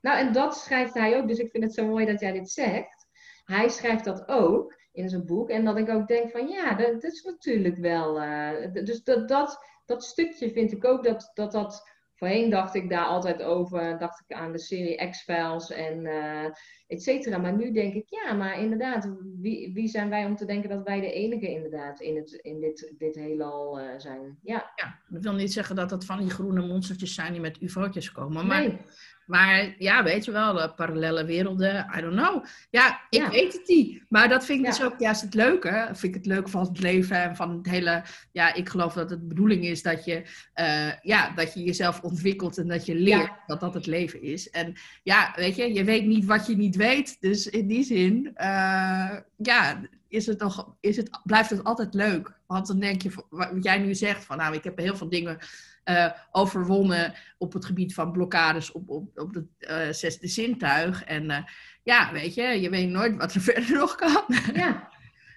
nou 0.00 0.18
en 0.18 0.32
dat 0.32 0.56
schrijft 0.56 0.94
hij 0.94 1.16
ook, 1.16 1.28
dus 1.28 1.38
ik 1.38 1.50
vind 1.50 1.64
het 1.64 1.74
zo 1.74 1.86
mooi 1.86 2.06
dat 2.06 2.20
jij 2.20 2.32
dit 2.32 2.50
zegt. 2.50 3.06
Hij 3.44 3.68
schrijft 3.68 4.04
dat 4.04 4.28
ook 4.28 4.80
in 4.92 5.08
zijn 5.08 5.26
boek 5.26 5.50
en 5.50 5.64
dat 5.64 5.78
ik 5.78 5.88
ook 5.88 6.08
denk 6.08 6.30
van 6.30 6.48
ja, 6.48 6.74
dat, 6.74 7.04
is 7.04 7.22
natuurlijk 7.22 7.76
wel. 7.76 8.22
Uh, 8.22 8.72
dus 8.72 9.02
dat, 9.02 9.28
dat, 9.28 9.66
dat 9.86 10.04
stukje 10.04 10.50
vind 10.50 10.72
ik 10.72 10.84
ook 10.84 11.04
dat 11.04 11.30
dat. 11.34 11.52
dat 11.52 11.90
Voorheen 12.22 12.50
dacht 12.50 12.74
ik 12.74 12.90
daar 12.90 13.04
altijd 13.04 13.42
over, 13.42 13.98
dacht 13.98 14.24
ik 14.26 14.36
aan 14.36 14.52
de 14.52 14.58
serie 14.58 15.08
X-Files 15.10 15.70
en 15.70 16.04
uh, 16.04 16.44
et 16.86 17.02
cetera. 17.02 17.38
Maar 17.38 17.56
nu 17.56 17.72
denk 17.72 17.94
ik, 17.94 18.04
ja, 18.06 18.32
maar 18.32 18.60
inderdaad, 18.60 19.12
wie, 19.40 19.72
wie 19.72 19.88
zijn 19.88 20.08
wij 20.08 20.24
om 20.24 20.36
te 20.36 20.44
denken 20.44 20.70
dat 20.70 20.82
wij 20.82 21.00
de 21.00 21.12
enige 21.12 21.50
inderdaad 21.50 22.00
in, 22.00 22.16
het, 22.16 22.32
in 22.32 22.60
dit, 22.60 22.94
dit 22.98 23.14
heelal 23.14 23.80
uh, 23.80 23.84
zijn? 23.96 24.38
Ja. 24.42 24.72
ja, 24.76 25.00
dat 25.08 25.22
wil 25.22 25.32
niet 25.32 25.52
zeggen 25.52 25.76
dat 25.76 25.88
dat 25.88 26.04
van 26.04 26.18
die 26.18 26.30
groene 26.30 26.66
monstertjes 26.66 27.14
zijn 27.14 27.32
die 27.32 27.40
met 27.40 27.60
ufo'tjes 27.60 28.12
komen. 28.12 28.46
Maar 28.46 28.60
nee. 28.60 28.78
Maar 29.26 29.74
ja, 29.78 30.02
weet 30.02 30.24
je 30.24 30.30
wel, 30.30 30.52
de 30.52 30.72
parallele 30.76 31.24
werelden, 31.24 31.90
I 31.96 32.00
don't 32.00 32.16
know. 32.16 32.44
Ja, 32.70 33.00
ik 33.10 33.26
weet 33.26 33.52
het 33.52 33.68
niet. 33.68 34.04
Maar 34.08 34.28
dat 34.28 34.44
vind 34.44 34.58
ik 34.58 34.66
dus 34.66 34.82
ook 34.82 34.98
juist 34.98 35.20
het 35.22 35.34
leuke. 35.34 35.88
Vind 35.92 36.02
ik 36.02 36.14
het 36.14 36.26
leuk 36.26 36.48
van 36.48 36.66
het 36.66 36.80
leven 36.80 37.22
en 37.22 37.36
van 37.36 37.56
het 37.56 37.66
hele... 37.66 38.02
Ja, 38.32 38.54
ik 38.54 38.68
geloof 38.68 38.92
dat 38.92 39.10
het 39.10 39.20
de 39.20 39.26
bedoeling 39.26 39.64
is 39.64 39.82
dat 39.82 40.04
je, 40.04 40.22
uh, 40.60 40.92
ja, 41.02 41.30
dat 41.30 41.54
je 41.54 41.62
jezelf 41.62 42.00
ontwikkelt 42.00 42.58
en 42.58 42.68
dat 42.68 42.86
je 42.86 42.94
leert 42.94 43.32
dat 43.46 43.60
dat 43.60 43.74
het 43.74 43.86
leven 43.86 44.22
is. 44.22 44.50
En 44.50 44.74
ja, 45.02 45.32
weet 45.36 45.56
je, 45.56 45.74
je 45.74 45.84
weet 45.84 46.06
niet 46.06 46.24
wat 46.24 46.46
je 46.46 46.56
niet 46.56 46.76
weet. 46.76 47.16
Dus 47.20 47.46
in 47.46 47.66
die 47.66 47.84
zin, 47.84 48.30
uh, 48.36 49.16
ja, 49.36 49.80
is 50.12 50.26
het 50.26 50.38
toch, 50.38 50.74
is 50.80 50.96
het, 50.96 51.20
blijft 51.24 51.50
het 51.50 51.64
altijd 51.64 51.94
leuk. 51.94 52.32
Want 52.46 52.66
dan 52.66 52.80
denk 52.80 53.02
je, 53.02 53.10
wat 53.30 53.50
jij 53.60 53.78
nu 53.78 53.94
zegt, 53.94 54.24
van 54.24 54.36
nou, 54.36 54.54
ik 54.54 54.64
heb 54.64 54.78
heel 54.78 54.96
veel 54.96 55.08
dingen 55.08 55.38
uh, 55.84 56.10
overwonnen 56.30 57.14
op 57.38 57.52
het 57.52 57.64
gebied 57.64 57.94
van 57.94 58.12
blokkades 58.12 58.72
op, 58.72 58.88
op, 58.88 59.18
op 59.18 59.34
het 59.34 59.46
uh, 59.58 59.92
zesde 59.92 60.28
zintuig. 60.28 61.04
En 61.04 61.30
uh, 61.30 61.38
ja, 61.82 62.12
weet 62.12 62.34
je, 62.34 62.42
je 62.42 62.70
weet 62.70 62.88
nooit 62.88 63.16
wat 63.16 63.34
er 63.34 63.40
verder 63.50 63.72
nog 63.76 63.94
kan. 63.94 64.24
Ja, 64.54 64.88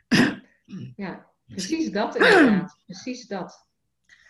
ja 1.06 1.26
precies 1.48 1.92
dat 1.92 2.16
inderdaad. 2.16 2.78
Precies 2.86 3.28
dat. 3.28 3.64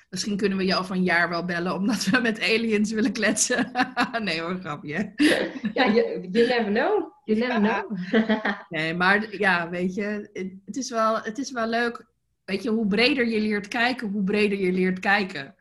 Misschien 0.10 0.38
kunnen 0.38 0.58
we 0.58 0.66
jou 0.66 0.86
van 0.86 0.96
een 0.96 1.04
jaar 1.04 1.30
wel 1.30 1.46
bellen 1.46 1.76
omdat 1.76 2.06
we 2.06 2.20
met 2.20 2.41
aliens 2.41 2.91
willen 2.91 3.12
kletsen. 3.12 3.72
nee 4.24 4.41
hoor, 4.41 4.60
grapje. 4.60 5.14
ja, 5.74 5.91
you, 5.91 6.28
you 6.32 6.48
never 6.48 6.72
know. 6.72 7.14
You 7.26 7.40
never 7.40 7.60
know. 7.60 7.98
nee, 8.70 8.94
maar 8.94 9.38
ja, 9.38 9.70
weet 9.70 9.94
je, 9.94 10.30
het 10.66 10.76
is, 10.76 10.90
wel, 10.90 11.22
het 11.22 11.38
is 11.38 11.52
wel 11.52 11.68
leuk. 11.68 12.06
Weet 12.46 12.64
je, 12.64 12.70
hoe 12.70 12.88
breder 12.88 13.28
je 13.28 13.40
leert 13.40 13.68
kijken, 13.68 14.10
hoe 14.10 14.24
breder 14.24 14.58
je 14.60 14.72
leert 14.72 15.00
kijken. 15.00 15.56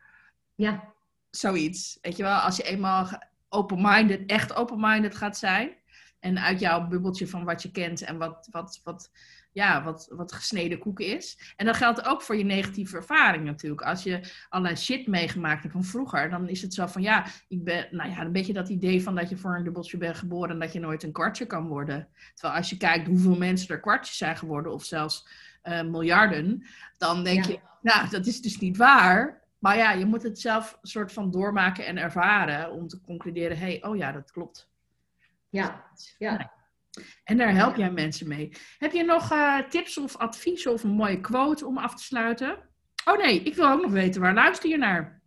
Ja. 0.55 0.93
Zoiets. 1.29 1.97
Weet 2.01 2.17
je 2.17 2.23
wel, 2.23 2.37
als 2.37 2.57
je 2.57 2.63
eenmaal 2.63 3.07
open-minded, 3.49 4.23
echt 4.25 4.55
open-minded 4.55 5.15
gaat 5.15 5.37
zijn. 5.37 5.75
En 6.19 6.39
uit 6.39 6.59
jouw 6.59 6.87
bubbeltje 6.87 7.27
van 7.27 7.43
wat 7.43 7.61
je 7.61 7.71
kent 7.71 8.01
en 8.01 8.17
wat, 8.17 8.47
wat, 8.51 8.81
wat, 8.83 9.11
ja, 9.55 9.83
wat, 9.83 10.07
wat 10.09 10.31
gesneden 10.31 10.79
koek 10.79 10.99
is. 10.99 11.53
En 11.55 11.65
dat 11.65 11.75
geldt 11.75 12.05
ook 12.05 12.21
voor 12.21 12.35
je 12.35 12.43
negatieve 12.43 12.97
ervaring 12.97 13.43
natuurlijk. 13.43 13.81
Als 13.81 14.03
je 14.03 14.19
allerlei 14.49 14.77
shit 14.77 15.07
meegemaakt 15.07 15.61
hebt 15.61 15.73
van 15.73 15.83
vroeger, 15.83 16.29
dan 16.29 16.49
is 16.49 16.61
het 16.61 16.73
zo 16.73 16.85
van 16.85 17.01
ja, 17.01 17.25
ik 17.47 17.63
ben, 17.63 17.87
nou 17.91 18.09
ja, 18.09 18.21
een 18.21 18.31
beetje 18.31 18.53
dat 18.53 18.69
idee 18.69 19.03
van 19.03 19.15
dat 19.15 19.29
je 19.29 19.37
voor 19.37 19.55
een 19.55 19.63
dubbeltje 19.63 19.97
bent 19.97 20.17
geboren 20.17 20.49
en 20.49 20.59
dat 20.59 20.73
je 20.73 20.79
nooit 20.79 21.03
een 21.03 21.11
kwartje 21.11 21.45
kan 21.45 21.67
worden. 21.67 22.07
Terwijl 22.33 22.57
als 22.57 22.69
je 22.69 22.77
kijkt 22.77 23.07
hoeveel 23.07 23.37
mensen 23.37 23.69
er 23.69 23.79
kwartjes 23.79 24.17
zijn 24.17 24.37
geworden, 24.37 24.73
of 24.73 24.83
zelfs 24.83 25.27
uh, 25.63 25.81
miljarden, 25.81 26.65
dan 26.97 27.23
denk 27.23 27.45
je, 27.45 27.59
nou, 27.81 28.09
dat 28.09 28.25
is 28.25 28.41
dus 28.41 28.57
niet 28.57 28.77
waar. 28.77 29.41
Maar 29.59 29.77
ja, 29.77 29.91
je 29.91 30.05
moet 30.05 30.23
het 30.23 30.39
zelf 30.39 30.77
een 30.81 30.89
soort 30.89 31.13
van 31.13 31.31
doormaken 31.31 31.85
en 31.85 31.97
ervaren 31.97 32.71
om 32.71 32.87
te 32.87 33.01
concluderen, 33.01 33.57
hé, 33.57 33.65
hey, 33.65 33.83
oh 33.83 33.97
ja, 33.97 34.11
dat 34.11 34.31
klopt. 34.31 34.69
Ja, 35.49 35.85
ja. 36.17 36.53
En 37.23 37.37
daar 37.37 37.53
help 37.53 37.75
jij 37.75 37.91
mensen 37.91 38.27
mee. 38.27 38.51
Heb 38.77 38.91
je 38.91 39.03
nog 39.03 39.31
uh, 39.31 39.59
tips 39.59 39.97
of 39.97 40.17
adviezen 40.17 40.71
of 40.71 40.83
een 40.83 40.89
mooie 40.89 41.19
quote 41.19 41.65
om 41.65 41.77
af 41.77 41.95
te 41.95 42.03
sluiten? 42.03 42.69
Oh 43.05 43.17
nee, 43.17 43.41
ik 43.41 43.55
wil 43.55 43.69
ook 43.69 43.81
nog 43.81 43.91
weten, 43.91 44.21
waar 44.21 44.33
luister 44.33 44.69
je 44.69 44.77
naar? 44.77 45.21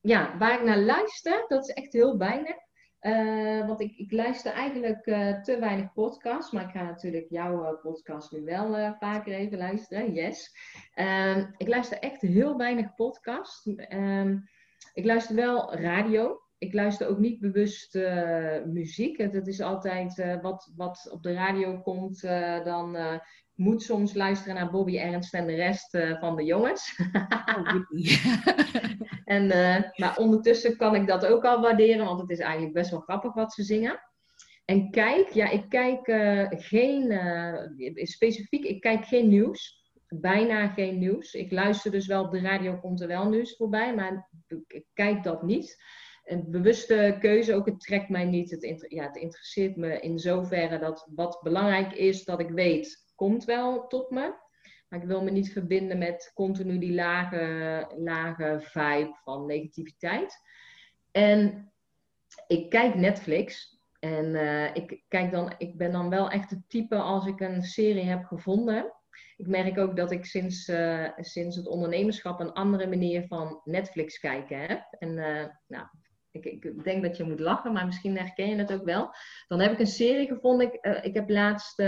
Ja, 0.00 0.38
waar 0.38 0.54
ik 0.54 0.62
naar 0.62 0.78
luister, 0.78 1.44
dat 1.48 1.68
is 1.68 1.74
echt 1.74 1.92
heel 1.92 2.18
weinig. 2.18 2.56
Uh, 3.00 3.66
want 3.66 3.80
ik, 3.80 3.96
ik 3.96 4.12
luister 4.12 4.52
eigenlijk 4.52 5.06
uh, 5.06 5.40
te 5.40 5.58
weinig 5.58 5.92
podcasts, 5.92 6.52
maar 6.52 6.64
ik 6.64 6.70
ga 6.70 6.82
natuurlijk 6.82 7.26
jouw 7.28 7.78
podcast 7.82 8.32
nu 8.32 8.44
wel 8.44 8.96
vaker 8.98 9.32
even 9.32 9.58
luisteren. 9.58 10.12
Yes. 10.12 10.56
Ehm, 10.94 11.44
ik 11.56 11.68
luister 11.68 11.98
echt 11.98 12.20
heel 12.20 12.56
weinig 12.56 12.94
podcasts. 12.94 13.66
Um, 13.88 14.48
ik 14.92 15.04
luister 15.04 15.34
wel 15.34 15.74
radio. 15.74 16.43
Ik 16.64 16.72
luister 16.72 17.08
ook 17.08 17.18
niet 17.18 17.40
bewust 17.40 17.98
muziek. 18.64 19.32
Dat 19.32 19.46
is 19.46 19.60
altijd 19.60 20.38
wat, 20.42 20.72
wat 20.76 21.08
op 21.12 21.22
de 21.22 21.32
radio 21.32 21.80
komt. 21.80 22.20
dan 22.64 22.96
moet 23.54 23.82
soms 23.82 24.14
luisteren 24.14 24.54
naar 24.54 24.70
Bobby 24.70 24.98
Ernst 24.98 25.34
en 25.34 25.46
de 25.46 25.54
rest 25.54 25.98
van 26.20 26.36
de 26.36 26.44
jongens. 26.44 27.00
Oh, 27.46 27.74
En, 29.24 29.44
uh, 29.44 29.82
maar 29.96 30.16
ondertussen 30.16 30.76
kan 30.76 30.94
ik 30.94 31.06
dat 31.06 31.26
ook 31.26 31.44
al 31.44 31.60
waarderen, 31.60 32.04
want 32.04 32.20
het 32.20 32.30
is 32.30 32.38
eigenlijk 32.38 32.74
best 32.74 32.90
wel 32.90 33.00
grappig 33.00 33.34
wat 33.34 33.52
ze 33.52 33.62
zingen. 33.62 34.00
En 34.64 34.90
kijk, 34.90 35.30
ja, 35.30 35.50
ik 35.50 35.68
kijk 35.68 36.08
uh, 36.08 36.46
geen, 36.50 37.10
uh, 37.10 38.04
specifiek, 38.04 38.64
ik 38.64 38.80
kijk 38.80 39.04
geen 39.04 39.28
nieuws. 39.28 39.82
Bijna 40.08 40.68
geen 40.68 40.98
nieuws. 40.98 41.34
Ik 41.34 41.52
luister 41.52 41.90
dus 41.90 42.06
wel 42.06 42.24
op 42.24 42.30
de 42.30 42.40
radio, 42.40 42.78
komt 42.78 43.00
er 43.00 43.08
wel 43.08 43.28
nieuws 43.28 43.56
voorbij, 43.56 43.94
maar 43.94 44.30
ik 44.66 44.86
kijk 44.92 45.22
dat 45.22 45.42
niet. 45.42 45.82
Een 46.24 46.50
bewuste 46.50 47.16
keuze 47.20 47.54
ook, 47.54 47.66
het 47.66 47.80
trekt 47.80 48.08
mij 48.08 48.24
niet. 48.24 48.50
Het, 48.50 48.86
ja, 48.88 49.06
het 49.06 49.16
interesseert 49.16 49.76
me 49.76 50.00
in 50.00 50.18
zoverre 50.18 50.78
dat 50.78 51.08
wat 51.14 51.40
belangrijk 51.42 51.92
is, 51.92 52.24
dat 52.24 52.40
ik 52.40 52.50
weet 52.50 53.04
komt 53.14 53.44
wel 53.44 53.86
tot 53.86 54.10
me. 54.10 54.34
Maar 54.88 55.00
ik 55.00 55.08
wil 55.08 55.22
me 55.22 55.30
niet 55.30 55.52
verbinden 55.52 55.98
met 55.98 56.30
continu 56.34 56.78
die 56.78 56.94
lage, 56.94 57.86
lage 57.96 58.58
vibe 58.60 59.18
van 59.22 59.46
negativiteit. 59.46 60.40
En 61.12 61.72
ik 62.46 62.70
kijk 62.70 62.94
Netflix. 62.94 63.78
En 64.00 64.24
uh, 64.24 64.74
ik, 64.74 65.02
kijk 65.08 65.32
dan, 65.32 65.54
ik 65.58 65.76
ben 65.76 65.92
dan 65.92 66.10
wel 66.10 66.30
echt 66.30 66.50
het 66.50 66.68
type 66.68 66.96
als 66.96 67.26
ik 67.26 67.40
een 67.40 67.62
serie 67.62 68.04
heb 68.04 68.24
gevonden. 68.24 68.92
Ik 69.36 69.46
merk 69.46 69.78
ook 69.78 69.96
dat 69.96 70.10
ik 70.10 70.24
sinds, 70.24 70.68
uh, 70.68 71.08
sinds 71.16 71.56
het 71.56 71.66
ondernemerschap 71.66 72.40
een 72.40 72.52
andere 72.52 72.86
manier 72.86 73.26
van 73.26 73.60
Netflix 73.64 74.18
kijken 74.18 74.58
heb. 74.58 74.86
En 74.98 75.08
uh, 75.08 75.46
nou, 75.66 75.86
ik, 76.34 76.62
ik, 76.64 76.84
denk 76.84 77.02
dat 77.02 77.16
je 77.16 77.24
moet 77.24 77.40
lachen, 77.40 77.72
maar 77.72 77.86
misschien 77.86 78.18
herken 78.18 78.48
je 78.48 78.56
het 78.56 78.72
ook 78.72 78.84
wel. 78.84 79.14
Dan 79.48 79.60
heb 79.60 79.72
ik 79.72 79.78
een 79.78 79.86
serie 79.86 80.26
gevonden. 80.26 80.72
Ik, 80.72 80.86
uh, 80.86 81.04
ik 81.04 81.14
heb 81.14 81.30
laatst, 81.30 81.82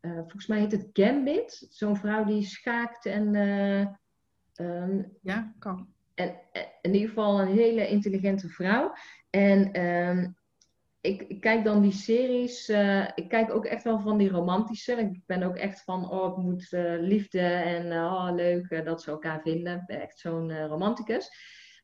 volgens 0.00 0.46
mij 0.46 0.58
heet 0.58 0.72
het 0.72 0.88
Gambit. 0.92 1.66
Zo'n 1.70 1.96
vrouw 1.96 2.24
die 2.24 2.42
schaakt 2.42 3.06
en... 3.06 3.34
Um, 4.60 5.16
ja, 5.22 5.54
kan. 5.58 5.88
En 6.14 6.34
in 6.82 6.94
ieder 6.94 7.08
geval 7.08 7.40
een 7.40 7.56
hele 7.56 7.88
intelligente 7.88 8.48
vrouw. 8.48 8.92
En 9.30 9.86
um, 9.86 10.36
ik, 11.00 11.22
ik, 11.22 11.40
kijk 11.40 11.64
dan 11.64 11.82
die 11.82 11.92
series. 11.92 12.68
Uh, 12.68 13.08
ik 13.14 13.28
kijk 13.28 13.54
ook 13.54 13.64
echt 13.64 13.84
wel 13.84 14.00
van 14.00 14.18
die 14.18 14.30
romantische. 14.30 14.92
Ik 14.92 15.20
ben 15.26 15.42
ook 15.42 15.56
echt 15.56 15.82
van, 15.82 16.10
oh, 16.10 16.38
ik 16.38 16.44
moet 16.44 16.72
uh, 16.72 17.00
liefde 17.00 17.40
en 17.40 17.86
uh, 17.86 18.12
oh, 18.12 18.34
leuk 18.34 18.84
dat 18.84 19.02
ze 19.02 19.10
elkaar 19.10 19.40
vinden. 19.40 19.84
Echt 19.86 20.18
zo'n 20.18 20.66
romanticus. 20.66 21.30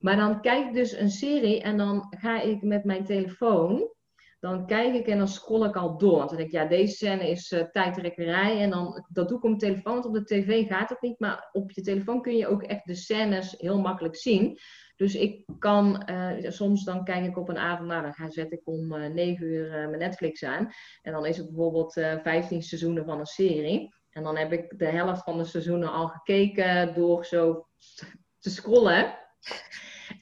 Maar 0.05 0.17
dan 0.17 0.41
kijk 0.41 0.67
ik 0.67 0.75
dus 0.75 0.93
een 0.93 1.11
serie 1.11 1.63
en 1.63 1.77
dan 1.77 2.07
ga 2.19 2.41
ik 2.41 2.63
met 2.63 2.85
mijn 2.85 3.05
telefoon. 3.05 3.93
Dan 4.41 4.67
kijk 4.67 4.95
ik 4.95 5.07
en 5.07 5.19
dan 5.19 5.29
scroll 5.29 5.67
ik 5.67 5.77
al 5.77 5.99
door. 5.99 6.17
Want 6.17 6.29
dan 6.29 6.39
denk 6.39 6.49
ik, 6.49 6.55
ja, 6.55 6.65
deze 6.65 6.95
scène 6.95 7.31
is 7.31 7.53
uh, 7.53 7.63
tijdrekkerij. 7.63 8.61
En 8.61 8.71
dan, 8.71 9.07
dat 9.09 9.29
doe 9.29 9.37
ik 9.37 9.43
op 9.43 9.49
mijn 9.49 9.61
telefoon, 9.61 9.93
want 9.93 10.07
op 10.07 10.15
de 10.15 10.25
tv 10.25 10.67
gaat 10.67 10.89
het 10.89 11.01
niet. 11.01 11.19
Maar 11.19 11.49
op 11.53 11.71
je 11.71 11.83
telefoon 11.83 12.23
kun 12.23 12.37
je 12.37 12.47
ook 12.47 12.63
echt 12.63 12.87
de 12.87 12.95
scènes 12.95 13.55
heel 13.59 13.81
makkelijk 13.81 14.17
zien. 14.17 14.59
Dus 14.97 15.15
ik 15.15 15.45
kan, 15.59 16.11
uh, 16.11 16.51
soms 16.51 16.85
dan 16.85 17.05
kijk 17.05 17.27
ik 17.27 17.39
op 17.39 17.49
een 17.49 17.59
avond, 17.59 17.89
nou 17.89 18.13
dan 18.17 18.33
zet 18.33 18.53
ik 18.53 18.61
om 18.65 18.93
eh, 18.93 19.11
9 19.11 19.47
uur 19.47 19.69
mijn 19.71 19.99
Netflix 19.99 20.45
aan. 20.45 20.71
En 21.03 21.13
dan 21.13 21.27
is 21.27 21.37
het 21.37 21.47
bijvoorbeeld 21.47 21.93
15 21.93 22.63
seizoenen 22.63 23.05
van 23.05 23.19
een 23.19 23.27
serie. 23.27 23.95
En 24.11 24.23
dan 24.23 24.37
heb 24.37 24.53
ik 24.53 24.79
de 24.79 24.87
helft 24.87 25.23
van 25.23 25.39
de 25.39 25.45
seizoenen 25.45 25.93
al 25.93 26.07
gekeken 26.09 26.95
door 26.95 27.25
zo 27.25 27.67
te 28.39 28.51
scrollen 28.51 29.23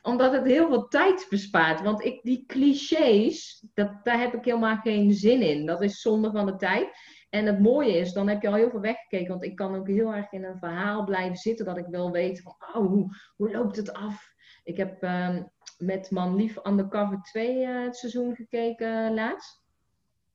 omdat 0.03 0.32
het 0.32 0.44
heel 0.44 0.68
veel 0.68 0.88
tijd 0.88 1.26
bespaart. 1.30 1.80
Want 1.80 2.05
ik, 2.05 2.22
die 2.22 2.44
clichés, 2.46 3.66
dat, 3.74 3.90
daar 4.03 4.20
heb 4.20 4.34
ik 4.34 4.44
helemaal 4.44 4.76
geen 4.76 5.12
zin 5.12 5.42
in. 5.42 5.66
Dat 5.66 5.82
is 5.82 6.00
zonde 6.00 6.30
van 6.30 6.46
de 6.46 6.57
tijd. 6.57 6.88
En 7.30 7.46
het 7.46 7.61
mooie 7.61 7.96
is, 7.98 8.12
dan 8.12 8.28
heb 8.28 8.42
je 8.42 8.48
al 8.48 8.55
heel 8.55 8.70
veel 8.70 8.80
weggekeken. 8.80 9.28
Want 9.28 9.44
ik 9.44 9.57
kan 9.57 9.74
ook 9.74 9.88
heel 9.88 10.14
erg 10.14 10.32
in 10.32 10.44
een 10.44 10.59
verhaal 10.59 11.05
blijven 11.05 11.36
zitten. 11.36 11.64
Dat 11.64 11.78
ik 11.78 11.86
wil 11.86 12.11
weten 12.11 12.42
van, 12.42 12.55
oh, 12.74 12.92
hoe, 13.36 13.50
loopt 13.50 13.76
het 13.76 13.92
af? 13.92 14.30
Ik 14.64 14.76
heb 14.76 15.03
um, 15.03 15.50
met 15.78 16.11
Man 16.11 16.36
Lief 16.36 16.66
Undercover 16.66 17.22
2 17.22 17.57
uh, 17.57 17.84
het 17.84 17.96
seizoen 17.96 18.34
gekeken 18.34 19.14
laatst. 19.14 19.61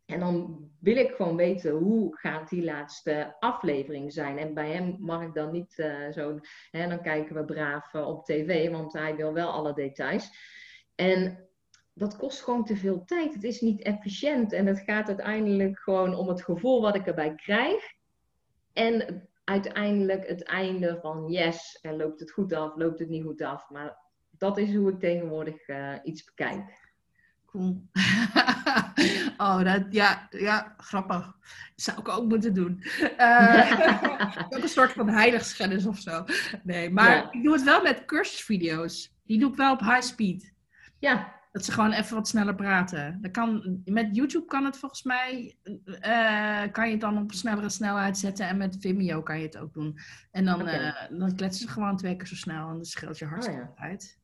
En 0.07 0.19
dan 0.19 0.69
wil 0.79 0.95
ik 0.95 1.11
gewoon 1.15 1.35
weten 1.35 1.71
hoe 1.71 2.17
gaat 2.17 2.49
die 2.49 2.63
laatste 2.63 3.35
aflevering 3.39 4.13
zijn. 4.13 4.37
En 4.37 4.53
bij 4.53 4.71
hem 4.71 4.95
mag 4.99 5.21
ik 5.21 5.33
dan 5.33 5.51
niet 5.51 5.77
uh, 5.77 6.11
zo. 6.11 6.39
Hè, 6.71 6.87
dan 6.87 7.01
kijken 7.01 7.35
we 7.35 7.45
braaf 7.45 7.93
uh, 7.93 8.07
op 8.07 8.25
tv, 8.25 8.69
want 8.71 8.93
hij 8.93 9.15
wil 9.15 9.33
wel 9.33 9.51
alle 9.51 9.73
details. 9.73 10.31
En 10.95 11.47
dat 11.93 12.17
kost 12.17 12.43
gewoon 12.43 12.65
te 12.65 12.75
veel 12.75 13.05
tijd. 13.05 13.33
Het 13.33 13.43
is 13.43 13.61
niet 13.61 13.81
efficiënt. 13.81 14.53
En 14.53 14.65
het 14.65 14.79
gaat 14.79 15.07
uiteindelijk 15.07 15.79
gewoon 15.79 16.15
om 16.15 16.27
het 16.27 16.43
gevoel 16.43 16.81
wat 16.81 16.95
ik 16.95 17.07
erbij 17.07 17.35
krijg. 17.35 17.83
En 18.73 19.27
uiteindelijk 19.43 20.27
het 20.27 20.43
einde 20.43 20.99
van 21.01 21.31
yes, 21.31 21.79
en 21.81 21.95
loopt 21.95 22.19
het 22.19 22.31
goed 22.31 22.53
af, 22.53 22.75
loopt 22.75 22.99
het 22.99 23.09
niet 23.09 23.23
goed 23.23 23.41
af. 23.41 23.69
Maar 23.69 23.97
dat 24.37 24.57
is 24.57 24.75
hoe 24.75 24.91
ik 24.91 24.99
tegenwoordig 24.99 25.67
uh, 25.67 25.93
iets 26.03 26.23
bekijk. 26.23 26.86
Cool. 27.47 27.81
oh, 29.37 29.63
dat, 29.63 29.85
ja, 29.89 30.27
ja, 30.29 30.73
grappig. 30.77 31.35
Zou 31.75 31.99
ik 31.99 32.07
ook 32.07 32.27
moeten 32.27 32.53
doen. 32.53 32.83
Uh, 33.19 33.71
ook 34.49 34.61
een 34.61 34.69
soort 34.69 34.91
van 34.91 35.09
heiligschennis 35.09 35.85
of 35.85 35.99
zo. 35.99 36.25
Nee, 36.63 36.89
maar 36.89 37.27
ik 37.31 37.43
doe 37.43 37.53
het 37.53 37.63
wel 37.63 37.81
met 37.81 38.05
cursusvideo's. 38.05 39.15
Die 39.25 39.39
doe 39.39 39.49
ik 39.49 39.55
wel 39.55 39.73
op 39.73 39.79
high 39.79 40.01
speed. 40.01 40.53
Ja. 40.99 41.35
Dat 41.51 41.65
ze 41.65 41.71
gewoon 41.71 41.91
even 41.91 42.15
wat 42.15 42.27
sneller 42.27 42.55
praten. 42.55 43.17
Dat 43.21 43.31
kan, 43.31 43.81
met 43.85 44.15
YouTube 44.15 44.45
kan 44.45 44.65
het 44.65 44.77
volgens 44.77 45.03
mij, 45.03 45.55
uh, 45.63 46.71
kan 46.71 46.85
je 46.85 46.91
het 46.91 47.01
dan 47.01 47.17
op 47.17 47.31
snellere 47.31 47.69
snelheid 47.69 48.17
zetten. 48.17 48.47
En 48.47 48.57
met 48.57 48.77
Vimeo 48.79 49.21
kan 49.21 49.39
je 49.39 49.45
het 49.45 49.57
ook 49.57 49.73
doen. 49.73 49.99
En 50.31 50.45
dan, 50.45 50.61
okay. 50.61 50.87
uh, 50.87 51.19
dan 51.19 51.35
kletsen 51.35 51.67
ze 51.67 51.73
gewoon 51.73 51.97
twee 51.97 52.15
keer 52.15 52.27
zo 52.27 52.35
snel. 52.35 52.69
En 52.69 52.77
dat 52.77 52.87
scheelt 52.87 53.17
je 53.17 53.25
hartstikke 53.25 53.61
oh, 53.61 53.67
ja. 53.75 53.87
tijd. 53.87 54.19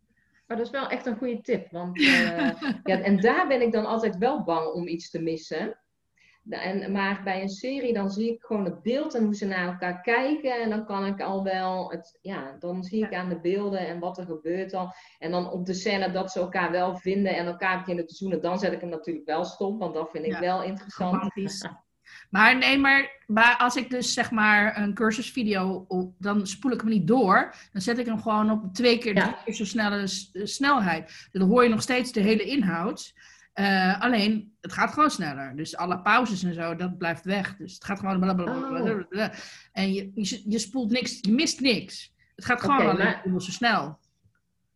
Maar 0.54 0.62
dat 0.62 0.74
is 0.74 0.80
wel 0.80 0.90
echt 0.90 1.06
een 1.06 1.18
goede 1.18 1.42
tip. 1.42 1.72
Want, 1.72 1.98
uh, 1.98 2.52
ja, 2.84 3.00
en 3.00 3.20
daar 3.20 3.48
ben 3.48 3.62
ik 3.62 3.72
dan 3.72 3.86
altijd 3.86 4.18
wel 4.18 4.44
bang 4.44 4.74
om 4.74 4.88
iets 4.88 5.10
te 5.10 5.22
missen. 5.22 5.78
En, 6.50 6.92
maar 6.92 7.22
bij 7.24 7.42
een 7.42 7.50
serie 7.50 7.94
dan 7.94 8.12
zie 8.12 8.34
ik 8.34 8.44
gewoon 8.44 8.66
het 8.66 8.82
beeld 8.82 9.16
en 9.16 9.24
hoe 9.24 9.36
ze 9.36 9.46
naar 9.46 9.68
elkaar 9.68 10.02
kijken. 10.02 10.62
En 10.62 10.70
dan 10.70 10.86
kan 10.86 11.06
ik 11.06 11.22
al 11.22 11.44
wel, 11.44 11.92
het, 11.92 12.20
ja, 12.22 12.56
dan 12.60 12.84
zie 12.84 13.06
ik 13.06 13.14
aan 13.14 13.30
de 13.30 13.40
beelden 13.40 13.80
en 13.80 14.00
wat 14.00 14.18
er 14.18 14.26
gebeurt 14.26 14.74
al. 14.74 14.94
En 15.20 15.32
dan 15.32 15.52
op 15.52 15.66
de 15.66 15.74
scène 15.74 16.12
dat 16.12 16.32
ze 16.32 16.40
elkaar 16.40 16.72
wel 16.72 16.98
vinden 16.98 17.36
en 17.36 17.46
elkaar 17.46 17.78
beginnen 17.78 18.08
te 18.08 18.16
zoenen. 18.16 18.42
Dan 18.42 18.60
zet 18.60 18.74
ik 18.74 18.82
hem 18.82 18.90
natuurlijk 18.90 19.26
wel 19.26 19.44
stop, 19.44 19.80
want 19.80 19.94
dat 19.94 20.10
vind 20.10 20.26
ik 20.26 20.32
ja, 20.32 20.40
wel 20.40 20.64
interessant. 20.64 21.34
Maar 22.34 22.58
nee, 22.58 22.78
maar, 22.78 23.12
maar 23.28 23.58
als 23.58 23.76
ik 23.76 23.90
dus 23.90 24.14
zeg 24.14 24.32
maar 24.32 24.78
een 24.78 24.94
cursusvideo, 24.94 25.86
op, 25.88 26.16
dan 26.18 26.48
spoel 26.48 26.72
ik 26.72 26.82
hem 26.82 26.90
niet 26.90 27.08
door. 27.08 27.56
Dan 27.72 27.82
zet 27.82 27.98
ik 27.98 28.06
hem 28.06 28.22
gewoon 28.22 28.52
op 28.52 28.74
twee 28.74 28.98
keer, 28.98 29.16
drie 29.16 29.36
keer 29.46 29.54
zo 29.54 29.66
snelle 29.66 30.08
snelheid. 30.34 31.28
Dan 31.32 31.48
hoor 31.48 31.64
je 31.64 31.70
nog 31.70 31.82
steeds 31.82 32.12
de 32.12 32.20
hele 32.20 32.44
inhoud. 32.44 33.14
Uh, 33.56 34.02
alleen, 34.02 34.54
het 34.62 34.74
gaat 34.74 34.94
gewoon 34.94 35.12
sneller. 35.12 35.56
Dus 35.56 35.78
alle 35.78 36.02
pauzes 36.02 36.44
en 36.44 36.54
zo, 36.54 36.76
dat 36.76 36.98
blijft 36.98 37.26
weg. 37.26 37.56
Dus 37.56 37.74
het 37.74 37.84
gaat 37.84 38.00
gewoon 38.00 38.20
blablabla. 38.20 38.82
Oh. 38.82 39.28
En 39.72 39.94
je, 39.94 40.12
je, 40.16 40.44
je, 40.46 40.60
spoelt 40.60 40.92
niks, 40.92 41.18
je 41.22 41.32
mist 41.32 41.60
niks. 41.60 42.14
Het 42.36 42.46
gaat 42.46 42.62
gewoon 42.62 42.92
okay, 42.92 43.22
maar... 43.26 43.42
zo 43.42 43.52
snel. 43.52 44.00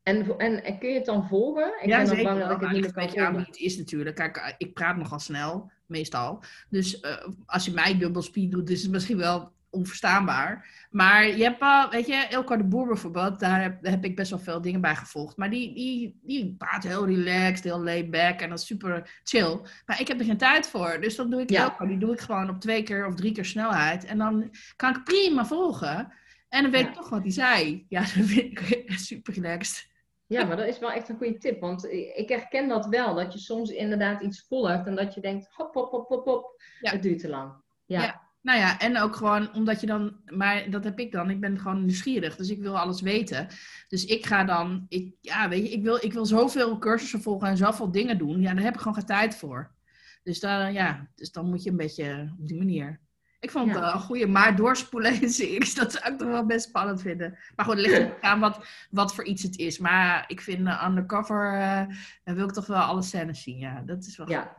En, 0.08 0.38
en, 0.38 0.64
en, 0.64 0.78
kun 0.80 0.90
je 0.90 0.96
het 0.96 1.06
dan 1.06 1.28
volgen? 1.28 1.74
Ik 1.82 1.90
ja, 1.90 1.98
ben 1.98 2.08
zeker. 2.08 2.24
bang 2.24 2.40
dat 2.40 2.52
ik 2.52 2.60
het 2.60 2.72
niet 2.72 2.82
meer 2.82 2.94
kan 2.94 3.10
volgen. 3.10 3.40
het 3.40 3.58
is 3.58 3.78
natuurlijk. 3.78 4.16
Kijk, 4.16 4.56
ik 4.58 4.74
praat 4.74 4.98
nogal 4.98 5.20
snel, 5.20 5.72
meestal. 5.86 6.44
Dus 6.70 7.02
uh, 7.02 7.28
als 7.46 7.66
je 7.66 7.72
mij 7.72 7.98
dubbel 7.98 8.22
speed 8.22 8.52
doet, 8.52 8.70
is 8.70 8.82
het 8.82 8.92
misschien 8.92 9.18
wel 9.18 9.52
onverstaanbaar. 9.70 10.68
Maar 10.92 11.28
je 11.28 11.44
hebt 11.44 11.60
wel, 11.60 11.90
weet 11.90 12.08
je, 12.08 12.14
Elko 12.14 12.58
de 12.58 12.64
Boer 12.64 12.88
bijvoorbeeld, 12.88 13.40
daar 13.40 13.62
heb, 13.62 13.82
daar 13.84 13.92
heb, 13.92 14.04
ik 14.04 14.16
best 14.16 14.30
wel 14.30 14.40
veel 14.40 14.62
dingen 14.62 14.82
bij 14.82 14.96
gevolgd. 14.96 15.38
Maar 15.38 15.50
die, 15.50 15.74
die, 15.74 16.20
die 16.24 16.56
praat 16.58 16.84
heel 16.84 17.06
relaxed, 17.06 17.64
heel 17.64 17.84
laid 17.84 18.12
back 18.12 18.40
en 18.42 18.50
dat 18.50 18.60
is 18.60 18.66
super 18.66 19.20
chill. 19.24 19.60
Maar 19.86 20.00
ik 20.00 20.08
heb 20.08 20.20
er 20.20 20.26
geen 20.26 20.38
tijd 20.38 20.68
voor. 20.68 20.98
Dus 21.02 21.16
dan 21.16 21.30
doe 21.30 21.42
ik 21.42 21.50
ja. 21.50 21.76
Die 21.80 21.98
doe 21.98 22.14
ik 22.14 22.20
gewoon 22.20 22.50
op 22.50 22.60
twee 22.60 22.84
keer 22.84 23.06
of 23.06 23.16
drie 23.16 23.32
keer 23.32 23.46
snelheid. 23.46 24.06
En 24.06 24.18
dan 24.18 24.56
kan 24.76 24.96
ik 24.96 25.04
prima 25.04 25.46
volgen. 25.46 26.14
En 26.50 26.62
dan 26.62 26.72
weet 26.72 26.82
ja. 26.82 26.88
ik 26.88 26.96
toch 26.96 27.10
wat 27.10 27.22
hij 27.22 27.32
zei. 27.32 27.86
Ja, 27.90 28.00
dat 28.16 28.26
vind 28.26 28.38
ik 28.38 28.86
super 28.96 29.34
relaxed. 29.34 29.88
Ja, 30.28 30.46
maar 30.46 30.58
dat 30.58 30.68
is 30.68 30.80
wel 30.80 30.92
echt 30.92 31.10
een 31.10 31.18
goede 31.18 31.38
tip. 31.38 31.60
Want 31.60 31.86
ik 32.16 32.30
herken 32.30 32.68
dat 32.68 32.86
wel. 32.86 33.16
Dat 33.16 33.34
je 33.34 33.40
soms 33.40 33.70
inderdaad 33.70 34.22
iets 34.22 34.46
volgt 34.48 34.88
en 34.88 34.96
dat 34.96 35.14
je 35.14 35.22
denkt, 35.22 35.48
hop, 35.52 35.74
hop, 35.74 35.92
hop, 35.92 36.08
hop, 36.08 36.26
hop. 36.26 36.62
Ja. 36.80 36.92
Het 36.92 37.02
duurt 37.02 37.20
te 37.20 37.30
lang. 37.30 37.54
Ja. 37.86 38.02
ja. 38.04 38.26
Nou 38.42 38.60
ja, 38.60 38.80
en 38.80 39.00
ook 39.00 39.16
gewoon 39.16 39.54
omdat 39.54 39.82
je 39.82 39.88
dan, 39.88 40.16
maar 40.26 40.70
dat 40.70 40.84
heb 40.84 41.00
ik 41.00 41.12
dan, 41.12 41.30
ik 41.30 41.40
ben 41.40 41.60
gewoon 41.60 41.86
nieuwsgierig, 41.86 42.36
dus 42.36 42.50
ik 42.50 42.62
wil 42.62 42.80
alles 42.80 43.02
weten. 43.02 43.48
Dus 43.88 44.06
ik 44.06 44.26
ga 44.26 44.44
dan, 44.44 44.86
ik, 44.90 45.16
ja, 45.22 45.50
weet 45.50 45.68
je, 45.68 45.74
ik 45.74 45.84
wil, 45.84 45.96
ik 45.96 46.14
wil 46.14 46.26
zoveel 46.26 46.78
cursussen 46.78 47.22
volgen 47.22 47.48
en 47.48 47.58
zoveel 47.58 47.92
dingen 47.92 48.18
doen, 48.18 48.42
ja, 48.42 48.54
daar 48.54 48.64
heb 48.64 48.74
ik 48.74 48.80
gewoon 48.80 48.94
geen 48.94 49.06
tijd 49.06 49.36
voor. 49.36 49.76
Dus, 50.24 50.40
dan, 50.40 50.74
ja, 50.74 51.10
dus 51.16 51.32
dan 51.32 51.50
moet 51.50 51.64
je 51.64 51.70
een 51.70 51.78
beetje 51.78 52.36
op 52.40 52.48
die 52.48 52.58
manier. 52.58 53.00
Ik 53.40 53.52
vond 53.52 53.74
het 53.74 53.84
ja. 53.84 53.94
een 53.94 54.00
goede, 54.00 54.28
maar 54.28 54.56
doorspoelen 54.56 55.22
in 55.22 55.30
series, 55.30 55.76
dat 55.82 55.92
zou 55.92 56.14
ik 56.14 56.20
toch 56.20 56.28
wel 56.28 56.46
best 56.46 56.68
spannend 56.68 57.02
vinden. 57.02 57.38
Maar 57.56 57.66
goed, 57.66 57.78
het 57.78 57.86
ligt 57.86 58.22
aan 58.22 58.40
wat, 58.40 58.66
wat 58.90 59.16
voor 59.16 59.24
iets 59.24 59.44
het 59.44 59.58
is. 59.58 59.78
Maar 59.78 60.24
ik 60.28 60.42
vind 60.42 60.68
uh, 60.68 60.86
undercover, 60.88 61.54
uh, 61.54 61.82
dan 62.24 62.36
wil 62.36 62.48
ik 62.48 62.54
toch 62.54 62.68
wel 62.68 62.82
alle 62.82 63.02
scènes 63.02 63.44
zien, 63.44 63.58
ja. 63.58 63.82
Dat 63.86 64.06
is 64.06 64.18
wel 64.18 64.30
ja. 64.30 64.56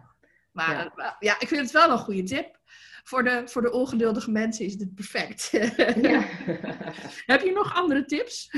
Maar 0.53 0.71
ja. 0.71 0.93
Uh, 0.97 1.11
ja, 1.19 1.41
ik 1.41 1.49
vind 1.49 1.61
het 1.61 1.71
wel 1.71 1.91
een 1.91 1.99
goede 1.99 2.23
tip 2.23 2.59
voor 3.09 3.25
de, 3.25 3.43
voor 3.45 3.63
de 3.63 3.73
ongeduldige 3.73 4.31
mensen 4.31 4.65
is 4.65 4.77
dit 4.77 4.95
perfect. 4.95 5.51
Ja. 6.09 6.23
Heb 7.33 7.41
je 7.41 7.53
nog 7.55 7.75
andere 7.75 8.05
tips? 8.05 8.51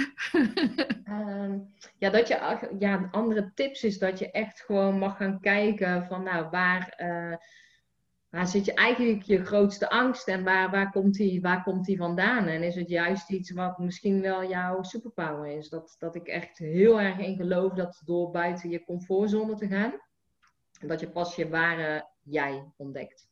um, 1.09 1.75
ja, 1.99 2.11
dat 2.11 2.29
je, 2.29 2.68
ja, 2.79 3.09
andere 3.11 3.51
tips 3.55 3.83
is 3.83 3.99
dat 3.99 4.18
je 4.18 4.31
echt 4.31 4.61
gewoon 4.61 4.99
mag 4.99 5.16
gaan 5.16 5.41
kijken 5.41 6.07
van 6.07 6.23
nou, 6.23 6.49
waar, 6.51 6.95
waar 8.31 8.47
zit 8.47 8.64
je 8.64 8.74
eigenlijk 8.74 9.22
je 9.22 9.45
grootste 9.45 9.91
angst 9.91 10.28
en 10.28 10.45
waar, 10.45 10.70
waar, 10.70 10.91
komt 10.91 11.14
die, 11.14 11.41
waar 11.41 11.62
komt 11.62 11.85
die 11.85 11.97
vandaan? 11.97 12.47
En 12.47 12.62
is 12.62 12.74
het 12.74 12.89
juist 12.89 13.31
iets 13.31 13.51
wat 13.51 13.78
misschien 13.78 14.20
wel 14.20 14.49
jouw 14.49 14.83
superpower 14.83 15.47
is? 15.47 15.68
Dat, 15.68 15.97
dat 15.99 16.14
ik 16.14 16.26
echt 16.26 16.59
heel 16.59 17.01
erg 17.01 17.18
in 17.18 17.37
geloof 17.37 17.72
dat 17.72 18.03
door 18.05 18.31
buiten 18.31 18.70
je 18.70 18.85
comfortzone 18.85 19.55
te 19.55 19.66
gaan, 19.66 19.93
dat 20.87 21.01
je 21.01 21.11
pas 21.11 21.37
je 21.37 21.49
ware 21.49 22.09
jij 22.22 22.72
ontdekt. 22.76 23.28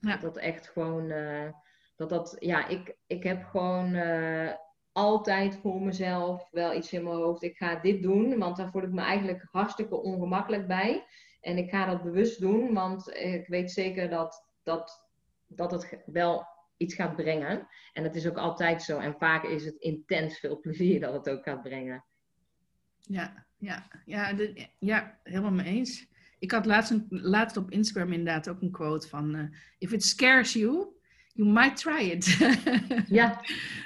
Dat 0.00 0.20
dat 0.20 0.36
echt 0.36 0.68
gewoon, 0.68 1.10
uh, 1.10 1.48
dat 1.96 2.08
dat, 2.08 2.36
ja, 2.38 2.66
ik, 2.68 2.96
ik 3.06 3.22
heb 3.22 3.44
gewoon 3.44 3.94
uh, 3.94 4.52
altijd 4.92 5.56
voor 5.56 5.82
mezelf 5.82 6.48
wel 6.50 6.74
iets 6.74 6.92
in 6.92 7.04
mijn 7.04 7.16
hoofd. 7.16 7.42
Ik 7.42 7.56
ga 7.56 7.74
dit 7.74 8.02
doen, 8.02 8.38
want 8.38 8.56
daar 8.56 8.70
voel 8.70 8.82
ik 8.82 8.92
me 8.92 9.00
eigenlijk 9.00 9.48
hartstikke 9.50 10.02
ongemakkelijk 10.02 10.66
bij. 10.66 11.06
En 11.46 11.58
ik 11.58 11.70
ga 11.70 11.86
dat 11.86 12.02
bewust 12.02 12.40
doen, 12.40 12.74
want 12.74 13.14
ik 13.16 13.46
weet 13.46 13.70
zeker 13.72 14.10
dat, 14.10 14.46
dat, 14.62 15.06
dat 15.46 15.70
het 15.70 16.02
wel 16.06 16.46
iets 16.76 16.94
gaat 16.94 17.16
brengen. 17.16 17.68
En 17.92 18.02
dat 18.02 18.14
is 18.14 18.26
ook 18.26 18.36
altijd 18.36 18.82
zo. 18.82 18.98
En 18.98 19.14
vaak 19.18 19.44
is 19.44 19.64
het 19.64 19.76
intens 19.78 20.38
veel 20.38 20.60
plezier 20.60 21.00
dat 21.00 21.12
het 21.12 21.28
ook 21.28 21.42
gaat 21.42 21.62
brengen. 21.62 22.04
Ja, 23.00 23.46
ja, 23.58 23.86
ja, 24.04 24.32
de, 24.32 24.66
ja 24.78 25.18
helemaal 25.22 25.50
mee 25.50 25.66
eens. 25.66 26.06
Ik 26.38 26.50
had 26.50 26.66
laatst, 26.66 26.90
een, 26.90 27.06
laatst 27.08 27.56
op 27.56 27.70
Instagram 27.70 28.12
inderdaad 28.12 28.48
ook 28.48 28.62
een 28.62 28.70
quote 28.70 29.08
van... 29.08 29.36
Uh, 29.36 29.42
If 29.78 29.92
it 29.92 30.04
scares 30.04 30.52
you, 30.52 30.86
you 31.32 31.48
might 31.48 31.76
try 31.76 32.10
it. 32.10 32.36
ja. 33.18 33.40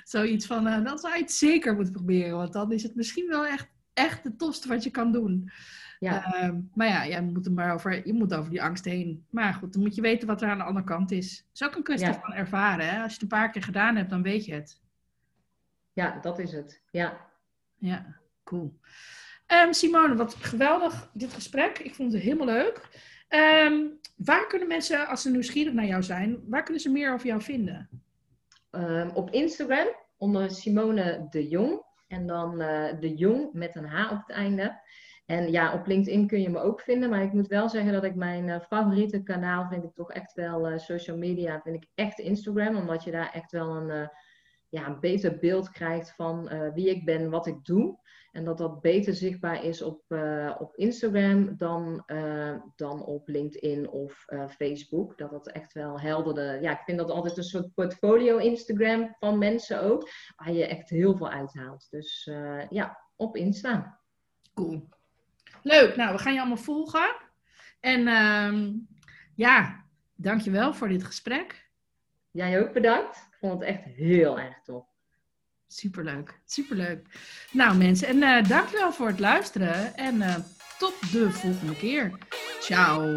Zoiets 0.05 0.47
van, 0.47 0.67
uh, 0.67 0.85
dan 0.85 0.99
zou 0.99 1.15
je 1.15 1.21
het 1.21 1.33
zeker 1.33 1.75
moeten 1.75 1.93
proberen. 1.93 2.37
Want 2.37 2.53
dan 2.53 2.73
is 2.73 2.83
het 2.83 2.95
misschien 2.95 3.29
wel 3.29 3.47
echt, 3.47 3.69
echt 3.93 4.25
het 4.25 4.39
tofste 4.39 4.69
wat 4.69 4.85
je 4.85 4.91
kan 4.91 5.13
doen. 5.13 5.51
Ja. 6.01 6.45
Uh, 6.45 6.55
maar 6.75 6.89
ja, 6.89 7.07
jij 7.07 7.23
moet 7.23 7.47
er 7.47 7.53
maar 7.53 7.75
over, 7.75 8.07
je 8.07 8.13
moet 8.13 8.35
over 8.35 8.51
die 8.51 8.63
angst 8.63 8.85
heen. 8.85 9.25
Maar 9.31 9.55
goed, 9.55 9.73
dan 9.73 9.83
moet 9.83 9.95
je 9.95 10.01
weten 10.01 10.27
wat 10.29 10.43
er 10.43 10.49
aan 10.49 10.59
de 10.59 10.65
andere 10.65 10.87
kant 10.87 11.11
is. 11.11 11.37
Het 11.37 11.61
is 11.61 11.67
ook 11.67 11.77
een 11.77 11.83
kwestie 11.83 12.13
van 12.13 12.33
ervaren. 12.33 12.89
Hè? 12.89 13.03
Als 13.03 13.07
je 13.07 13.13
het 13.13 13.23
een 13.23 13.39
paar 13.39 13.51
keer 13.51 13.63
gedaan 13.63 13.97
hebt, 13.97 14.11
dan 14.11 14.23
weet 14.23 14.45
je 14.45 14.55
het. 14.55 14.81
Ja, 15.93 16.19
dat 16.21 16.39
is 16.39 16.53
het. 16.53 16.83
Ja. 16.91 17.27
Ja, 17.79 18.17
cool. 18.45 18.79
Um, 19.47 19.73
Simone, 19.73 20.15
wat 20.15 20.35
geweldig 20.35 21.11
dit 21.13 21.33
gesprek. 21.33 21.79
Ik 21.79 21.95
vond 21.95 22.13
het 22.13 22.23
helemaal 22.23 22.47
leuk. 22.47 22.89
Um, 23.29 23.99
waar 24.17 24.47
kunnen 24.47 24.69
mensen, 24.69 25.07
als 25.07 25.23
ze 25.23 25.31
nieuwsgierig 25.31 25.73
naar 25.73 25.87
jou 25.87 26.03
zijn, 26.03 26.41
waar 26.49 26.63
kunnen 26.63 26.83
ze 26.83 26.91
meer 26.91 27.13
over 27.13 27.27
jou 27.27 27.43
vinden? 27.43 27.89
Um, 28.71 29.11
op 29.11 29.31
Instagram 29.31 29.87
onder 30.17 30.51
Simone 30.51 31.27
de 31.31 31.49
Jong. 31.49 31.83
En 32.09 32.27
dan 32.27 32.63
uh, 32.63 33.01
de 33.01 33.15
Jong 33.15 33.53
met 33.53 33.77
een 33.77 33.89
H 33.89 34.13
op 34.13 34.19
het 34.27 34.37
einde. 34.37 34.81
En 35.31 35.51
ja, 35.51 35.75
op 35.75 35.87
LinkedIn 35.87 36.27
kun 36.27 36.41
je 36.41 36.51
me 36.51 36.61
ook 36.61 36.81
vinden. 36.81 37.11
Maar 37.11 37.23
ik 37.23 37.33
moet 37.33 37.47
wel 37.47 37.69
zeggen 37.69 37.93
dat 37.93 38.05
ik 38.05 38.15
mijn 38.15 38.49
uh, 38.49 38.61
favoriete 38.61 39.23
kanaal 39.23 39.69
vind 39.69 39.85
ik 39.85 39.95
toch 39.95 40.13
echt 40.13 40.33
wel 40.33 40.71
uh, 40.71 40.79
social 40.79 41.17
media. 41.17 41.61
Vind 41.61 41.77
ik 41.77 41.87
echt 41.95 42.19
Instagram. 42.19 42.77
Omdat 42.77 43.05
je 43.05 43.11
daar 43.11 43.33
echt 43.33 43.53
wel 43.53 43.77
een, 43.77 44.11
ja, 44.69 44.87
een 44.87 45.01
beter 45.01 45.39
beeld 45.39 45.71
krijgt 45.71 46.15
van 46.15 46.51
wie 46.75 46.91
ik 46.91 47.05
ben, 47.05 47.31
wat 47.31 47.47
ik 47.47 47.65
doe. 47.65 47.99
En 48.33 48.45
dat 48.45 48.59
dat 48.59 48.81
beter 48.81 49.15
zichtbaar 49.15 49.65
is 49.65 49.83
op, 49.83 50.03
op 50.59 50.77
Instagram 50.77 51.57
dan, 51.57 52.05
dan 52.77 53.05
op 53.05 53.29
LinkedIn 53.29 53.89
of 53.89 54.25
Facebook. 54.49 55.19
Dat 55.19 55.31
dat 55.31 55.49
echt 55.49 55.73
wel 55.73 56.01
helderder. 56.01 56.63
Ja, 56.63 56.73
ik 56.73 56.85
vind 56.85 56.99
dat 56.99 57.11
altijd 57.11 57.37
een 57.37 57.43
soort 57.43 57.75
portfolio 57.75 58.37
Instagram 58.37 59.17
van 59.19 59.39
mensen 59.39 59.83
ook. 59.83 60.09
Waar 60.37 60.53
je 60.53 60.67
echt 60.67 60.91
heel 60.91 61.17
veel 61.17 61.31
uithaalt. 61.31 61.87
Dus 61.91 62.31
ja, 62.69 62.99
op 63.17 63.37
Insta. 63.37 64.01
Cool. 64.55 64.89
Leuk. 65.63 65.97
Nou, 65.97 66.13
we 66.13 66.19
gaan 66.19 66.33
je 66.33 66.39
allemaal 66.39 66.57
volgen. 66.57 67.17
En 67.81 68.01
uh, 68.01 68.75
ja, 69.35 69.85
dankjewel 70.15 70.75
voor 70.75 70.89
dit 70.89 71.05
gesprek. 71.05 71.69
Jij 72.31 72.61
ook 72.61 72.73
bedankt. 72.73 73.17
Ik 73.17 73.37
vond 73.39 73.53
het 73.61 73.69
echt 73.69 73.85
heel 73.85 74.41
erg 74.41 74.63
tof. 74.65 74.85
Superleuk, 75.67 76.41
superleuk. 76.45 77.07
Nou 77.53 77.77
mensen, 77.77 78.09
en 78.09 78.17
uh, 78.17 78.49
dankjewel 78.49 78.93
voor 78.93 79.07
het 79.07 79.21
luisteren 79.21 79.97
en 79.97 80.15
uh, 80.17 80.35
tot 80.79 81.13
de 81.13 81.31
volgende 81.31 81.77
keer. 81.77 82.19
Ciao. 82.61 83.17